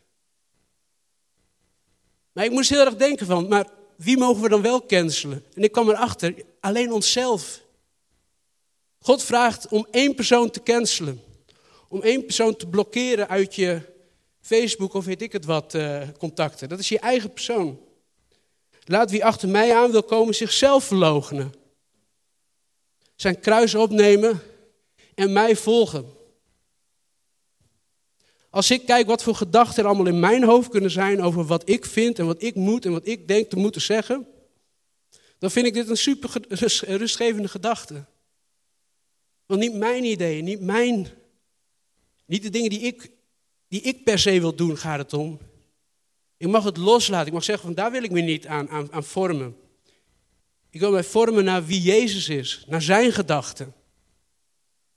Maar 2.32 2.46
ik 2.46 2.52
moest 2.52 2.70
heel 2.70 2.86
erg 2.86 2.96
denken 2.96 3.26
van, 3.26 3.48
maar 3.48 3.70
wie 3.96 4.18
mogen 4.18 4.42
we 4.42 4.50
dan 4.50 4.62
wel 4.62 4.86
cancelen? 4.86 5.46
En 5.54 5.64
ik 5.64 5.72
kwam 5.72 5.90
erachter, 5.90 6.34
alleen 6.60 6.92
onszelf. 6.92 7.62
God 9.00 9.24
vraagt 9.24 9.68
om 9.68 9.88
één 9.92 10.16
persoon 10.16 10.50
te 10.50 10.64
cancelen. 10.64 11.22
Om 11.88 12.02
één 12.02 12.26
persoon 12.26 12.56
te 12.56 12.68
blokkeren 12.68 13.30
uit 13.30 13.56
je 13.56 13.82
Facebook 14.46 14.94
of 14.94 15.06
weet 15.06 15.22
ik 15.22 15.32
het 15.32 15.46
wat 15.46 15.74
uh, 15.74 16.08
contacten. 16.18 16.70
Dat 16.70 16.80
is 16.80 16.90
je 16.90 17.00
eigen 17.00 17.34
persoon. 17.34 17.80
Laat 18.84 19.12
wie 19.12 19.26
achter 19.26 19.50
mij 19.50 19.76
aan 19.76 19.92
wil 19.92 20.04
komen 20.04 20.36
zichzelf 20.36 20.84
verloochenen. 20.84 21.54
Zijn 23.16 23.40
kruis 23.40 23.76
opnemen 23.76 24.42
en 25.16 25.34
mij 25.34 25.56
volgen. 25.56 26.06
Als 28.50 28.72
ik 28.72 28.86
kijk 28.86 29.08
wat 29.08 29.24
voor 29.24 29.36
gedachten 29.36 29.84
er 29.84 29.90
allemaal 29.90 30.14
in 30.14 30.20
mijn 30.20 30.44
hoofd 30.44 30.70
kunnen 30.70 30.92
zijn 30.92 31.22
over 31.22 31.46
wat 31.46 31.70
ik 31.70 31.86
vind 31.86 32.20
en 32.20 32.26
wat 32.26 32.42
ik 32.42 32.56
moet 32.56 32.86
en 32.86 32.92
wat 32.92 33.08
ik 33.08 33.28
denk 33.28 33.50
te 33.50 33.56
moeten 33.56 33.82
zeggen, 33.82 34.28
dan 35.40 35.52
vind 35.52 35.66
ik 35.66 35.74
dit 35.74 35.90
een 35.90 35.98
super 35.98 36.30
rustgevende 36.88 37.48
gedachte. 37.48 38.06
Want 39.46 39.60
niet 39.60 39.74
mijn 39.74 40.04
ideeën, 40.04 40.44
niet 40.44 40.62
mijn, 40.62 41.08
niet 42.26 42.44
de 42.44 42.50
dingen 42.50 42.70
die 42.70 42.80
ik, 42.80 43.10
die 43.76 43.84
ik 43.84 44.04
per 44.04 44.20
se 44.20 44.40
wil 44.40 44.56
doen, 44.56 44.78
gaat 44.78 44.98
het 44.98 45.14
om. 45.14 45.40
Ik 46.38 46.48
mag 46.48 46.64
het 46.64 46.78
loslaten. 46.78 47.28
Ik 47.28 47.34
mag 47.34 47.44
zeggen 47.44 47.66
van 47.66 47.76
daar 47.76 47.92
wil 47.92 48.04
ik 48.04 48.12
me 48.12 48.22
niet 48.22 48.48
aan, 48.48 48.70
aan, 48.70 48.92
aan 48.92 49.04
vormen. 49.04 49.58
Ik 50.70 50.80
wil 50.80 50.92
mij 50.92 51.04
vormen 51.04 51.44
naar 51.44 51.66
wie 51.66 51.82
Jezus 51.82 52.30
is, 52.30 52.64
naar 52.68 52.82
zijn 52.82 53.12
gedachten. 53.12 53.74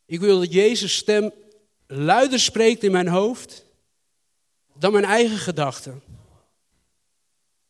Ik 0.06 0.20
wil 0.20 0.38
dat 0.38 0.52
Jezus' 0.52 0.96
stem 0.96 1.32
luider 1.86 2.40
spreekt 2.40 2.82
in 2.82 2.92
mijn 2.92 3.08
hoofd 3.08 3.64
dan 4.74 4.92
mijn 4.92 5.04
eigen 5.04 5.38
gedachten. 5.38 6.02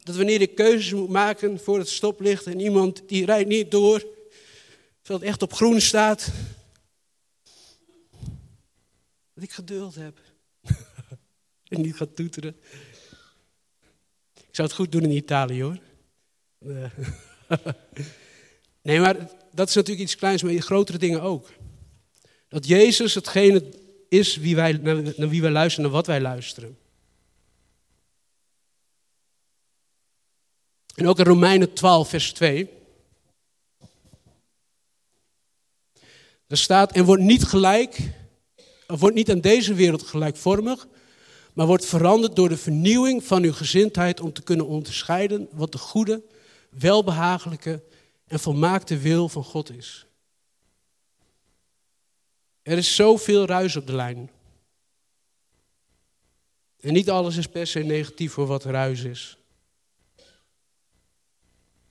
Dat 0.02 0.16
wanneer 0.16 0.40
ik 0.40 0.54
keuzes 0.54 0.92
moet 0.92 1.09
maken 1.09 1.61
voor 1.61 1.78
het 1.78 1.88
stoplicht 1.88 2.46
en 2.46 2.61
iemand 2.61 3.09
die 3.09 3.24
rijdt 3.24 3.48
niet 3.48 3.70
door, 3.70 3.98
terwijl 5.02 5.20
het 5.20 5.28
echt 5.28 5.42
op 5.42 5.52
groen 5.52 5.80
staat, 5.80 6.30
dat 9.34 9.44
ik 9.44 9.52
geduld 9.52 9.94
heb 9.94 10.28
en 11.68 11.80
niet 11.80 11.96
ga 11.96 12.06
toeteren. 12.14 12.56
Ik 14.34 14.54
zou 14.54 14.68
het 14.68 14.76
goed 14.76 14.92
doen 14.92 15.02
in 15.02 15.10
Italië 15.10 15.62
hoor. 15.62 15.78
nee, 18.82 19.00
maar 19.00 19.16
dat 19.52 19.68
is 19.68 19.74
natuurlijk 19.74 20.04
iets 20.04 20.16
kleins, 20.16 20.42
maar 20.42 20.52
grotere 20.52 20.98
dingen 20.98 21.22
ook. 21.22 21.50
Dat 22.48 22.66
Jezus 22.66 23.14
hetgene 23.14 23.72
is 24.08 24.36
wie 24.36 24.56
wij, 24.56 24.72
naar 25.16 25.28
wie 25.28 25.42
wij 25.42 25.50
luisteren, 25.50 25.84
naar 25.84 25.94
wat 25.96 26.06
wij 26.06 26.20
luisteren. 26.20 26.78
En 30.94 31.08
ook 31.08 31.18
in 31.18 31.24
Romeinen 31.24 31.72
12, 31.72 32.08
vers 32.08 32.32
2. 32.32 32.68
Er 36.46 36.58
staat, 36.58 36.92
en 36.92 37.04
wordt 37.04 37.22
niet 37.22 37.44
gelijk, 37.44 37.98
wordt 38.86 39.16
niet 39.16 39.30
aan 39.30 39.40
deze 39.40 39.74
wereld 39.74 40.02
gelijkvormig, 40.02 40.86
maar 41.59 41.66
wordt 41.66 41.86
veranderd 41.86 42.36
door 42.36 42.48
de 42.48 42.56
vernieuwing 42.56 43.24
van 43.24 43.42
uw 43.42 43.52
gezindheid 43.52 44.20
om 44.20 44.32
te 44.32 44.42
kunnen 44.42 44.66
onderscheiden 44.66 45.48
wat 45.52 45.72
de 45.72 45.78
goede, 45.78 46.22
welbehagelijke 46.70 47.82
en 48.26 48.40
volmaakte 48.40 48.98
wil 48.98 49.28
van 49.28 49.44
God 49.44 49.70
is. 49.70 50.06
Er 52.62 52.76
is 52.76 52.94
zoveel 52.94 53.46
ruis 53.46 53.76
op 53.76 53.86
de 53.86 53.92
lijn. 53.92 54.30
En 56.80 56.92
niet 56.92 57.11
alles 57.11 57.36
is 57.36 57.46
per 57.46 57.66
se 57.66 57.80
negatief 57.80 58.32
voor 58.32 58.46
wat 58.46 58.64
ruis 58.64 59.02
is. 59.02 59.38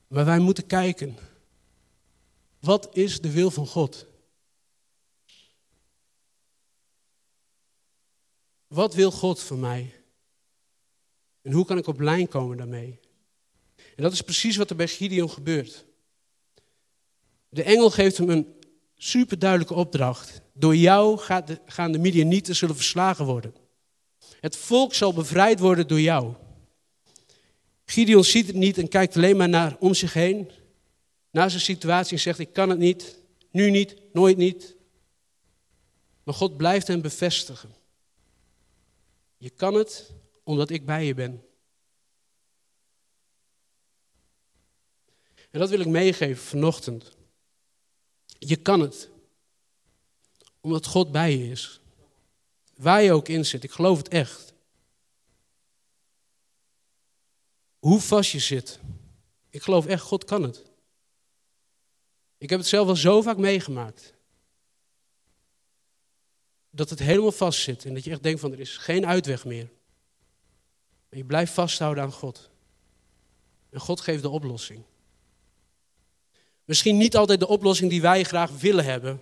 Maar 0.07 0.25
wij 0.25 0.39
moeten 0.39 0.65
kijken. 0.65 1.17
Wat 2.59 2.89
is 2.91 3.21
de 3.21 3.31
wil 3.31 3.51
van 3.51 3.67
God? 3.67 4.06
Wat 8.67 8.93
wil 8.93 9.11
God 9.11 9.41
van 9.41 9.59
mij? 9.59 9.93
En 11.41 11.51
hoe 11.51 11.65
kan 11.65 11.77
ik 11.77 11.87
op 11.87 11.99
lijn 11.99 12.27
komen 12.27 12.57
daarmee? 12.57 12.99
En 13.75 14.03
dat 14.03 14.11
is 14.11 14.21
precies 14.21 14.55
wat 14.55 14.69
er 14.69 14.75
bij 14.75 14.87
Gideon 14.87 15.29
gebeurt. 15.29 15.85
De 17.49 17.63
engel 17.63 17.89
geeft 17.89 18.17
hem 18.17 18.29
een 18.29 18.55
superduidelijke 18.95 19.73
opdracht. 19.73 20.41
Door 20.53 20.75
jou 20.75 21.17
gaan 21.65 21.91
de 21.91 21.99
Midianieten 21.99 22.55
zullen 22.55 22.75
verslagen 22.75 23.25
worden. 23.25 23.53
Het 24.39 24.57
volk 24.57 24.93
zal 24.93 25.13
bevrijd 25.13 25.59
worden 25.59 25.87
door 25.87 26.01
jou. 26.01 26.33
Gideon 27.85 28.23
ziet 28.23 28.47
het 28.47 28.55
niet 28.55 28.77
en 28.77 28.87
kijkt 28.87 29.15
alleen 29.15 29.37
maar 29.37 29.49
naar 29.49 29.77
om 29.79 29.93
zich 29.93 30.13
heen. 30.13 30.51
Naar 31.31 31.49
zijn 31.49 31.61
situatie 31.61 32.13
en 32.13 32.21
zegt, 32.21 32.39
ik 32.39 32.53
kan 32.53 32.69
het 32.69 32.79
niet. 32.79 33.19
Nu 33.51 33.69
niet, 33.69 33.95
nooit 34.13 34.37
niet. 34.37 34.75
Maar 36.23 36.33
God 36.33 36.57
blijft 36.57 36.87
hem 36.87 37.01
bevestigen. 37.01 37.76
Je 39.37 39.49
kan 39.49 39.73
het 39.73 40.11
omdat 40.43 40.69
ik 40.69 40.85
bij 40.85 41.05
je 41.05 41.13
ben. 41.13 41.45
En 45.49 45.59
dat 45.59 45.69
wil 45.69 45.79
ik 45.79 45.87
meegeven 45.87 46.43
vanochtend. 46.43 47.15
Je 48.39 48.55
kan 48.55 48.79
het. 48.79 49.09
Omdat 50.61 50.85
God 50.85 51.11
bij 51.11 51.37
je 51.37 51.51
is. 51.51 51.79
Waar 52.75 53.01
je 53.01 53.11
ook 53.11 53.27
in 53.27 53.45
zit. 53.45 53.63
Ik 53.63 53.71
geloof 53.71 53.97
het 53.97 54.07
echt. 54.07 54.53
Hoe 57.79 57.99
vast 57.99 58.31
je 58.31 58.39
zit. 58.39 58.79
Ik 59.49 59.61
geloof 59.61 59.85
echt, 59.85 60.01
God 60.01 60.23
kan 60.23 60.43
het. 60.43 60.63
Ik 62.37 62.49
heb 62.49 62.59
het 62.59 62.67
zelf 62.67 62.87
al 62.87 62.95
zo 62.95 63.21
vaak 63.21 63.37
meegemaakt. 63.37 64.13
Dat 66.77 66.89
het 66.89 66.99
helemaal 66.99 67.31
vast 67.31 67.61
zit 67.61 67.85
en 67.85 67.93
dat 67.93 68.03
je 68.03 68.11
echt 68.11 68.23
denkt 68.23 68.39
van 68.39 68.51
er 68.51 68.59
is 68.59 68.77
geen 68.77 69.05
uitweg 69.05 69.45
meer. 69.45 69.69
En 71.09 71.17
je 71.17 71.25
blijft 71.25 71.53
vasthouden 71.53 72.03
aan 72.03 72.11
God. 72.11 72.49
En 73.69 73.79
God 73.79 74.01
geeft 74.01 74.21
de 74.21 74.29
oplossing. 74.29 74.83
Misschien 76.65 76.97
niet 76.97 77.15
altijd 77.15 77.39
de 77.39 77.47
oplossing 77.47 77.89
die 77.89 78.01
wij 78.01 78.23
graag 78.23 78.51
willen 78.59 78.85
hebben. 78.85 79.21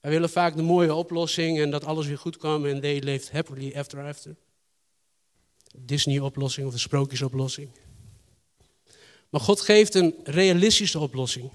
Wij 0.00 0.10
willen 0.10 0.30
vaak 0.30 0.56
de 0.56 0.62
mooie 0.62 0.94
oplossing 0.94 1.60
en 1.60 1.70
dat 1.70 1.84
alles 1.84 2.06
weer 2.06 2.18
goed 2.18 2.36
kwam 2.36 2.66
en 2.66 2.80
they 2.80 2.98
lived 2.98 3.30
happily 3.30 3.72
after 3.76 4.06
after. 4.06 4.36
Disney-oplossing 5.78 6.66
of 6.66 6.72
de 6.72 6.78
sprookjesoplossing. 6.78 7.70
Maar 9.30 9.40
God 9.40 9.60
geeft 9.60 9.94
een 9.94 10.14
realistische 10.24 10.98
oplossing. 10.98 11.50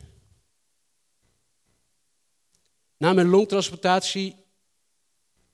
Na 2.97 3.13
mijn 3.13 3.27
longtransplantatie 3.27 4.45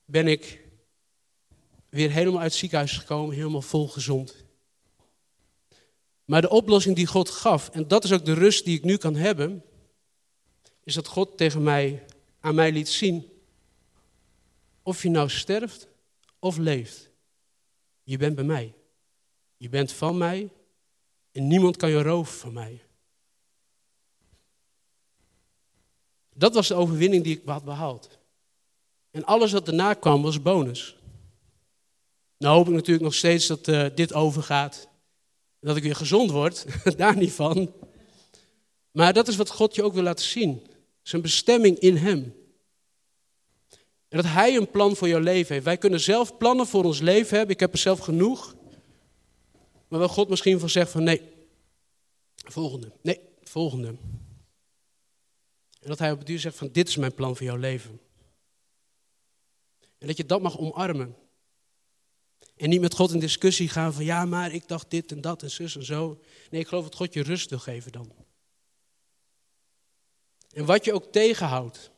ben 0.06 0.28
ik 0.28 0.62
weer 1.89 2.12
helemaal 2.12 2.39
uit 2.39 2.51
het 2.51 2.60
ziekenhuis 2.60 2.97
gekomen, 2.97 3.36
helemaal 3.36 3.62
vol 3.62 3.88
gezond. 3.88 4.45
Maar 6.26 6.41
de 6.41 6.49
oplossing 6.49 6.95
die 6.95 7.08
God 7.08 7.30
gaf, 7.30 7.70
en 7.70 7.88
dat 7.88 8.04
is 8.04 8.12
ook 8.12 8.26
de 8.26 8.34
rust 8.34 8.66
die 8.66 8.78
ik 8.78 8.84
nu 8.84 8.97
kan 8.97 9.16
hebben, 9.16 9.64
is 10.84 10.93
dat 10.93 11.08
God 11.08 11.38
tegen 11.38 11.64
mij, 11.64 12.06
aan 12.39 12.56
mij 12.56 12.72
liet 12.72 12.89
zien, 12.89 13.32
of 14.84 15.01
je 15.01 15.10
nou 15.10 15.30
sterft 15.30 15.88
of 16.39 16.58
leeft, 16.58 17.10
je 18.04 18.18
bent 18.18 18.36
bij 18.36 18.43
mij. 18.43 18.74
Je 19.58 19.70
bent 19.70 19.91
van 19.91 20.18
mij 20.18 20.49
en 21.32 21.47
niemand 21.47 21.78
kan 21.78 21.89
je 21.89 22.01
roven 22.01 22.34
van 22.34 22.54
mij. 22.54 22.82
Dat 26.34 26.54
was 26.54 26.68
de 26.68 26.74
overwinning 26.74 27.24
die 27.24 27.38
ik 27.38 27.45
had 27.45 27.64
behaald. 27.64 28.20
En 29.14 29.26
alles 29.26 29.51
wat 29.51 29.66
daarna 29.66 29.93
kwam 29.93 30.22
was 30.22 30.41
bonus. 30.41 30.95
Nou 32.38 32.55
hoop 32.55 32.68
ik 32.68 32.74
natuurlijk 32.74 33.05
nog 33.05 33.14
steeds 33.14 33.47
dat 33.47 33.68
uh, 33.68 33.86
dit 33.95 34.14
overgaat. 34.14 34.88
Dat 35.59 35.76
ik 35.76 35.84
weer 35.84 35.95
gezond 35.95 36.32
word, 36.32 36.66
daar 36.97 37.18
niet 37.18 37.32
van. 37.32 37.74
Maar 38.91 39.14
dat 39.14 39.28
is 39.28 39.36
wat 39.36 39.49
God 39.49 39.76
je 39.76 39.84
ook 39.84 39.93
wil 39.93 40.03
laten 40.03 40.26
zien. 40.26 40.68
Zijn 41.01 41.22
bestemming 41.22 41.80
in 41.80 41.97
Hem. 41.97 42.36
En 44.07 44.18
dat 44.22 44.26
Hij 44.26 44.55
een 44.55 44.72
plan 44.72 44.95
voor 44.95 45.07
jouw 45.07 45.20
leven 45.20 45.53
heeft. 45.53 45.66
Wij 45.66 45.78
kunnen 45.78 45.99
zelf 45.99 46.38
plannen 46.38 46.68
voor 46.68 46.84
ons 46.84 46.99
leven 46.99 47.38
hebben. 47.38 47.55
Ik 47.55 47.61
heb 47.61 47.74
er 47.74 47.80
zelf 47.80 47.99
genoeg. 47.99 48.55
Maar 49.88 49.99
waar 49.99 50.09
God 50.09 50.30
misschien 50.30 50.59
van 50.59 50.70
zegt 50.70 50.91
van 50.91 51.03
nee, 51.03 51.22
volgende, 52.36 52.91
nee, 53.01 53.20
volgende. 53.43 53.88
En 55.80 55.89
dat 55.89 55.99
Hij 55.99 56.11
op 56.11 56.18
het 56.18 56.28
duur 56.28 56.39
zegt 56.39 56.57
van 56.57 56.70
dit 56.72 56.88
is 56.88 56.97
mijn 56.97 57.14
plan 57.14 57.36
voor 57.36 57.45
jouw 57.45 57.57
leven. 57.57 57.99
En 60.04 60.10
dat 60.10 60.18
je 60.18 60.26
dat 60.26 60.41
mag 60.41 60.58
omarmen. 60.58 61.16
En 62.56 62.70
niet 62.70 62.82
met 62.82 62.93
God 62.93 63.12
in 63.12 63.20
discussie 63.20 63.70
gaan 63.70 63.93
van 63.93 64.04
ja, 64.04 64.26
maar 64.26 64.54
ik 64.54 64.68
dacht 64.68 64.91
dit 64.91 65.12
en 65.12 65.22
dat 65.22 65.43
en 65.43 65.51
zus 65.51 65.76
en 65.76 65.86
zo. 65.86 66.22
Nee, 66.49 66.62
ik 66.62 66.68
geloof 66.68 66.84
dat 66.84 66.95
God 66.95 67.14
je 67.14 67.24
rust 67.24 67.49
wil 67.49 67.60
geven 67.60 67.91
dan. 67.91 68.12
En 70.54 70.66
wat 70.66 70.86
je 70.86 70.93
ook 70.93 71.12
tegenhoudt. 71.12 71.91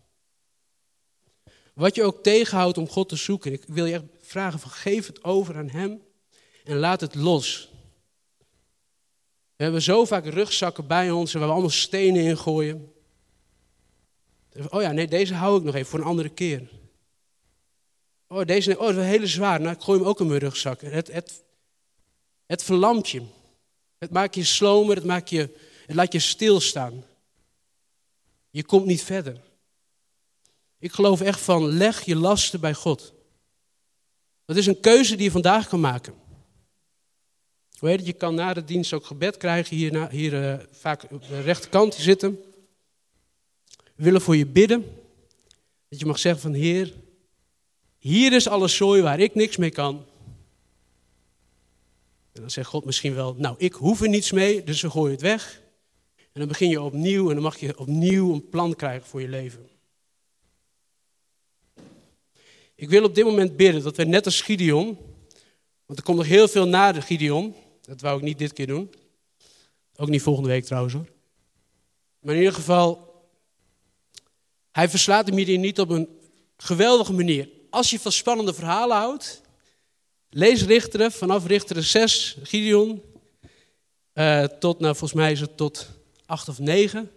Wat 1.74 1.96
je 1.96 2.04
ook 2.04 2.24
tegenhoudt 2.24 2.78
om 2.78 2.90
God 2.90 3.10
te 3.10 3.16
zoeken. 3.16 3.52
Ik 3.54 3.64
wil 3.68 3.86
je 3.86 3.94
echt 3.94 4.04
vragen 4.20 4.60
van 4.60 4.72
geef 4.72 5.08
het 5.08 5.24
over 5.24 5.58
aan 5.58 5.70
Hem 5.70 6.02
en 6.64 6.78
laat 6.78 7.02
het 7.02 7.16
los. 7.16 7.70
We 9.56 9.64
hebben 9.64 9.82
zo 9.82 10.06
vaak 10.06 10.26
rugzakken 10.26 10.88
bij 10.88 11.12
ons 11.12 11.34
en 11.34 11.40
waar 11.40 11.48
we 11.48 11.54
allemaal 11.54 11.72
stenen 11.72 12.24
in 12.24 12.38
gooien. 12.38 12.94
Oh 14.70 14.82
ja, 14.82 14.92
nee, 14.92 15.08
deze 15.08 15.34
hou 15.34 15.58
ik 15.58 15.64
nog 15.64 15.76
even 15.76 15.90
voor 15.90 16.00
een 16.00 16.06
andere 16.06 16.30
keer. 16.30 16.84
Oh, 18.28 18.46
deze 18.46 18.80
oh, 18.80 18.90
is 18.90 18.96
hele 18.96 19.28
zwaar. 19.28 19.62
Nou, 19.62 19.76
ik 19.76 19.82
gooi 19.82 20.00
hem 20.00 20.08
ook 20.08 20.20
in 20.20 20.28
mijn 20.28 20.40
rugzak. 20.40 20.82
Het, 20.82 21.12
het, 21.12 21.44
het 22.46 22.64
verlamt 22.64 23.10
je. 23.10 23.22
Het 23.98 24.12
maakt 24.12 24.36
je 24.36 24.44
slomer, 24.44 24.96
het, 24.96 25.06
maakt 25.06 25.30
je, 25.30 25.50
het 25.86 25.96
laat 25.96 26.14
je 26.14 26.20
stilstaan. 26.20 27.04
Je 28.50 28.64
komt 28.64 28.86
niet 28.86 29.04
verder. 29.04 29.42
Ik 30.80 30.92
geloof 30.92 31.22
echt 31.22 31.40
van, 31.40 31.66
leg 31.66 32.02
je 32.02 32.16
lasten 32.16 32.60
bij 32.60 32.74
God. 32.74 33.14
Dat 34.46 34.56
is 34.56 34.66
een 34.66 34.80
keuze 34.80 35.16
die 35.16 35.26
je 35.26 35.32
vandaag 35.32 35.68
kan 35.68 35.80
maken. 35.80 36.14
Hoe 37.80 37.90
heet 37.90 37.98
het? 37.98 38.08
Je 38.08 38.14
kan 38.14 38.36
na 38.36 38.54
de 38.54 38.64
dienst 38.64 38.94
ook 38.94 39.06
gebed 39.06 39.38
krijgen, 39.38 39.76
hier, 39.76 40.10
hier 40.10 40.34
uh, 40.34 40.66
vaak 40.72 41.12
op 41.12 41.28
de 41.28 41.42
rechterkant 41.42 41.94
zitten. 41.94 42.40
We 43.96 44.04
willen 44.04 44.22
voor 44.22 44.36
je 44.36 44.46
bidden. 44.46 44.82
Dat 45.90 46.00
je 46.00 46.06
mag 46.06 46.20
zeggen 46.20 46.42
van, 46.42 46.54
Heer, 46.54 46.94
hier 48.06 48.34
is 48.34 48.48
alles 48.48 48.76
zooi 48.76 49.02
waar 49.02 49.20
ik 49.20 49.36
niks 49.36 49.58
mee 49.58 49.70
kan. 49.70 50.06
En 52.32 52.42
dan 52.42 52.50
zegt 52.50 52.70
God 52.70 52.86
misschien 52.86 53.16
wel, 53.16 53.36
nou 53.38 53.56
ik 53.58 53.74
hoef 53.74 54.02
er 54.02 54.10
niets 54.10 54.32
mee, 54.32 54.64
dus 54.64 54.82
we 54.82 54.90
gooien 54.90 55.12
het 55.12 55.22
weg. 55.22 55.62
En 56.16 56.40
dan 56.40 56.48
begin 56.48 56.70
je 56.70 56.82
opnieuw 56.82 57.28
en 57.28 57.34
dan 57.34 57.44
mag 57.44 57.60
je 57.60 57.78
opnieuw 57.78 58.34
een 58.34 58.50
plan 58.50 58.76
krijgen 58.76 59.08
voor 59.08 59.22
je 59.22 59.28
leven. 59.28 59.70
Ik 62.76 62.90
wil 62.90 63.04
op 63.04 63.16
dit 63.16 63.26
moment 63.26 63.58
bidden 63.58 63.84
dat 63.84 63.96
we 63.96 64.04
net 64.04 64.26
als 64.26 64.42
Gideon, 64.42 64.98
want 65.86 66.00
er 66.00 66.06
komt 66.06 66.18
nog 66.18 66.28
heel 66.28 66.48
veel 66.48 66.68
na 66.68 66.92
de 66.92 67.02
Gideon, 67.02 67.56
dat 67.82 68.02
wou 68.02 68.18
ik 68.18 68.24
niet 68.24 68.38
dit 68.38 68.54
keer 68.54 68.68
doen. 68.68 68.94
Ook 69.96 70.10
niet 70.10 70.22
volgende 70.22 70.50
week 70.50 70.66
trouwens 70.66 70.94
hoor. 70.94 71.10
Maar 72.20 72.34
in 72.34 72.40
ieder 72.40 72.56
geval, 72.56 73.14
hij 74.72 74.90
verslaat 74.90 75.26
de 75.26 75.32
Midian 75.32 75.62
niet 75.62 75.80
op 75.80 75.90
een 75.90 76.10
geweldige 76.58 77.14
manier 77.14 77.54
als 77.76 77.90
je 77.90 78.00
van 78.00 78.12
spannende 78.12 78.54
verhalen 78.54 78.98
houdt, 78.98 79.42
lees 80.30 80.64
Richteren, 80.64 81.12
vanaf 81.12 81.46
Richteren 81.46 81.84
6, 81.84 82.38
Gideon, 82.44 83.04
uh, 84.14 84.44
tot, 84.44 84.80
nou 84.80 84.96
volgens 84.96 85.20
mij 85.20 85.32
is 85.32 85.40
het 85.40 85.58
tot 85.58 85.90
8 86.26 86.50
of 86.50 86.60
9. 86.60 87.12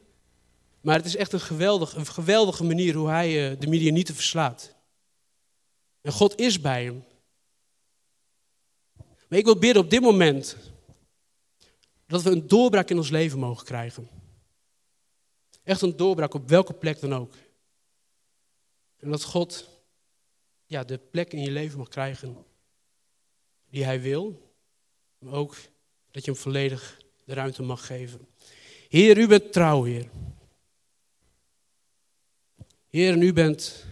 Maar 0.80 0.96
het 0.96 1.04
is 1.04 1.16
echt 1.16 1.32
een, 1.32 1.40
geweldig, 1.40 1.94
een 1.94 2.06
geweldige 2.06 2.64
manier 2.64 2.94
hoe 2.94 3.08
hij 3.08 3.50
uh, 3.50 3.60
de 3.60 3.66
Midianieten 3.66 4.14
verslaat. 4.14 4.74
En 6.00 6.12
God 6.12 6.38
is 6.38 6.60
bij 6.60 6.84
hem. 6.84 7.04
Maar 9.28 9.38
ik 9.38 9.44
wil 9.44 9.58
bidden 9.58 9.82
op 9.82 9.90
dit 9.90 10.00
moment 10.00 10.56
dat 12.06 12.22
we 12.22 12.30
een 12.30 12.48
doorbraak 12.48 12.90
in 12.90 12.96
ons 12.96 13.10
leven 13.10 13.38
mogen 13.38 13.64
krijgen. 13.64 14.08
Echt 15.62 15.82
een 15.82 15.96
doorbraak 15.96 16.34
op 16.34 16.48
welke 16.48 16.74
plek 16.74 17.00
dan 17.00 17.14
ook. 17.14 17.34
En 18.96 19.10
dat 19.10 19.24
God 19.24 19.77
ja, 20.68 20.84
de 20.84 20.98
plek 20.98 21.32
in 21.32 21.40
je 21.40 21.50
leven 21.50 21.78
mag 21.78 21.88
krijgen 21.88 22.36
die 23.70 23.84
hij 23.84 24.00
wil. 24.00 24.52
Maar 25.18 25.32
ook 25.32 25.56
dat 26.10 26.24
je 26.24 26.30
hem 26.30 26.40
volledig 26.40 27.00
de 27.24 27.34
ruimte 27.34 27.62
mag 27.62 27.86
geven. 27.86 28.26
Heer, 28.88 29.18
u 29.18 29.26
bent 29.26 29.52
trouw, 29.52 29.82
Heer. 29.82 30.08
Heer, 32.88 33.16
u 33.16 33.32
bent, 33.32 33.86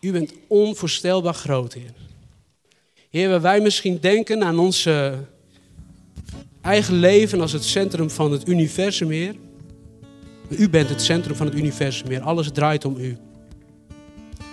u 0.00 0.12
bent 0.12 0.34
onvoorstelbaar 0.46 1.34
groot, 1.34 1.72
Heer. 1.72 1.94
Heer, 3.10 3.28
waar 3.28 3.40
wij 3.40 3.60
misschien 3.60 4.00
denken 4.00 4.44
aan 4.44 4.58
onze 4.58 5.24
eigen 6.60 6.94
leven 6.94 7.40
als 7.40 7.52
het 7.52 7.64
centrum 7.64 8.10
van 8.10 8.32
het 8.32 8.48
universum, 8.48 9.10
Heer. 9.10 9.36
u 10.50 10.68
bent 10.68 10.88
het 10.88 11.02
centrum 11.02 11.36
van 11.36 11.46
het 11.46 11.54
universum, 11.54 12.08
Heer. 12.08 12.20
Alles 12.20 12.52
draait 12.52 12.84
om 12.84 12.96
u. 12.96 13.18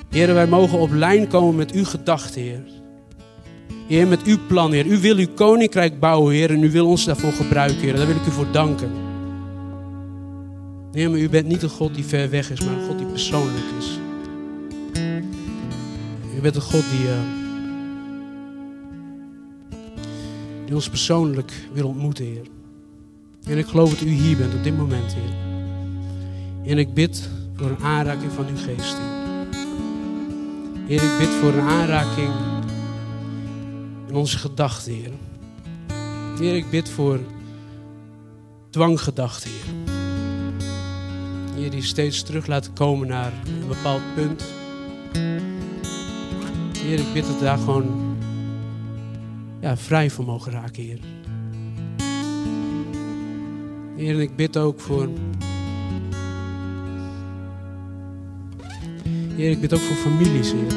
Heer, 0.09 0.33
wij 0.33 0.47
mogen 0.47 0.79
op 0.79 0.91
lijn 0.91 1.27
komen 1.27 1.55
met 1.55 1.71
uw 1.71 1.85
gedachten, 1.85 2.41
Heer. 2.41 2.63
Heer, 3.87 4.07
met 4.07 4.23
uw 4.23 4.37
plan, 4.47 4.71
Heer. 4.71 4.85
U 4.85 4.99
wil 4.99 5.17
uw 5.17 5.33
koninkrijk 5.35 5.99
bouwen, 5.99 6.33
Heer, 6.33 6.49
en 6.49 6.63
u 6.63 6.71
wil 6.71 6.87
ons 6.87 7.05
daarvoor 7.05 7.31
gebruiken, 7.31 7.79
Heer. 7.79 7.95
Daar 7.95 8.07
wil 8.07 8.15
ik 8.15 8.25
u 8.25 8.31
voor 8.31 8.51
danken. 8.51 8.91
Heer, 10.91 11.09
maar 11.09 11.19
u 11.19 11.29
bent 11.29 11.47
niet 11.47 11.63
een 11.63 11.69
God 11.69 11.95
die 11.95 12.05
ver 12.05 12.29
weg 12.29 12.51
is, 12.51 12.61
maar 12.61 12.73
een 12.73 12.85
God 12.85 12.97
die 12.97 13.07
persoonlijk 13.07 13.65
is. 13.77 13.99
U 16.35 16.41
bent 16.41 16.55
een 16.55 16.61
God 16.61 16.83
die, 16.91 17.07
uh, 17.07 17.19
die 20.65 20.75
ons 20.75 20.89
persoonlijk 20.89 21.51
wil 21.73 21.87
ontmoeten, 21.87 22.25
Heer. 22.25 22.45
En 23.47 23.57
ik 23.57 23.65
geloof 23.65 23.89
dat 23.89 24.01
u 24.01 24.09
hier 24.09 24.37
bent 24.37 24.53
op 24.53 24.63
dit 24.63 24.77
moment, 24.77 25.15
Heer. 25.15 25.33
En 26.71 26.77
ik 26.77 26.93
bid 26.93 27.29
voor 27.55 27.69
een 27.69 27.83
aanraking 27.83 28.31
van 28.31 28.47
uw 28.47 28.57
geest, 28.57 28.97
Heer. 28.97 29.18
Heer, 30.89 31.03
ik 31.03 31.17
bid 31.17 31.27
voor 31.27 31.53
een 31.53 31.67
aanraking 31.67 32.33
in 34.07 34.15
onze 34.15 34.37
gedachten, 34.37 34.93
Heer. 34.93 35.11
Heer, 36.39 36.55
ik 36.55 36.69
bid 36.69 36.89
voor 36.89 37.19
dwanggedachten, 38.69 39.49
Heer. 39.49 39.93
Heer, 41.55 41.71
die 41.71 41.81
steeds 41.81 42.23
terug 42.23 42.47
laten 42.47 42.73
komen 42.73 43.07
naar 43.07 43.31
een 43.45 43.67
bepaald 43.67 44.01
punt. 44.15 44.43
Heer, 46.77 46.99
ik 46.99 47.13
bid 47.13 47.25
dat 47.25 47.37
we 47.37 47.43
daar 47.43 47.57
gewoon 47.57 48.17
ja, 49.59 49.77
vrij 49.77 50.11
van 50.11 50.25
mogen 50.25 50.51
raken, 50.51 50.83
Heer. 50.83 50.99
Heer, 53.95 54.21
ik 54.21 54.35
bid 54.35 54.57
ook 54.57 54.79
voor. 54.79 55.09
Heer, 59.39 59.51
ik 59.51 59.61
bid 59.61 59.73
ook 59.73 59.79
voor 59.79 59.95
families, 59.95 60.51
Heer. 60.51 60.73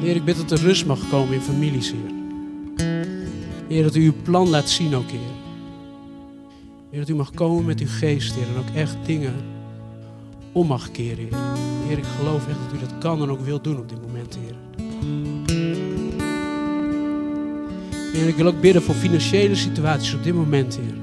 Heer, 0.00 0.16
ik 0.16 0.24
bid 0.24 0.36
dat 0.36 0.50
er 0.50 0.58
rust 0.58 0.86
mag 0.86 1.08
komen 1.08 1.34
in 1.34 1.40
families, 1.40 1.92
Heer. 1.92 2.10
Heer, 3.68 3.82
dat 3.82 3.94
u 3.94 4.04
uw 4.04 4.14
plan 4.22 4.48
laat 4.48 4.68
zien 4.68 4.94
ook, 4.94 5.10
Heer. 5.10 5.20
Heer, 6.90 7.00
dat 7.00 7.08
u 7.08 7.14
mag 7.14 7.30
komen 7.30 7.64
met 7.64 7.80
uw 7.80 7.86
geest, 7.88 8.34
Heer. 8.34 8.46
En 8.46 8.58
ook 8.58 8.74
echt 8.74 8.96
dingen 9.06 9.34
om 10.52 10.66
mag 10.66 10.90
keren, 10.90 11.16
Heer. 11.16 11.38
Heer, 11.88 11.98
ik 11.98 12.04
geloof 12.18 12.48
echt 12.48 12.58
dat 12.64 12.76
u 12.76 12.78
dat 12.80 12.98
kan 12.98 13.22
en 13.22 13.30
ook 13.30 13.40
wil 13.40 13.60
doen 13.60 13.78
op 13.78 13.88
dit 13.88 13.98
moment, 14.06 14.38
Heer. 14.40 14.54
Heer, 18.12 18.28
ik 18.28 18.36
wil 18.36 18.46
ook 18.46 18.60
bidden 18.60 18.82
voor 18.82 18.94
financiële 18.94 19.54
situaties 19.54 20.14
op 20.14 20.22
dit 20.22 20.34
moment, 20.34 20.76
Heer. 20.76 20.94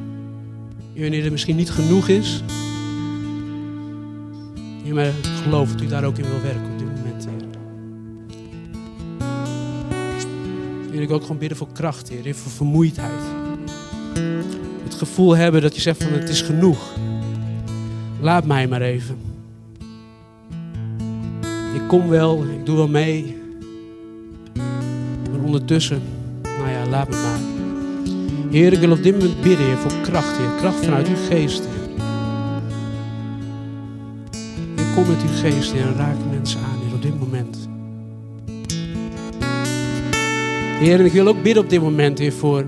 Heer, 0.93 1.01
wanneer 1.01 1.25
er 1.25 1.31
misschien 1.31 1.55
niet 1.55 1.71
genoeg 1.71 2.07
is. 2.07 2.43
Heer, 4.83 4.93
maar 4.93 5.11
geloof 5.43 5.71
dat 5.71 5.81
u 5.81 5.87
daar 5.87 6.03
ook 6.03 6.17
in 6.17 6.25
wil 6.25 6.41
werken 6.41 6.71
op 6.71 6.79
dit 6.79 6.87
moment, 6.87 7.25
Heer. 7.25 7.41
Heer, 10.91 11.01
ik 11.01 11.07
wil 11.07 11.17
ook 11.17 11.21
gewoon 11.21 11.37
bidden 11.37 11.57
voor 11.57 11.67
kracht, 11.73 12.09
Heer. 12.09 12.23
Heer, 12.23 12.35
voor 12.35 12.51
vermoeidheid. 12.51 13.21
Het 14.83 14.93
gevoel 14.93 15.35
hebben 15.35 15.61
dat 15.61 15.75
je 15.75 15.81
zegt 15.81 16.03
van 16.03 16.13
het 16.13 16.29
is 16.29 16.41
genoeg. 16.41 16.95
Laat 18.19 18.45
mij 18.45 18.67
maar 18.67 18.81
even. 18.81 19.17
Ik 21.73 21.87
kom 21.87 22.09
wel, 22.09 22.43
ik 22.43 22.65
doe 22.65 22.75
wel 22.75 22.87
mee. 22.87 23.37
Maar 25.31 25.39
ondertussen, 25.45 26.01
nou 26.41 26.69
ja, 26.69 26.85
laat 26.89 27.09
me 27.09 27.15
maar. 27.15 27.39
Heer, 28.51 28.73
ik 28.73 28.79
wil 28.79 28.91
op 28.91 29.03
dit 29.03 29.13
moment 29.13 29.41
bidden, 29.41 29.65
Heer, 29.65 29.77
voor 29.77 30.01
kracht, 30.01 30.37
Heer. 30.37 30.55
Kracht 30.57 30.85
vanuit 30.85 31.07
uw 31.07 31.15
geest, 31.29 31.59
Heer. 31.59 31.82
Kom 34.95 35.07
met 35.07 35.21
uw 35.21 35.49
geest, 35.49 35.73
en 35.73 35.95
raak 35.95 36.15
mensen 36.29 36.59
aan, 36.59 36.79
Heer, 36.83 36.93
op 36.93 37.01
dit 37.01 37.19
moment. 37.19 37.69
Heer, 40.79 40.99
en 40.99 41.05
ik 41.05 41.11
wil 41.11 41.27
ook 41.27 41.43
bidden 41.43 41.63
op 41.63 41.69
dit 41.69 41.81
moment, 41.81 42.19
Heer, 42.19 42.33
voor 42.33 42.67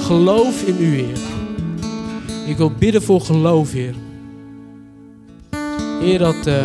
geloof 0.00 0.62
in 0.62 0.76
u, 0.80 0.94
Heer. 0.94 1.18
Ik 2.46 2.56
wil 2.56 2.72
bidden 2.78 3.02
voor 3.02 3.20
geloof, 3.20 3.72
Heer. 3.72 3.94
Heer, 6.00 6.18
dat 6.18 6.46
uh, 6.46 6.64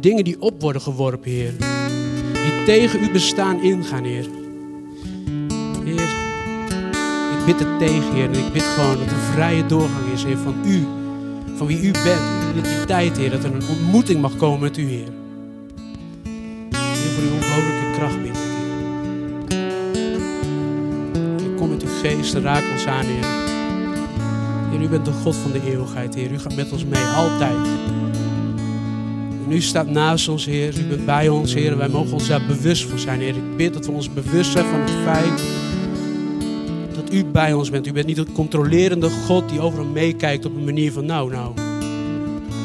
dingen 0.00 0.24
die 0.24 0.40
op 0.40 0.60
worden 0.60 0.82
geworpen, 0.82 1.30
Heer, 1.30 1.52
die 2.32 2.64
tegen 2.64 3.00
uw 3.00 3.12
bestaan 3.12 3.62
ingaan, 3.62 4.04
Heer. 4.04 4.26
Heer, 5.84 6.08
ik 7.38 7.44
bid 7.46 7.58
het 7.58 7.78
tegen, 7.78 8.14
Heer, 8.14 8.24
en 8.24 8.46
ik 8.46 8.52
bid 8.52 8.62
gewoon 8.62 8.98
dat 8.98 9.06
er 9.06 9.32
vrije 9.32 9.66
doorgang 9.66 10.12
is, 10.12 10.24
Heer, 10.24 10.38
van 10.38 10.54
u, 10.64 10.86
van 11.56 11.66
wie 11.66 11.82
u 11.82 11.90
bent, 11.90 12.20
identiteit, 12.50 13.16
Heer, 13.16 13.30
dat 13.30 13.44
er 13.44 13.54
een 13.54 13.68
ontmoeting 13.68 14.20
mag 14.20 14.36
komen 14.36 14.60
met 14.60 14.76
u, 14.76 14.88
Heer. 14.88 15.08
Heer, 16.72 17.10
voor 17.14 17.22
uw 17.22 17.34
ongelooflijke 17.34 17.90
kracht 17.98 18.22
bid 18.22 18.30
ik, 18.30 18.34
Heer. 21.40 21.54
Kom 21.56 21.68
met 21.68 21.82
uw 21.82 21.88
geest 22.02 22.34
raak 22.34 22.64
ons 22.72 22.86
aan, 22.86 23.04
Heer. 23.04 23.24
Heer, 24.70 24.82
u 24.82 24.88
bent 24.88 25.04
de 25.04 25.12
God 25.12 25.36
van 25.36 25.52
de 25.52 25.60
eeuwigheid, 25.70 26.14
Heer. 26.14 26.32
U 26.32 26.38
gaat 26.38 26.54
met 26.54 26.72
ons 26.72 26.84
mee, 26.84 27.04
altijd. 27.04 27.68
U 29.48 29.60
staat 29.60 29.88
naast 29.88 30.28
ons, 30.28 30.44
Heer. 30.44 30.78
U 30.78 30.86
bent 30.86 31.04
bij 31.04 31.28
ons, 31.28 31.54
Heer. 31.54 31.76
Wij 31.76 31.88
mogen 31.88 32.12
ons 32.12 32.28
daar 32.28 32.46
bewust 32.46 32.84
van 32.84 32.98
zijn, 32.98 33.20
Heer. 33.20 33.36
Ik 33.36 33.56
bid 33.56 33.74
dat 33.74 33.86
we 33.86 33.92
ons 33.92 34.12
bewust 34.12 34.52
zijn 34.52 34.64
van 34.64 34.80
het 34.80 34.90
feit 35.04 35.65
u 37.16 37.24
bij 37.24 37.52
ons 37.52 37.70
bent. 37.70 37.86
U 37.86 37.92
bent 37.92 38.06
niet 38.06 38.18
een 38.18 38.32
controlerende 38.32 39.10
God 39.10 39.48
die 39.48 39.60
overal 39.60 39.86
meekijkt 39.86 40.44
op 40.44 40.56
een 40.56 40.64
manier 40.64 40.92
van 40.92 41.06
nou, 41.06 41.30
nou. 41.30 41.54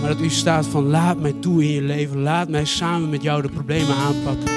Maar 0.02 0.10
dat 0.10 0.22
u 0.22 0.30
staat 0.30 0.66
van 0.66 0.84
laat 0.84 1.20
mij 1.20 1.34
toe 1.40 1.64
in 1.64 1.72
je 1.72 1.82
leven. 1.82 2.22
Laat 2.22 2.50
mij 2.50 2.66
samen 2.66 3.10
met 3.10 3.24
jou 3.24 3.42
de 3.42 3.50
problemen 3.50 3.96
aanpakken. 3.96 4.50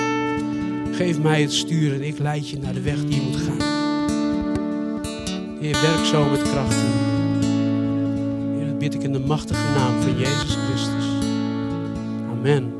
Geef 0.92 1.20
mij 1.20 1.40
het 1.40 1.52
stuur 1.52 1.94
en 1.94 2.02
ik 2.02 2.18
leid 2.18 2.48
je 2.48 2.58
naar 2.58 2.74
de 2.74 2.80
weg 2.80 3.04
die 3.04 3.14
je 3.14 3.26
moet 3.30 3.40
gaan. 3.40 3.72
Heer, 5.60 5.80
werk 5.80 6.04
zo 6.04 6.28
met 6.30 6.42
kracht. 6.42 6.76
Heer, 8.56 8.66
dat 8.66 8.78
bid 8.78 8.94
ik 8.94 9.02
in 9.02 9.12
de 9.12 9.20
machtige 9.20 9.72
naam 9.76 10.02
van 10.02 10.18
Jezus 10.18 10.56
Christus. 10.66 11.06
Amen. 12.30 12.73